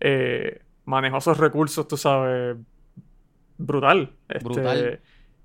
[0.00, 2.54] eh, manejó esos recursos, tú sabes,
[3.56, 4.10] brutal.
[4.28, 5.00] Este, Brutal.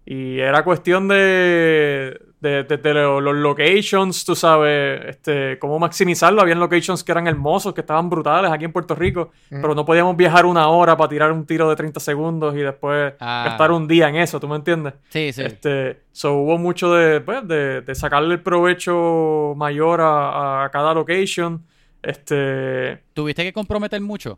[0.05, 6.41] Y era cuestión de, de, de- de lo- los locations, tú sabes, este, cómo maximizarlo.
[6.41, 10.15] Habían locations que eran hermosos, que estaban brutales aquí en Puerto Rico, pero no podíamos
[10.17, 13.43] viajar una hora para tirar un tiro de 30 segundos y después Ah.
[13.47, 14.93] gastar un día en eso, ¿tú me entiendes?
[15.09, 15.41] Sí, sí.
[15.41, 20.93] Este, so hubo mucho de, pues, de, de sacarle el provecho mayor a, a cada
[20.93, 21.65] location.
[22.01, 24.37] Este, ¿Tuviste que comprometer mucho?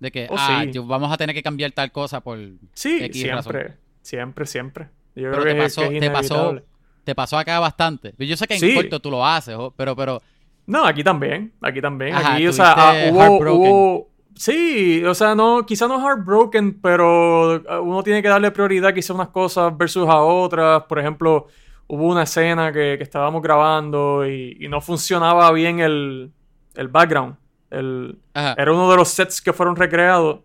[0.00, 0.78] De que, Oh, ah, sí.
[0.80, 2.38] vamos a tener que cambiar tal cosa por...
[2.72, 3.76] sí, X siempre, razón.
[4.02, 4.88] siempre, siempre.
[5.14, 6.62] Yo Pero creo te que, pasó, que es te pasó.
[7.04, 8.14] Te pasó acá bastante.
[8.18, 8.74] Yo sé que en Sí.
[8.74, 10.22] corto tú lo haces, pero, pero,
[10.66, 12.14] No, aquí también, aquí también.
[12.14, 17.82] Ajá, aquí, o sea, ah, hubo, Sí, o sea, no, quizá no heartbroken, pero uh,
[17.82, 20.84] uno tiene que darle prioridad quizá a unas cosas versus a otras.
[20.84, 21.48] Por ejemplo,
[21.88, 26.30] hubo una escena que, que estábamos grabando y, y no funcionaba bien el,
[26.74, 27.36] el background.
[27.70, 30.40] El, era uno de los sets que fueron recreados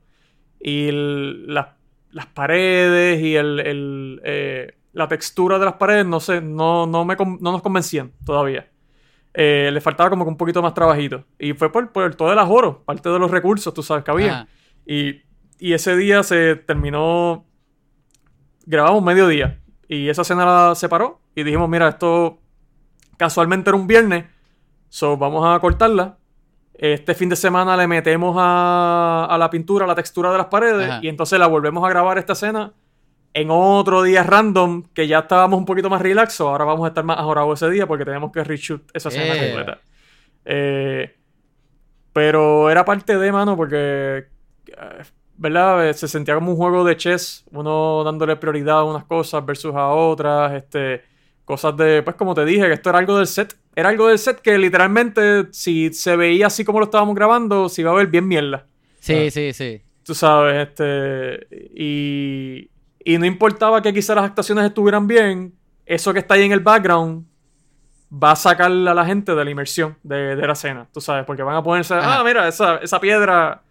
[0.59, 1.67] y el- las,
[2.11, 7.03] las paredes y el, el, eh, la textura de las paredes no sé, no, no,
[7.05, 8.69] me, con- no nos convencían todavía.
[9.33, 11.25] Eh, le faltaba como que un poquito más trabajito.
[11.37, 14.47] Y fue por, por todo el ajoro, parte de los recursos, tú sabes, que había.
[14.85, 15.21] Y,
[15.59, 17.45] y ese día se terminó.
[18.65, 19.59] Grabamos mediodía.
[19.89, 21.19] Y esa escena la separó.
[21.35, 22.39] Y dijimos, mira, esto
[23.17, 24.25] casualmente era un viernes.
[24.87, 26.17] So vamos a cortarla.
[26.73, 30.47] Este fin de semana le metemos a, a la pintura, a la textura de las
[30.47, 30.89] paredes.
[30.89, 30.99] Ajá.
[31.03, 32.71] Y entonces la volvemos a grabar esta escena
[33.35, 34.83] en otro día random.
[34.93, 36.47] Que ya estábamos un poquito más relaxos.
[36.47, 39.45] Ahora vamos a estar más ajorados ese día porque tenemos que reshoot esa escena Eh.
[39.53, 39.79] completa.
[40.45, 41.15] Eh,
[42.13, 43.77] pero era parte de, mano, porque.
[44.67, 45.03] eh,
[45.37, 45.91] ¿Verdad?
[45.93, 47.43] Se sentía como un juego de chess.
[47.51, 50.53] Uno dándole prioridad a unas cosas versus a otras.
[50.53, 51.03] Este.
[51.43, 52.01] Cosas de.
[52.03, 53.55] Pues como te dije, que esto era algo del set.
[53.75, 57.81] Era algo del set que literalmente, si se veía así como lo estábamos grabando, se
[57.81, 58.65] iba a ver bien mierda.
[59.01, 59.31] Sí, Ah.
[59.31, 59.81] sí, sí.
[60.03, 61.47] Tú sabes, este.
[61.75, 62.69] Y.
[63.05, 65.53] Y no importaba que quizás las actuaciones estuvieran bien,
[65.85, 67.25] eso que está ahí en el background
[68.11, 71.23] va a sacar a la gente de la inmersión de, de la escena, tú sabes,
[71.25, 72.19] porque van a ponerse, Ajá.
[72.19, 73.61] ah, mira, esa, esa piedra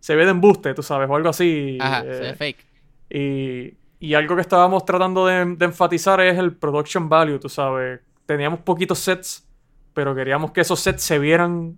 [0.00, 1.78] se ve de embuste, tú sabes, o algo así.
[1.80, 2.66] Ajá, eh, se ve fake.
[3.10, 8.00] y, y algo que estábamos tratando de, de enfatizar es el production value, tú sabes.
[8.26, 9.46] Teníamos poquitos sets,
[9.92, 11.76] pero queríamos que esos sets se vieran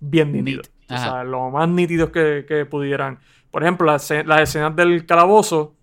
[0.00, 0.70] bien nítidos.
[0.88, 3.18] O sea, lo más nítidos que, que pudieran.
[3.50, 5.74] Por ejemplo, las, las escenas del calabozo.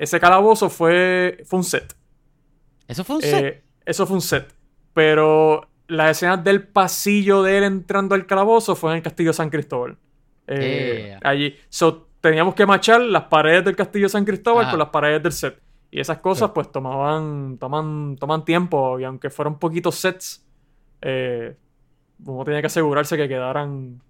[0.00, 1.94] Ese calabozo fue, fue un set.
[2.88, 3.64] Eso fue un Eh, set.
[3.84, 4.52] eso fue un set.
[4.94, 9.50] Pero las escenas del pasillo de él entrando al calabozo fue en el Castillo San
[9.50, 9.98] Cristóbal.
[10.46, 11.20] Eh, Yeah.
[11.22, 11.54] Allí.
[11.68, 14.70] So, teníamos que machar las paredes del Castillo San Cristóbal Ajá.
[14.72, 15.60] con las paredes del set.
[15.90, 16.52] Y esas cosas, Sí.
[16.54, 18.98] pues, tomaban, toman, toman tiempo.
[18.98, 20.44] Y aunque fueron poquitos sets,
[21.02, 21.56] eh,
[22.24, 24.00] uno tenía que asegurarse que quedaran.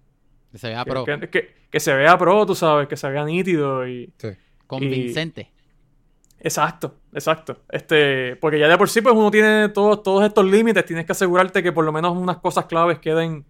[0.51, 1.03] Que se vea que- pro.
[1.05, 3.87] Que, que- que se vea pro, tú sabes, que se vea nítido.
[3.87, 4.29] Y, Sí.
[4.67, 5.51] Convincente.
[6.43, 7.61] Exacto, exacto.
[7.69, 11.11] Este, porque ya de por sí, pues uno tiene todos, todos estos límites, tienes que
[11.11, 13.45] asegurarte que por lo menos unas cosas claves queden,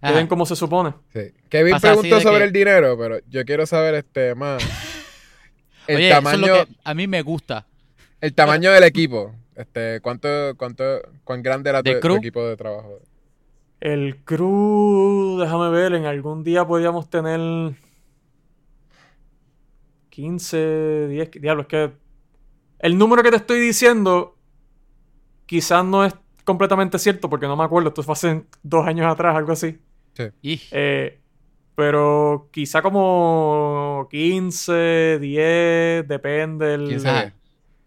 [0.00, 0.14] Ajá.
[0.14, 0.94] queden como se supone.
[1.12, 1.32] Sí.
[1.50, 4.62] Kevin Pasa preguntó sobre que- el dinero, pero yo quiero saber este más.
[5.88, 7.66] El Oye, tamaño, eso es lo que a mí me gusta.
[8.20, 9.34] el tamaño del equipo.
[9.56, 10.84] Este, cuánto, cuánto,
[11.24, 13.00] cuán grande era tu, equipo de trabajo.
[13.80, 17.74] El crew, déjame ver, en algún día podríamos tener
[20.10, 21.92] 15, 10, diablo, es que
[22.82, 24.36] el número que te estoy diciendo
[25.46, 26.14] quizás no es
[26.44, 29.78] completamente cierto porque no me acuerdo, esto fue hace dos años atrás, algo así.
[30.42, 31.18] Ij, Eh,
[31.74, 36.66] pero quizá como 15, 10, depende.
[36.66, 37.20] del- 15 Ajá.
[37.22, 37.34] días.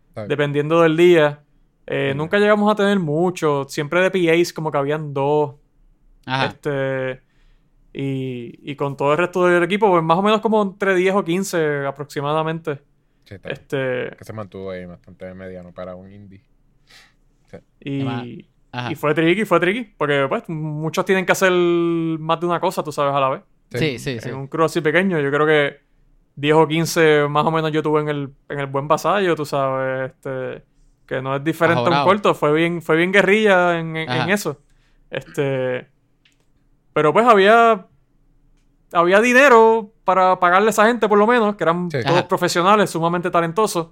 [0.09, 0.29] Está bien.
[0.29, 1.41] dependiendo del día.
[1.85, 2.17] Eh, Mm.
[2.17, 3.65] Nunca llegamos a tener mucho.
[3.67, 5.55] Siempre de PAs como que habían dos.
[6.25, 6.45] Ajá.
[6.47, 7.21] Este,
[7.93, 11.13] y, y con todo el resto del equipo, pues más o menos como entre 10
[11.15, 12.79] o 15 aproximadamente.
[13.25, 13.59] Sí, está bien.
[13.61, 16.41] Este, Que se mantuvo ahí bastante mediano para un indie.
[17.79, 18.47] Y,
[18.91, 19.83] y fue tricky, fue tricky.
[19.97, 23.41] Porque pues muchos tienen que hacer más de una cosa, tú sabes, a la vez.
[23.71, 24.29] Sí, sí, sí.
[24.29, 25.81] En un crew así pequeño, yo creo que
[26.35, 29.45] 10 o 15 más o menos yo tuve en el, en el buen vasallo, tú
[29.45, 30.63] sabes, este,
[31.05, 34.61] que no es diferente a un corto, fue bien, fue bien guerrilla en, en- eso.
[35.09, 35.87] Este,
[36.93, 37.87] pero pues había,
[38.91, 41.97] había dinero para pagarle a esa gente por lo menos, que eran Sí.
[42.03, 42.27] todos Ajá.
[42.29, 43.87] profesionales, sumamente talentosos,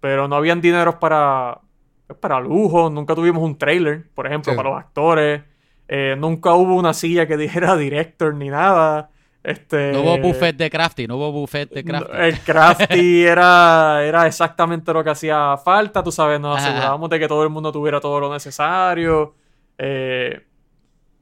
[0.00, 1.60] pero no habían dineros para,
[2.06, 4.56] pues, para lujo, nunca tuvimos un trailer, por ejemplo, Sí.
[4.56, 5.42] para los actores.
[5.88, 9.08] Eh, nunca hubo una silla que dijera director ni nada.
[9.44, 12.12] Este, No hubo buffet de crafty, no hubo buffet de crafty.
[12.16, 17.26] El crafty era, era exactamente lo que hacía falta, tú sabes, nos asegurábamos de que
[17.26, 19.34] todo el mundo tuviera todo lo necesario.
[19.78, 20.46] eh,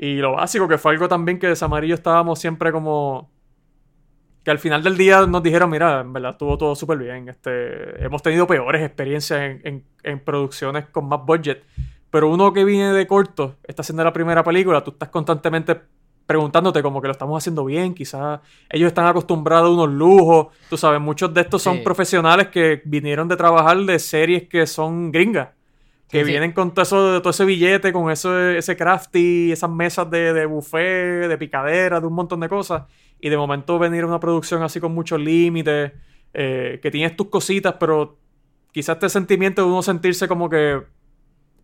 [0.02, 3.30] y lo básico, que fue algo también que de Amarillo estábamos siempre como...
[4.44, 7.28] Que al final del día nos dijeron, mira, en verdad estuvo todo súper bien.
[7.28, 11.62] Este, hemos tenido peores experiencias en, en- en producciones con más budget.
[12.10, 15.78] Pero uno que viene de corto, está haciendo la primera película, tú estás constantemente
[16.26, 20.76] preguntándote como que lo estamos haciendo bien, quizás ellos están acostumbrados a unos lujos, tú
[20.76, 21.82] sabes, muchos de estos son Sí.
[21.82, 25.48] profesionales que vinieron de trabajar de series que son gringas,
[26.08, 26.30] que Sí, sí.
[26.30, 30.46] vienen con todo, eso, todo ese billete, con ese, ese crafty, esas mesas de, de
[30.46, 32.84] buffet, de picadera, de un montón de cosas,
[33.20, 35.92] y de momento venir a una producción así con muchos límites,
[36.32, 38.18] eh, que tienes tus cositas, pero
[38.72, 40.80] quizás este sentimiento de uno sentirse como que,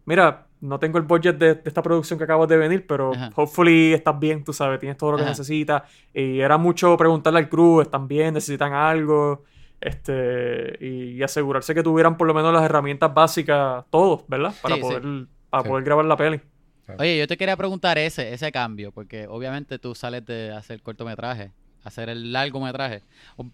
[0.05, 3.31] mira, no tengo el budget de, de esta producción que acabas de venir, pero Ajá.
[3.37, 5.31] hopefully estás bien, tú sabes, tienes todo lo que Ajá.
[5.33, 5.83] necesitas.
[6.15, 8.35] Y era mucho preguntarle al crew, ¿están bien?
[8.35, 9.45] ¿Necesitan algo?
[9.81, 14.55] Este, y, y asegurarse que tuvieran por lo menos las herramientas básicas, todos, ¿verdad?
[14.63, 14.87] Para Sí, sí.
[14.89, 15.03] poder,
[15.51, 15.69] para Sí.
[15.69, 16.41] poder grabar la peli.
[16.99, 21.51] Oye, yo te quería preguntar ese, ese cambio, porque obviamente tú sales de hacer cortometraje,
[21.85, 23.03] hacer el largometraje.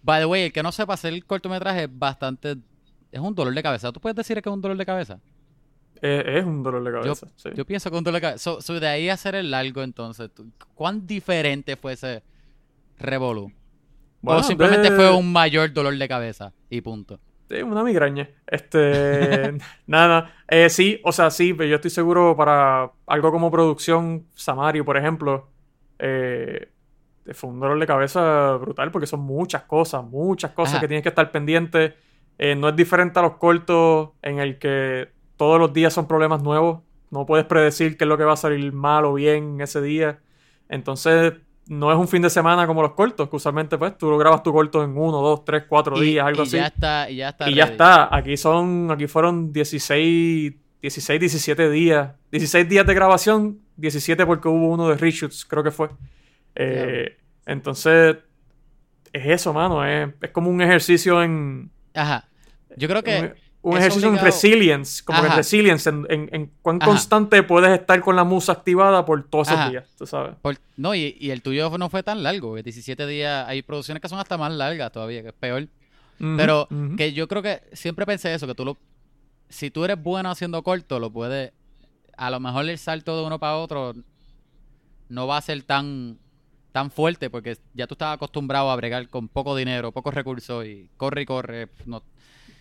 [0.03, 2.57] By the way, el que no sepa hacer el cortometraje es bastante...
[3.11, 3.93] Es un dolor de cabeza.
[3.93, 5.19] ¿Tú puedes decir que es un dolor de cabeza?
[6.01, 7.27] Es, es un dolor de cabeza.
[7.37, 7.51] sí.
[7.55, 8.39] Yo pienso que un dolor de cabeza.
[8.43, 10.31] So, so de ahí hacer el largo, entonces,
[10.75, 12.23] ¿cuán diferente fue ese
[12.99, 13.53] revolú?
[14.21, 17.19] Bueno, o simplemente de- fue un mayor dolor de cabeza y punto.
[17.53, 18.31] Sí, una migraña.
[18.47, 19.53] Este.
[19.87, 20.33] nada.
[20.49, 24.97] Eh, sí, o sea, sí, pero yo estoy seguro para algo como producción, Samario, por
[24.97, 25.51] ejemplo.
[25.99, 26.69] eh,
[27.35, 30.81] fue un dolor de cabeza brutal porque son muchas cosas, muchas cosas Ajá.
[30.81, 31.95] que tienes que estar pendiente.
[32.39, 36.43] Eh, no es diferente a los cortos en el que todos los días son problemas
[36.43, 36.81] nuevos.
[37.11, 40.21] No puedes predecir qué es lo que va a salir mal o bien ese día.
[40.69, 41.35] Entonces,
[41.69, 44.43] no es un fin de semana como los cortos, que usualmente pues tú lo grabas
[44.43, 46.57] tu corto en uno, dos, tres, cuatro Y- días, algo y así.
[46.57, 47.51] Ya está, y ya está.
[47.51, 48.15] Y ya está.
[48.17, 50.53] Aquí son, aquí fueron 16,
[50.83, 52.11] 16, 17 días.
[52.31, 55.89] 16 días de grabación, 17 porque hubo uno de reshoots, creo que fue.
[56.55, 58.17] Eh, entonces,
[59.13, 59.85] es eso, mano.
[59.87, 61.71] Es, es como un ejercicio en.
[61.95, 62.29] Ajá.
[62.77, 63.35] Yo creo que.
[63.63, 65.05] Un, ejercicio obligado- en resilience.
[65.05, 66.91] Como que en resilience, en, en- en cuán Ajá.
[66.91, 69.71] constante puedes estar con la musa activada por todos esos Ajá.
[69.71, 70.35] días, tú sabes.
[70.43, 72.55] por- no, y, y el tuyo no fue tan largo.
[72.55, 73.47] que 17 días.
[73.49, 75.69] Hay producciones que son hasta más largas todavía, que es peor.
[76.37, 78.77] Pero que yo creo que siempre pensé eso, que tú lo...
[79.49, 81.53] Si tú eres bueno haciendo corto, lo puedes...
[82.17, 83.93] A lo mejor el salto de uno para otro
[85.09, 86.19] no va a ser tan
[86.73, 90.89] tan fuerte porque ya tú estás acostumbrado a bregar con poco dinero, pocos recursos y
[90.97, 91.69] corre y corre.
[91.85, 92.03] No,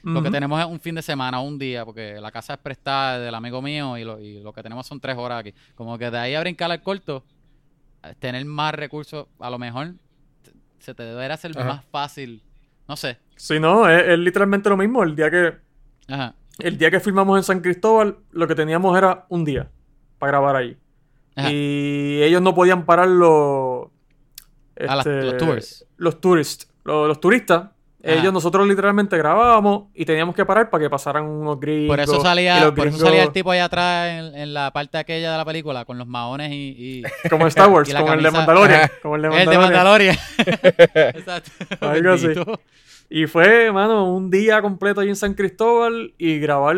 [0.03, 3.19] Lo que tenemos es un fin de semana, un día, porque la casa es prestada
[3.19, 5.53] del amigo mío y lo, y lo que tenemos son tres horas aquí.
[5.75, 7.23] Como que de ahí a brincar al corto,
[8.19, 9.93] tener más recursos, a lo mejor
[10.79, 11.67] se te debería hacer Ajá.
[11.67, 12.41] más fácil.
[12.87, 13.17] No sé.
[13.35, 15.03] Sí, no, es, es literalmente lo mismo.
[15.03, 15.53] El día que
[16.07, 16.33] Ajá.
[16.59, 19.69] el día que filmamos en San Cristóbal, lo que teníamos era un día
[20.17, 20.77] para grabar ahí.
[21.35, 21.51] Ajá.
[21.51, 23.87] Y ellos no podían parar los.
[24.75, 25.85] Las- los tours.
[25.97, 26.67] Los tourists.
[26.83, 27.69] Los, los turistas.
[28.03, 31.89] Ellos, nosotros literalmente grabábamos y teníamos que parar para que pasaran unos gringos.
[31.89, 35.31] Por eso salía, por eso salía el tipo allá atrás en, en la parte aquella
[35.31, 38.31] de la película con los maones y, y- Como Star Wars, y como el de
[38.31, 38.89] Mandalorian.
[39.03, 40.15] Como el de el de Mandalorian.
[40.95, 41.51] Exacto.
[41.81, 42.27] Algo así.
[43.09, 46.75] Y fue, mano, un día completo allí en San Cristóbal y grabar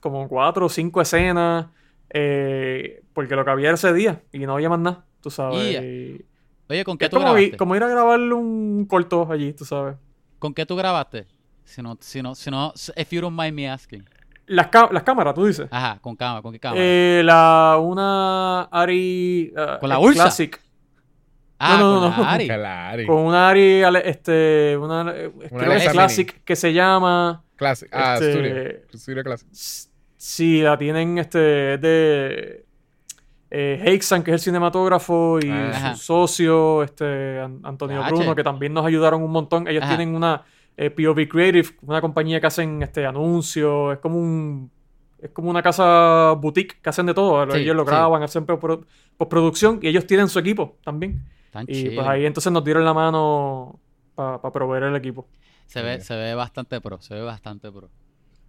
[0.00, 1.66] como cuatro o cinco escenas.
[2.10, 5.58] eh, porque lo que había era ese día y no había más nada, tú sabes.
[6.68, 7.56] Oye, ¿con qué Es tú como, grabaste?
[7.56, 9.96] como ir a grabar un corto allí, tú sabes.
[10.38, 11.26] ¿Con qué tú grabaste?
[11.64, 14.04] Si no, si no, si no, if you don't mind me asking.
[14.46, 15.66] Las, ca- las cámaras, tú dices.
[15.70, 16.80] Ajá, con cámara, ¿con qué cámara?
[16.84, 19.52] Eh, la, una Ari.
[19.56, 20.22] ah, ¿Con la Ursa?
[20.24, 20.60] Classic.
[21.58, 22.56] ah, no, no, con no.
[22.56, 23.06] la Ari.
[23.06, 27.42] Con una Ari, este, una, eh, creo que Alexa es Classic, que se llama.
[27.56, 27.88] Classic.
[27.92, 28.98] Ah, Este- Studio.
[28.98, 29.48] Studio Classic.
[30.16, 32.65] Sí, la tienen este, es de.
[33.50, 35.94] Eh, Hexan, que es el cinematógrafo, y Ajá.
[35.94, 38.02] su socio, este, An- Antonio.
[38.08, 39.68] Bruno, que también nos ayudaron un montón.
[39.68, 39.96] Ellos Ajá.
[39.96, 40.42] tienen una
[40.76, 44.70] eh, POV Creative, una compañía que hacen este anuncios, es como un
[45.18, 47.50] es como una casa boutique que hacen de todo.
[47.50, 47.88] Sí, ellos lo sí.
[47.90, 48.84] graban, hacen pro-
[49.16, 51.24] postproducción y ellos tienen su equipo también.
[51.50, 51.94] Tan Y chill.
[51.94, 53.80] pues ahí entonces nos dieron la mano
[54.14, 55.26] para proveer el equipo.
[55.66, 57.88] Se ve, se ve bastante pro, se ve bastante pro.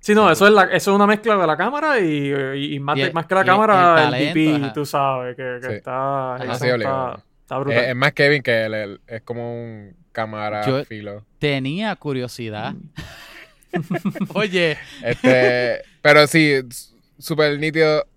[0.08, 2.80] Sí, no, eso es, la, eso es una mezcla de la cámara y, y- y
[2.80, 4.74] más, Y de- el- más que la el- cámara, el el, talento, DP, ajá.
[4.74, 5.74] tú sabes, que, que Sí.
[5.74, 7.78] está, está, está brutal.
[7.84, 11.26] Es, es más Kevin que él, él es como un cámara Yo- filo.
[11.40, 12.74] Tenía curiosidad.
[14.34, 16.54] Oye, Este, pero sí,
[17.20, 18.08] súper nítido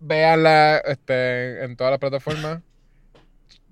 [0.00, 2.60] véanla este, en todas las plataformas.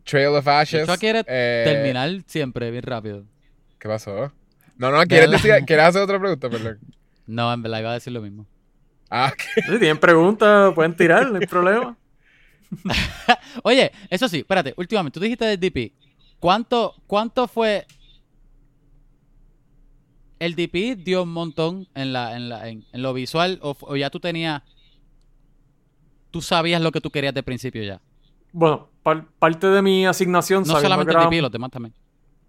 [0.04, 0.82] Trail of Ashes.
[0.82, 3.24] Yochoa quiere eh, terminar siempre bien rápido.
[3.80, 4.32] ¿Qué pasó?
[4.76, 6.48] No, no, ¿quieres, decir, ¿quieres hacer otra pregunta?
[6.48, 6.78] Perdón.
[7.26, 8.46] No, en verdad iba a decir lo mismo.
[9.10, 9.40] Ah, ok.
[9.66, 11.96] Si tienen preguntas, pueden tirar, no hay problema.
[13.64, 15.92] Oye, eso sí, espérate, últimamente, tú dijiste del DP.
[16.38, 17.86] ¿Cuánto, cuánto fue?
[20.38, 23.96] ¿El DP dio un montón en, la, en, la, en, en lo visual o, o
[23.96, 24.62] ya tú tenías...
[26.30, 28.00] Tú sabías lo que tú querías de principio ya?
[28.52, 31.92] Bueno, par- parte de mi asignación, No solamente que el era- DP, los demás también.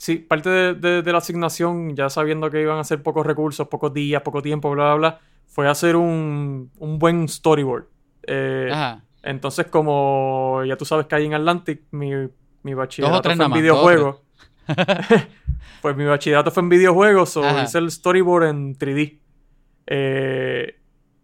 [0.02, 3.68] Sí, parte de, de- de la asignación, ya sabiendo que iban a ser pocos recursos,
[3.68, 7.86] pocos días, poco tiempo, bla, bla, bla, fue hacer un, un buen storyboard.
[8.26, 9.04] Eh, Ajá.
[9.22, 12.10] entonces, como ya tú sabes que hay en Atlantic, mi,
[12.64, 14.22] mi bachillerato fue en más, videojuegos.
[15.84, 17.62] pues mi bachillerato fue en videojuegos, so Ajá.
[17.64, 19.20] hice el storyboard en 3D.
[19.86, 20.80] Eh,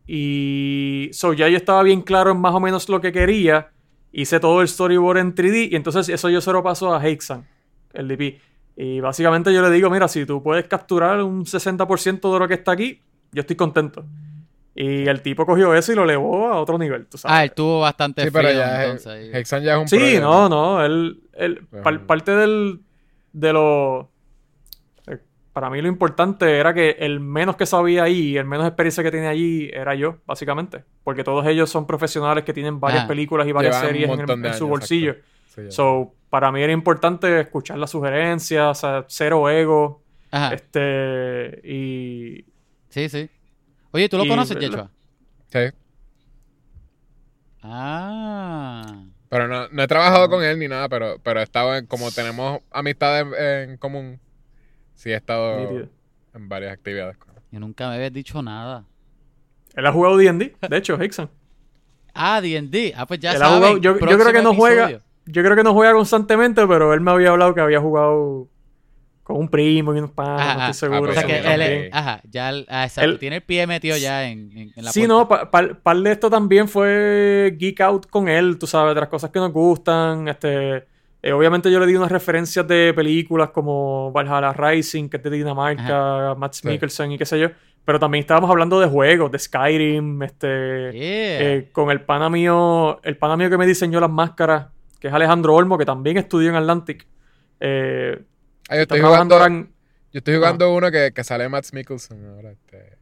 [0.05, 3.71] y so ya yo estaba bien claro en más o menos lo que quería.
[4.11, 7.47] Hice todo el storyboard en 3D y entonces eso yo se lo paso a Hexan,
[7.93, 8.39] el DP.
[8.79, 12.53] Y básicamente yo le digo, mira, si tú puedes capturar un 60% de lo que
[12.53, 13.01] está aquí,
[13.31, 14.05] yo estoy contento.
[14.75, 17.35] Y el tipo cogió eso y lo elevó a otro nivel, tú sabes.
[17.35, 19.07] Ah, él tuvo bastante Sí, pero frío, ya entonces.
[19.07, 19.29] ahí.
[19.33, 20.21] Hexan ya es un Sí, problema.
[20.27, 20.85] no, no.
[20.85, 22.81] Él, él- par- parte del,
[23.33, 24.11] de lo.
[25.07, 25.17] eh,
[25.53, 29.09] Para mí lo importante era que el menos que sabía ahí, el menos experiencia que
[29.09, 30.83] tenía allí, era yo, básicamente.
[31.03, 33.07] Porque todos ellos son profesionales que tienen varias Ah.
[33.07, 35.15] películas y varias series en, el- su bolsillo.
[35.47, 35.63] Sí.
[35.71, 40.03] So, para mí era importante escuchar las sugerencias, o sea, cero ego.
[40.31, 40.53] Ajá.
[40.53, 41.61] Este.
[41.63, 42.45] Y.
[42.89, 43.29] Sí, sí.
[43.91, 44.89] Oye, ¿tú lo y- conoces, Yechua?
[45.49, 45.59] Sí.
[47.63, 49.03] Ah.
[49.29, 52.11] Pero no, no he trabajado con él ni nada, pero, pero he estado en, como
[52.11, 54.19] tenemos amistades en, en común,
[54.95, 55.89] sí he estado nítido.
[56.33, 57.41] en varias actividades con él.
[57.51, 58.85] Yo nunca me habías dicho nada.
[59.75, 61.29] Él ha jugado D&D, de hecho, Hickson.
[62.13, 62.93] Ah, D&D.
[62.95, 63.59] Ah, pues ya Él ha saben.
[63.59, 65.01] jugado- yo, yo creo que no juega.
[65.27, 68.47] Yo creo que no juega constantemente, pero él me había hablado que había jugado
[69.23, 71.11] con un primo y unos Ajá, no ah, estoy seguro.
[71.11, 73.97] O sea Sí, que él es, ajá, ya, ah, exacto, Él- tiene el pie metido
[73.97, 75.13] ya en, en, en la Sí, puerta.
[75.13, 79.01] no, pa- par, par de esto también fue geek out con él, tú sabes, de
[79.01, 80.29] las cosas que nos gustan.
[80.29, 80.85] Este,
[81.21, 85.29] eh, obviamente yo le di unas referencias de películas como Valhalla Rising, que es de
[85.29, 87.49] Dinamarca, Matt Mikkelsen y qué sé yo.
[87.83, 91.41] Pero también estábamos hablando de juegos, de Skyrim, este, Yeah.
[91.53, 94.67] eh, con el pana mío, el pana mío que me diseñó las máscaras,
[95.07, 97.07] que es Alejandro Olmo, que también estudió en Atlantic.
[97.59, 98.21] Eh,
[98.69, 99.71] Ah, yo estoy jugando, en-
[100.11, 102.51] yo estoy jugando uno que, que sale Matt Mikkelsen ahora.
[102.51, 102.97] Este,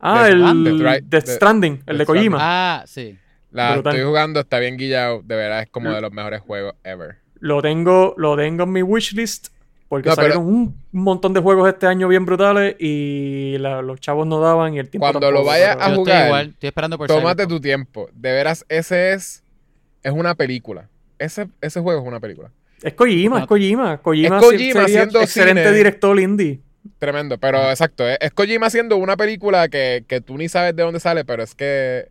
[0.00, 0.40] Ah, Death el
[0.76, 1.10] Stranding.
[1.10, 2.38] Death- Stranding, el de Kojima.
[2.40, 3.16] ah, sí.
[3.52, 3.94] la Brutal.
[3.94, 7.16] estoy jugando, está bien guillado, de verdad es como de los mejores juegos ever.
[7.40, 9.48] Lo tengo, lo tengo en mi wishlist.
[9.88, 14.00] Porque No, pero- salieron un montón de juegos este año bien brutales y la- los
[14.00, 16.66] chavos no daban y el tiempo Cuando tampoco, lo vayas a jugar, estoy igual, estoy
[16.66, 17.48] esperando por Tómate Cyberpunk.
[17.56, 19.44] tu tiempo, de veras, ese es,
[20.02, 20.88] es una película.
[21.18, 22.50] Ese, ese juego es una película.
[22.82, 23.98] Es Kojima, es Kojima.
[24.02, 25.76] Kojima, Es Kojima sería haciendo excelente cine.
[25.76, 26.60] director indie.
[26.98, 30.82] Tremendo, pero exacto, es, es Kojima haciendo una película que, que tú ni sabes de
[30.82, 32.08] dónde sale, pero es que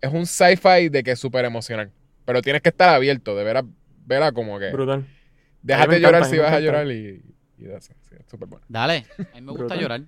[0.00, 1.90] es un sci-fi de que es súper emocional.
[2.24, 3.64] Pero tienes que estar abierto, de veras,
[4.06, 5.04] verá como que Brutal.
[5.62, 7.22] déjate llorar si vas a llorar y,
[7.58, 8.64] y de eso, sí, es súper bueno.
[8.68, 9.80] Dale, a mí me gusta Brutal.
[9.80, 10.00] llorar.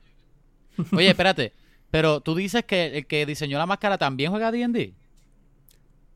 [0.93, 1.53] Oye, espérate,
[1.91, 4.95] pero tú dices que el que diseñó la máscara también juega D&D.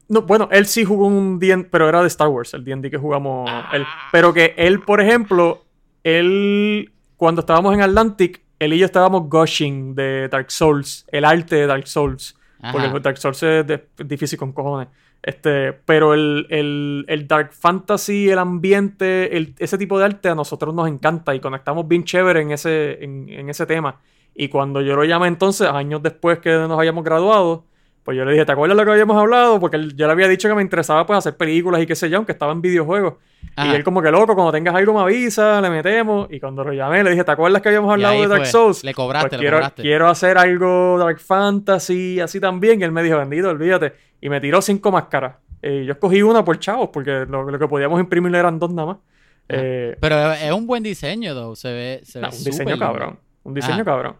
[0.09, 2.99] No, bueno, él sí jugó un D&D, pero era de Star Wars, el D&D que
[2.99, 3.71] jugamos Ah.
[3.73, 3.85] él.
[4.13, 5.65] Pero que él, por ejemplo,
[6.03, 11.57] él, cuando estábamos en Atlantic, él y yo estábamos gushing de Dark Souls, el arte
[11.57, 12.37] de Dark Souls.
[12.61, 12.97] Porque Ajá.
[12.97, 14.89] el Dark Souls es de- difícil con cojones.
[15.23, 20.35] Este, pero el, el- el Dark Fantasy, el ambiente, el- ese tipo de arte a
[20.35, 24.01] nosotros nos encanta y conectamos bien chévere en ese, en, en ese tema.
[24.35, 27.65] Y cuando yo lo llamé entonces, años después que nos hayamos graduado,
[28.05, 29.59] pues yo le dije, ¿te acuerdas lo que habíamos hablado?
[29.59, 32.09] Porque él- yo le había dicho que me interesaba pues hacer películas y qué sé
[32.11, 33.15] yo, aunque estaba en videojuegos.
[33.57, 33.73] Ajá.
[33.73, 36.29] Y él como que loco, cuando tengas algo me avisa, le metemos.
[36.31, 38.51] Y cuando lo llamé le dije, ¿te acuerdas que habíamos hablado de Dark fue.
[38.51, 38.85] Souls?
[38.85, 39.83] Le cobraste, Pues le quiero, cobraste.
[39.83, 42.81] quiero hacer algo Dark Fantasy, así también.
[42.81, 43.93] Y él me dijo, bendito, olvídate.
[44.21, 45.37] Y me tiró cinco máscaras.
[45.63, 48.87] Eh, yo escogí una por chavos, porque lo, lo que podíamos imprimir eran dos nada
[48.89, 48.97] más.
[48.97, 49.61] Ajá.
[49.63, 51.55] Eh, Pero es un buen diseño, though.
[51.57, 52.87] Se ve, se no, ve un diseño lindo.
[52.87, 53.19] cabrón.
[53.45, 53.85] Un diseño Ajá.
[53.85, 54.17] cabrón.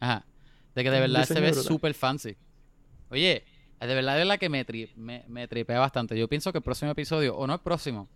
[0.00, 0.24] Ajá.
[0.74, 2.36] De que de verdad se ve súper fancy.
[3.10, 3.44] Oye,
[3.80, 6.18] de verdad es la que me, tri- me, me tripea bastante.
[6.18, 8.08] Yo pienso que el próximo episodio, o no el próximo,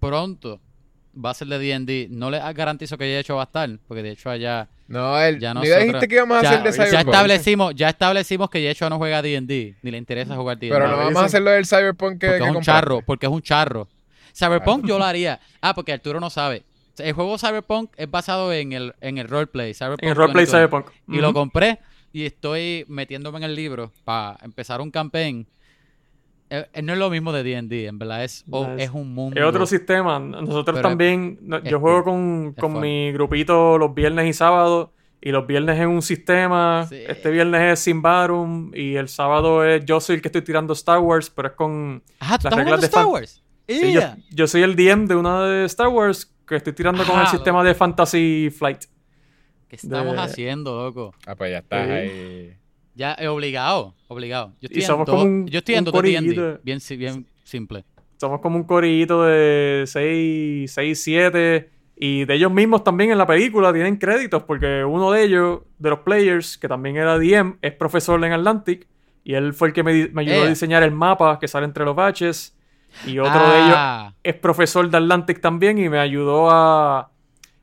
[0.00, 0.60] pronto
[1.24, 2.08] va a ser de D&D.
[2.10, 5.38] No les garantizo que de hecho va a estar, porque de hecho allá No, él,
[5.40, 5.82] ya nosotros...
[5.84, 7.08] dijiste que íbamos a ya, hacer de ya Cyberpunk.
[7.14, 10.72] establecimos, ya establecimos que Yecho no juega D&D, ni le interesa jugar D&D.
[10.72, 12.80] Pero no No, vamos a hacerlo del Cyberpunk que, porque que es un compraste.
[12.80, 13.88] charro, porque es un charro.
[14.34, 15.40] Cyberpunk yo lo haría.
[15.60, 16.62] Ah, porque Arturo no sabe.
[16.98, 19.74] El juego Cyberpunk es basado en el, en el roleplay.
[19.74, 20.68] Cyberpunk En el roleplay 2020.
[20.86, 21.14] Cyberpunk.
[21.16, 21.78] Y lo compré
[22.12, 25.46] y estoy metiéndome en el libro para empezar un campaign.
[26.50, 29.38] eh, eh, no es lo mismo de D&D, en verdad es, es- es un mundo.
[29.38, 30.18] Es otro sistema.
[30.18, 32.54] Nosotros Pero también, es yo juego cool.
[32.54, 34.88] con, con mi grupito los viernes y sábados.
[35.20, 36.86] Y los viernes es un sistema.
[36.88, 37.02] Sí.
[37.06, 38.70] Este viernes es Simbarum.
[38.74, 42.02] Y el sábado es yo soy el que estoy tirando Star Wars, pero es con.
[42.20, 43.42] Ajá, ¿tú las estás reglas de Star Wars?
[43.68, 44.16] Sí, yo, Yeah.
[44.30, 47.30] yo soy el DM de una de Star Wars que estoy tirando con el Ah,
[47.30, 48.84] sistema de Fantasy Flight.
[49.68, 51.14] ¿Qué estamos de- haciendo, loco?
[51.26, 51.92] Ah, pues ya estás Sí.
[51.92, 52.56] ahí.
[52.94, 54.48] Ya, eh, obligado, obligado.
[54.60, 56.60] Yo estoy Y somos en como un- yo estoy en un dos de D&D, corillito.
[56.64, 57.84] bien, si- bien simple.
[58.16, 61.70] Somos como un corillito de 6, 6, 7.
[62.00, 65.90] Y de ellos mismos también en la película tienen créditos, porque uno de ellos, de
[65.90, 68.86] los players, que también era DM, es profesor en Atlantic.
[69.24, 69.90] Y él fue el que me,
[70.20, 70.48] ayudó a Eh.
[70.48, 72.56] diseñar el mapa que sale entre los baches.
[73.06, 77.10] Y otro de ellos Ah, es profesor de Atlantic también y me ayudó a,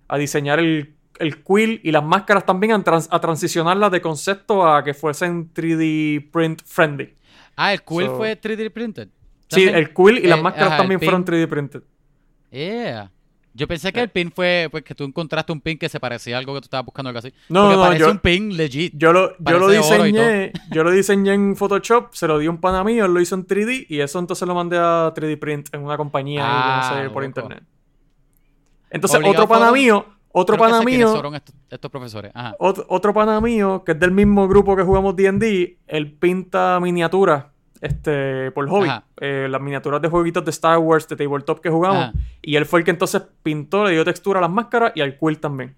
[0.08, 4.68] a diseñar el, el quill y las máscaras también, a, trans- a transicionarlas de concepto
[4.68, 7.14] a que fuesen 3D print friendly.
[7.56, 9.10] Ah, el quill So- fue 3D printed.
[9.50, 11.82] Sí, el quill y las Eh, máscaras ajá, también fueron 3D printed.
[12.52, 13.12] Yeah.
[13.58, 16.36] Yo pensé que el pin fue pues, que tú encontraste un pin que se parecía
[16.36, 17.32] a algo que tú estabas buscando algo así.
[17.48, 18.94] No, Porque no, parece yo- un pin legit.
[18.98, 22.58] Yo lo, yo lo diseñé, yo lo diseñé en Photoshop, se lo di a un
[22.60, 25.70] pana mío, él lo hizo en 3D y eso entonces lo mandé a 3D print
[25.74, 27.64] en una compañía Ah, yo no sé, por internet.
[28.90, 30.06] Entonces, Obligado otro pana mío,
[30.38, 32.32] otro Creo pana mío, estos, estos profesores.
[32.34, 32.56] Ajá.
[32.60, 37.46] ot- otro pana mío, que es del mismo grupo que jugamos D&D, él pinta miniaturas
[37.82, 38.90] este, por hobby.
[39.22, 42.04] Eh, las miniaturas de jueguitos de Star Wars, de tabletop que jugamos.
[42.06, 42.14] Ajá.
[42.42, 45.18] Y él fue el que entonces pintó, le dio textura a las máscaras y al
[45.18, 45.76] quill también.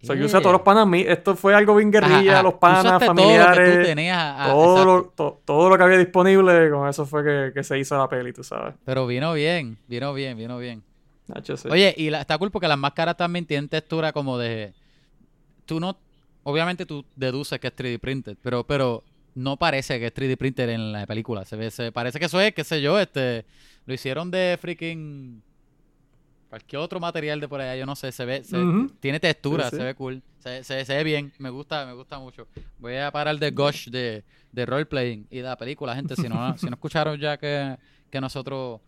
[0.00, 1.00] O sea, yo usé a todos los panas mí.
[1.04, 2.42] Esto fue algo bien guerrilla, ajá.
[2.44, 3.56] los panas, familiares.
[3.56, 4.16] Todo lo que tú tenías.
[4.38, 7.76] ah, todo, lo, to- todo lo que había disponible, con eso fue que, que se
[7.80, 8.74] hizo la peli, tú sabes.
[8.84, 10.84] Pero vino bien, vino bien, vino bien.
[11.28, 11.68] Nacho, sí.
[11.70, 14.72] Oye, y la- está cool porque las máscaras también tienen textura como de...
[15.66, 15.98] Tú no...
[16.44, 20.68] Obviamente tú deduces que es 3D printed, pero, pero no parece que es 3D printed
[20.70, 21.44] en la película.
[21.44, 23.44] Se ve, se parece que eso es, qué sé yo, este...
[23.86, 25.42] Lo hicieron de freaking...
[26.48, 28.42] Cualquier otro material de por allá, yo no sé, se ve...
[28.42, 28.56] se-.
[29.00, 29.76] Tiene textura, Sí, sí.
[29.76, 30.22] se ve cool.
[30.38, 32.46] Se, se- se ve bien, me gusta, me gusta mucho.
[32.78, 36.16] Voy a parar de gush de, de roleplaying y de la película, gente.
[36.16, 37.76] Si no, si no escucharon ya que,
[38.10, 38.80] que nosotros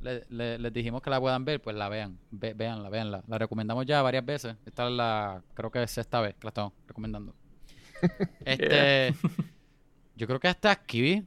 [0.00, 2.18] le- le- les dijimos que la puedan ver, pues la vean.
[2.30, 3.22] Ve, veanla, veanla.
[3.28, 4.56] La recomendamos ya varias veces.
[4.66, 7.34] Esta es la, creo que es esta vez que la estamos recomendando.
[8.44, 9.14] Este,
[10.16, 11.26] yo creo que hasta aquí.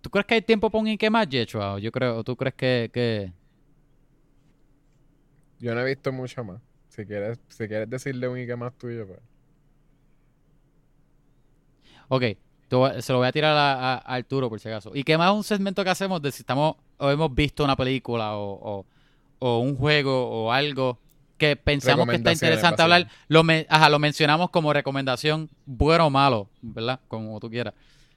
[0.00, 1.74] ¿Tú crees que hay tiempo para un Ike más, Yechua?
[1.74, 3.32] O yo creo, o tú crees que, que...
[5.58, 6.60] Yo no he visto mucho más.
[6.88, 9.20] Si quieres, si quieres decirle un Ike más tuyo, pues.
[12.08, 12.22] Ok,
[13.00, 14.90] se lo voy a tirar a, a- a Arturo por si acaso.
[14.94, 18.36] ¿Y qué más un segmento que hacemos de si estamos o hemos visto una película
[18.36, 18.86] o, o-
[19.38, 20.98] o un juego o algo
[21.38, 23.08] que pensamos que está interesante hablar?
[23.28, 27.00] Lo, me- ajá, lo mencionamos como recomendación, bueno o malo, ¿verdad?
[27.08, 27.74] Como tú quieras.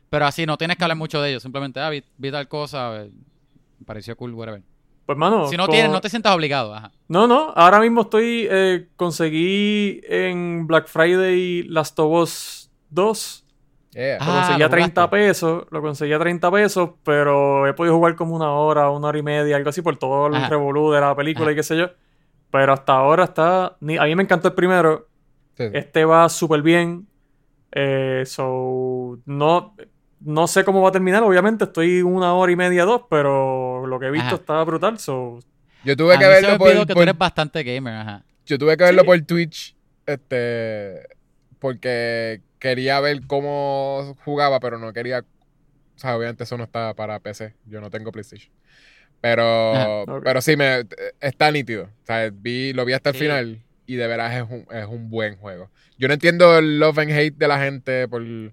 [0.09, 3.03] Pero así no tienes que hablar mucho de ello, simplemente, ah, vi, vi tal cosa,
[3.03, 3.11] eh,
[3.79, 4.63] me pareció cool, whatever.
[5.05, 5.47] Pues, mano.
[5.47, 6.91] Si no tienes, no te sientas obligado, ajá.
[7.07, 8.47] No, no, ahora mismo estoy.
[8.49, 13.43] eh, conseguí en Black Friday Last of Us 2.
[13.99, 14.17] Yeah.
[14.19, 15.17] Lo Ah, conseguí a lo 30 jugaste.
[15.17, 19.17] pesos, lo conseguí a 30 pesos, pero he podido jugar como una hora, una hora
[19.17, 20.47] y media, algo así, por todo el Ajá.
[20.49, 21.51] revolú de la película Ajá.
[21.51, 21.89] y qué sé yo.
[22.51, 23.75] Pero hasta ahora está...
[23.81, 25.07] ni- A mí me encantó el primero,
[25.57, 25.65] Sí.
[25.73, 27.07] este va súper bien.
[27.73, 29.75] Eh, so, no,
[30.21, 33.99] no sé cómo va a terminar, obviamente estoy una hora y media, dos, pero lo
[33.99, 34.35] que he visto Ajá.
[34.35, 34.97] está brutal.
[34.97, 35.39] So,
[35.83, 37.93] Yo tuve A que mí se me verlo por, que tú por- eres bastante gamer,
[37.95, 38.23] ajá.
[38.45, 39.05] yo tuve que verlo Sí.
[39.07, 41.03] por Twitch, este,
[41.59, 47.19] porque quería ver cómo jugaba, pero no quería, o sea, obviamente eso no está para
[47.19, 48.53] PC, yo no tengo PlayStation.
[49.21, 50.85] Pero, pero sí, me,
[51.19, 51.85] está nítido.
[51.85, 53.21] O sea, vi, lo vi hasta el Sí.
[53.21, 55.71] final y de veras es un, es un buen juego.
[55.97, 58.51] Yo no entiendo el love and hate de la gente por, o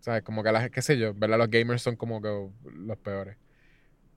[0.00, 1.38] sea, como que la qué sé yo, ¿verdad?
[1.38, 2.28] Los gamers son como que
[2.74, 3.36] los peores.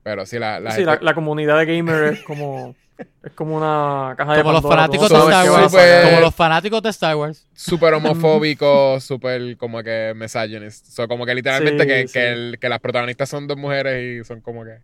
[0.10, 3.56] Pero sí, la, la sí, gente- la, la comunidad de gamers es como, es como
[3.58, 6.04] una caja de Como los Pandora, fanáticos tú de Star Wars.
[6.10, 7.48] Como los fanáticos de Star Wars.
[7.54, 10.88] súper homofóbico, súper como que misogynist.
[10.88, 12.14] So, como que literalmente Sí, que, sí.
[12.14, 14.80] que, el- que las protagonistas son dos mujeres y son como que.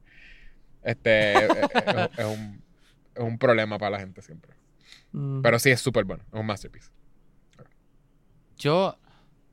[0.83, 1.33] Este.
[1.33, 2.61] es, es- es un,
[3.15, 4.51] es un problema para la gente siempre.
[5.11, 5.41] Mm.
[5.41, 6.23] Pero sí es súper bueno.
[6.31, 6.91] Es un masterpiece.
[8.57, 8.97] Yo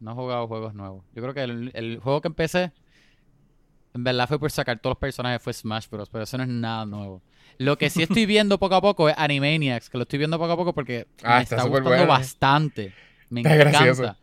[0.00, 1.04] no he jugado juegos nuevos.
[1.14, 2.72] Yo creo que el, el juego que empecé,
[3.94, 6.08] en verdad fue por sacar todos los personajes, fue Smash Bros.
[6.08, 7.22] Pero eso no es nada nuevo.
[7.58, 10.52] Lo que sí estoy viendo poco a poco es Animaniacs, que lo estoy viendo poco
[10.52, 12.06] a poco porque Ah, me está está, súper gustando bueno.
[12.12, 12.94] bastante.
[13.30, 13.70] Me Está encanta.
[13.84, 14.16] gracioso.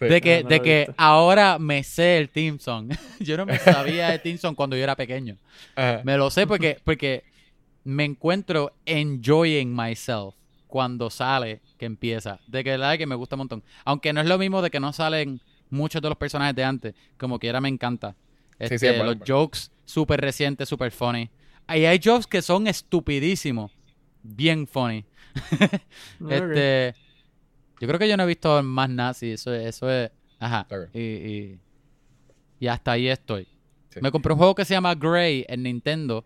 [0.00, 0.06] Sí.
[0.06, 0.94] De que, Ah, no de que visto.
[0.98, 2.92] ahora me sé el Team Song.
[3.20, 5.36] yo no me sabía el Team Song cuando yo era pequeño.
[5.76, 6.00] Ajá.
[6.04, 7.22] Me lo sé porque, porque
[7.84, 10.34] me encuentro enjoying myself
[10.66, 12.40] cuando sale que empieza.
[12.48, 13.62] De que la verdad que me gusta un montón.
[13.84, 15.40] Aunque no es lo mismo de que no salen
[15.70, 16.94] muchos de los personajes de antes.
[17.16, 18.16] Como quiera me encanta.
[18.62, 19.24] Este, sí, bueno, los bueno.
[19.40, 21.30] jokes súper recientes, súper funny.
[21.68, 23.72] Y hay jokes que son estupidísimos.
[24.22, 25.04] Bien funny.
[26.28, 26.94] Este,
[27.80, 29.32] yo creo que yo no he visto más nazi.
[29.32, 30.10] Eso, es- eso es.
[30.38, 30.66] Ajá.
[30.92, 31.60] Y, y,
[32.60, 33.46] y hasta ahí estoy.
[33.90, 34.00] Sí.
[34.00, 36.24] Me compré un juego que se llama Grey en Nintendo.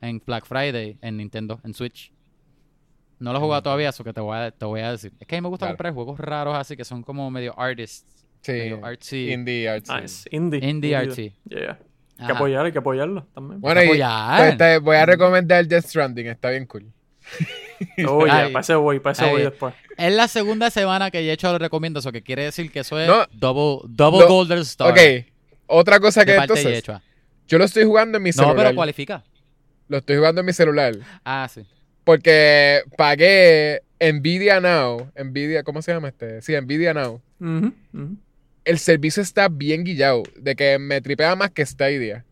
[0.00, 0.98] En Black Friday.
[1.02, 1.60] En Nintendo.
[1.64, 2.12] En Switch.
[3.18, 5.12] No lo he jugado todavía, eso que te voy a, te voy a decir.
[5.20, 5.76] Es que a mí me gusta Claro.
[5.76, 8.19] comprar juegos raros así que son como medio artists.
[8.42, 8.72] Sí.
[8.82, 9.32] Artsy.
[9.32, 9.92] Indie artsy.
[10.00, 10.28] Nice.
[10.30, 10.60] Indie.
[10.68, 11.32] Indie artsy.
[11.48, 11.78] Yeah.
[12.18, 13.60] Hay que apoyar, hay que apoyarlo también.
[13.60, 14.38] Bueno, y apoyar.
[14.38, 16.84] pues, te voy a recomendar Death Stranding, está bien cool.
[18.08, 18.52] Oye, Ay.
[18.52, 19.74] para ese voy, para ese voy después.
[19.96, 22.98] Es la segunda semana que he hecho lo recomiendo, eso que quiere decir que eso
[23.00, 23.24] es No.
[23.32, 24.28] double, double No.
[24.28, 24.90] Golden Star.
[24.92, 24.98] Ok,
[25.66, 27.02] otra cosa que entonces, Yechua.
[27.48, 28.56] yo lo estoy jugando en mi No, celular.
[28.56, 29.22] pero cualifica.
[29.88, 30.94] Lo estoy jugando en mi celular.
[31.24, 31.64] Ah, sí.
[32.04, 35.10] Porque pagué Nvidia Now.
[35.16, 36.42] Nvidia, ¿cómo se llama este?
[36.42, 37.20] Sí, Nvidia Now.
[37.40, 38.16] Ujú, ujú.
[38.70, 40.22] El servicio está bien guillado.
[40.36, 42.24] De que me tripea más que Stadia.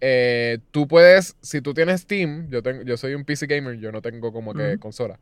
[0.00, 3.92] Eh, tú puedes, si tú tienes Steam, yo, tengo, yo soy un PC gamer, yo
[3.92, 5.20] no tengo como que consola.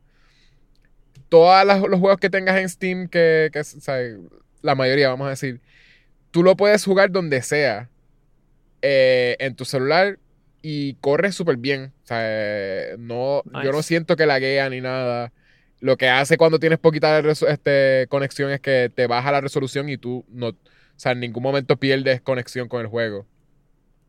[1.28, 3.98] Todos los juegos que tengas en Steam, que, que, o sea,
[4.62, 5.60] la mayoría, vamos a decir,
[6.30, 7.90] tú lo puedes jugar donde sea
[8.80, 10.18] eh, en tu celular
[10.62, 11.92] y corre súper bien.
[12.04, 15.32] O sea, eh, no, yo no siento que laguea ni nada.
[15.80, 19.96] Lo que hace cuando tienes poquita este, conexión es que te baja la resolución y
[19.96, 20.54] tú no, o
[20.96, 23.26] sea, en ningún momento pierdes conexión con el juego.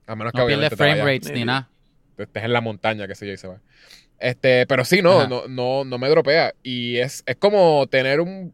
[0.08, 1.70] A menos que No pierde obviamente te frame rates ni nada.
[2.18, 3.62] estés en la montaña, qué sé yo, y se va.
[4.20, 5.28] Este, pero sí, no, Ajá.
[5.30, 6.54] no, no, no me dropea.
[6.62, 8.54] Y es, es como tener un,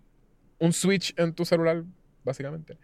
[0.59, 1.83] un Switch en tu celular,
[2.23, 2.77] básicamente.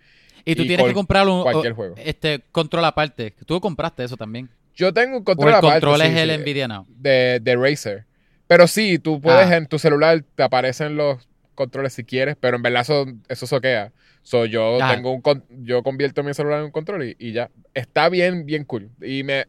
[0.44, 1.96] Y tú Y tienes que comprar un cualquier o- juego.
[1.98, 3.34] este control aparte.
[3.46, 4.50] Tú compraste eso también.
[4.76, 6.86] Yo tengo un O control el aparte, control sí, es el sí, Nvidia Now.
[6.90, 8.06] de, de Razer.
[8.54, 9.58] Pero sí, tú puedes Ah.
[9.58, 13.92] en tu celular, te aparecen los controles si quieres, pero en verdad eso, eso soquea.
[14.22, 17.50] So, yo tengo un con- yo convierto mi celular en un control y, y ya.
[17.74, 18.92] Está bien, bien cool.
[19.02, 19.48] Y me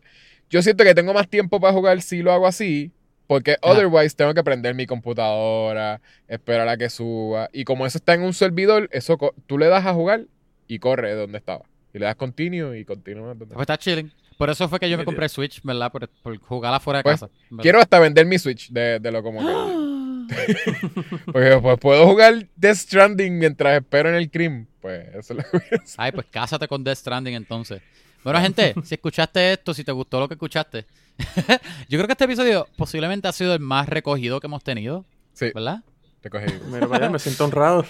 [0.48, 2.92] yo siento que tengo más tiempo para jugar si lo hago así,
[3.26, 7.50] porque otherwise tengo que prender mi computadora, esperar a que suba.
[7.52, 10.24] Y como eso está en un servidor, eso tú le das a jugar
[10.66, 11.64] y corre de donde estaba.
[11.92, 14.10] Y le das continue y continúa Pues está chilling.
[14.38, 15.92] Por eso fue que yo me compré el Switch, ¿verdad?
[15.92, 17.32] Por, por jugar afuera de Pues, casa.
[17.50, 17.62] ¿verdad?
[17.62, 19.84] Quiero hasta vender mi Switch de, de lo como que.
[21.32, 24.66] Porque pues puedo jugar Death Stranding mientras espero en el cream.
[24.80, 25.96] Pues eso es lo que voy a hacer.
[25.98, 27.80] Ay, pues cásate con Death Stranding entonces.
[28.22, 30.86] Bueno, gente, si escuchaste esto, si te gustó lo que escuchaste,
[31.88, 35.04] yo creo que este episodio posiblemente ha sido el más recogido que hemos tenido,
[35.34, 35.82] Sí, ¿verdad?
[36.22, 36.46] te cogí.
[36.70, 37.84] Mira me siento honrado.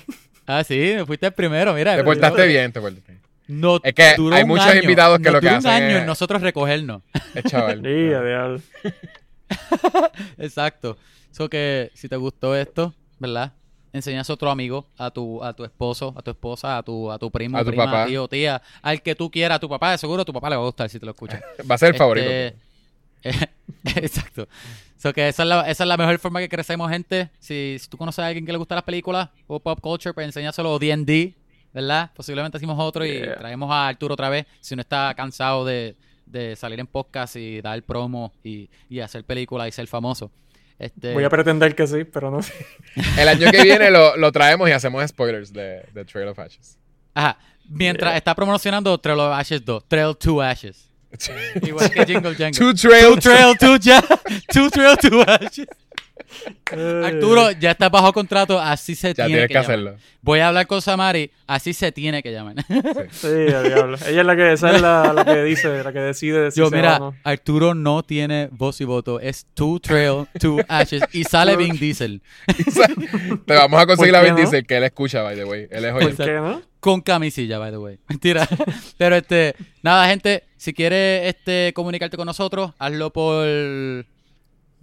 [0.46, 1.96] Ah, sí, me fuiste el primero, mira.
[1.96, 3.23] Te portaste bien, te portaste bien.
[3.46, 5.76] No Es que duró hay un muchos año, invitados que nos lo que hacen un
[5.76, 7.02] año es- en nosotros recogernos.
[7.34, 7.80] Es chaval.
[7.84, 8.92] Sí.
[10.38, 10.96] Exacto.
[11.30, 13.52] Eso que si te gustó esto, ¿verdad?
[13.92, 17.18] Enseñas a otro amigo, a tu, a tu esposo, a tu esposa, a tu, a
[17.18, 18.06] tu primo, A tu prima, papá.
[18.06, 20.56] tío, tía, al que tú quieras, a tu papá, de seguro a tu papá le
[20.56, 21.40] va a gustar si te lo escuchas.
[21.70, 22.28] Va a ser el favorito.
[22.28, 22.56] Este,
[24.00, 24.48] Exacto.
[24.98, 27.30] So que esa es, la, esa es la mejor forma que crecemos, gente.
[27.38, 30.26] Si, si tú conoces a alguien que le gusta las películas o pop culture, pues
[30.26, 31.34] enséñaselo o D&D,
[31.74, 32.10] ¿verdad?
[32.14, 33.36] Posiblemente hacemos otro y Yeah.
[33.36, 34.46] traemos a Arturo otra vez.
[34.60, 39.24] Si no está cansado de, de salir en podcast y dar promo y, y hacer
[39.24, 40.30] películas y ser famoso.
[40.78, 42.52] Este, Voy a pretender que sí, pero no sé.
[43.18, 46.78] El año que viene lo, lo traemos y hacemos spoilers de, de Trail of Ashes.
[47.14, 47.36] Ajá.
[47.68, 48.18] Mientras Yeah.
[48.18, 50.90] está promocionando Trail of Ashes 2, Trail 2 Ashes.
[51.62, 52.58] Igual que Jingle Jangle.
[52.58, 53.14] Two Trail.
[53.14, 54.02] Two Trail 2 ya.
[54.52, 55.66] Two Trail 2 Ashes.
[57.04, 59.70] Arturo, ya estás bajo contrato, así se Ya tiene tienes que, que llamar.
[59.70, 59.96] hacerlo.
[60.22, 62.56] Voy a hablar con Samari, así se tiene que llamar.
[63.10, 63.96] Sí, a diablo.
[64.06, 66.68] Ella es la que, esa es la, la que dice, la que decide si Yo,
[66.70, 67.16] se mira, va o no.
[67.24, 72.22] Arturo no tiene voz y voto, es Two Trail, Two Ashes y sale Vin Diesel
[73.46, 74.36] Te vamos a conseguir ¿Por a Vin no?
[74.38, 75.66] Diesel, que él escucha, by the way.
[75.70, 76.24] Él es ¿Por oyente.
[76.24, 76.62] qué no?
[76.80, 77.98] con camisilla, by the way.
[78.08, 78.46] Mentira.
[78.98, 83.46] Pero este, nada, gente, si quieres este comunicarte con nosotros, hazlo por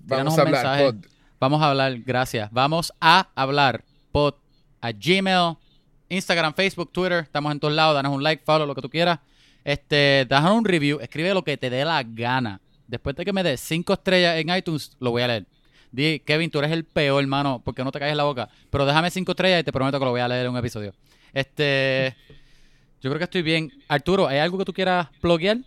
[0.03, 0.63] Vamos a hablar.
[0.63, 0.91] mensaje.
[1.41, 2.51] Vamos a hablar, gracias.
[2.51, 4.35] Vamos a hablar pod
[4.79, 5.57] a Gmail,
[6.07, 7.23] Instagram, Facebook, Twitter.
[7.23, 7.95] Estamos en todos lados.
[7.95, 9.17] Danos un like, follow, lo que tú quieras.
[9.63, 10.99] Este, déjanos un review.
[10.99, 12.61] Escribe lo que te dé la gana.
[12.85, 15.47] Después de que me des cinco estrellas en iTunes, lo voy a leer.
[15.91, 18.47] Di, Kevin, tú eres el peor, hermano, porque no te caes en la boca.
[18.69, 20.93] Pero déjame cinco estrellas y te prometo que lo voy a leer en un episodio.
[21.33, 22.15] Este,
[23.01, 23.73] yo creo que estoy bien.
[23.87, 25.57] Arturo, ¿hay algo que tú quieras pluguear?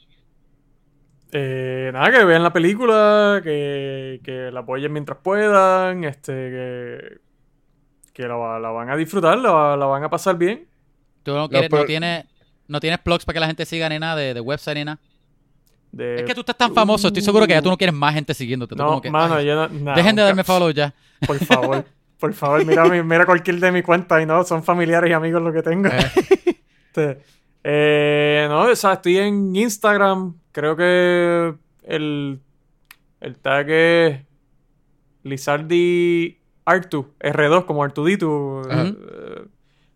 [1.36, 7.19] Eh, nada, que vean la película, que, que la apoyen mientras puedan, este, que,
[8.12, 10.69] que la, va- la van a disfrutar, la, va- la van a pasar bien.
[11.24, 12.24] ¿Tú no, quieres, no tienes,
[12.69, 15.01] no tienes plugs para que la gente siga ni nada de, de website ni nada?
[15.90, 18.15] De- Es que tú estás tan famoso, estoy seguro que ya tú no quieres más
[18.15, 18.69] gente siguiéntte.
[18.69, 19.69] Tú No, que, mano, ay, yo no...
[19.69, 20.94] nah, dejen de nunca- darme follow ya.
[21.27, 21.85] Por favor,
[22.20, 25.43] por favor, mira, mi- mira cualquier de mi cuenta y no, son familiares y amigos
[25.43, 25.89] lo que tengo.
[25.89, 26.61] Eh.
[26.97, 27.19] Este,
[27.65, 30.36] Eh, no, o sea, estoy en Instagram.
[30.53, 31.55] Creo que
[31.85, 32.41] el,
[33.20, 34.20] el tag es
[35.23, 38.62] Lizardi Artu, R2 como Artudito.
[38.70, 39.45] Eh,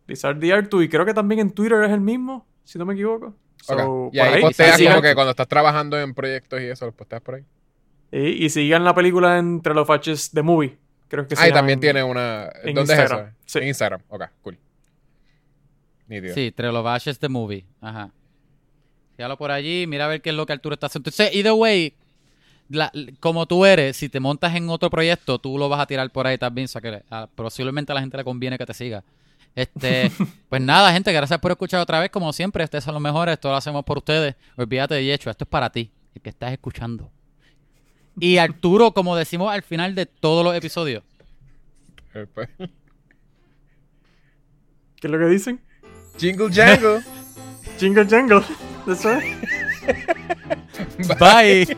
[0.07, 0.83] Lizardi Artu.
[0.83, 3.35] Y creo que también en Twitter es el mismo, si no me equivoco.
[3.63, 4.15] So, Ok.
[4.15, 6.87] Y por ahí ahí, posteas sigan- como que cuando estás trabajando en proyectos y eso,
[6.87, 7.45] los posteas por ahí.
[8.11, 10.79] y, y sigan la película entre los faches de movie.
[11.09, 12.51] Creo que se Ah, y también en- tiene una.
[12.65, 13.19] ¿Dónde Instagram.
[13.21, 13.35] es eso?
[13.45, 13.59] Sí.
[13.59, 14.01] En Instagram.
[14.09, 14.59] Ok, cool.
[16.09, 16.35] Nítido.
[16.35, 17.65] Sí, Trelovash the Movie.
[17.81, 18.11] Ajá.
[19.17, 21.09] Fíjalo por allí, mira a ver qué es lo que Arturo está haciendo.
[21.11, 21.95] Entonces, either way,
[22.69, 26.11] la- como tú eres, si te montas en otro proyecto, tú lo vas a tirar
[26.11, 26.67] por ahí también.
[26.67, 29.05] O sea que ah, posiblemente a la gente le conviene que te siga.
[29.55, 30.11] Este,
[30.49, 32.11] pues nada, gente, gracias por escuchar otra vez.
[32.11, 34.35] Como siempre, ustedes son los mejores, esto lo hacemos por ustedes.
[34.57, 37.11] Olvídate de hecho, esto es para ti, el que estás escuchando.
[38.21, 41.03] Y Arturo, como decimos al final de todos los episodios,
[42.15, 42.49] Eh, pues.
[42.57, 42.67] ¿Qué
[45.07, 45.61] es lo que dicen?
[46.19, 47.03] Jingle Jangle.
[47.79, 48.43] Jingle Jangle.
[48.87, 49.25] Eso es.
[51.19, 51.77] bye.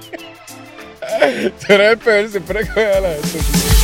[1.67, 3.80] Tú eres el peor, siempre que a la gente.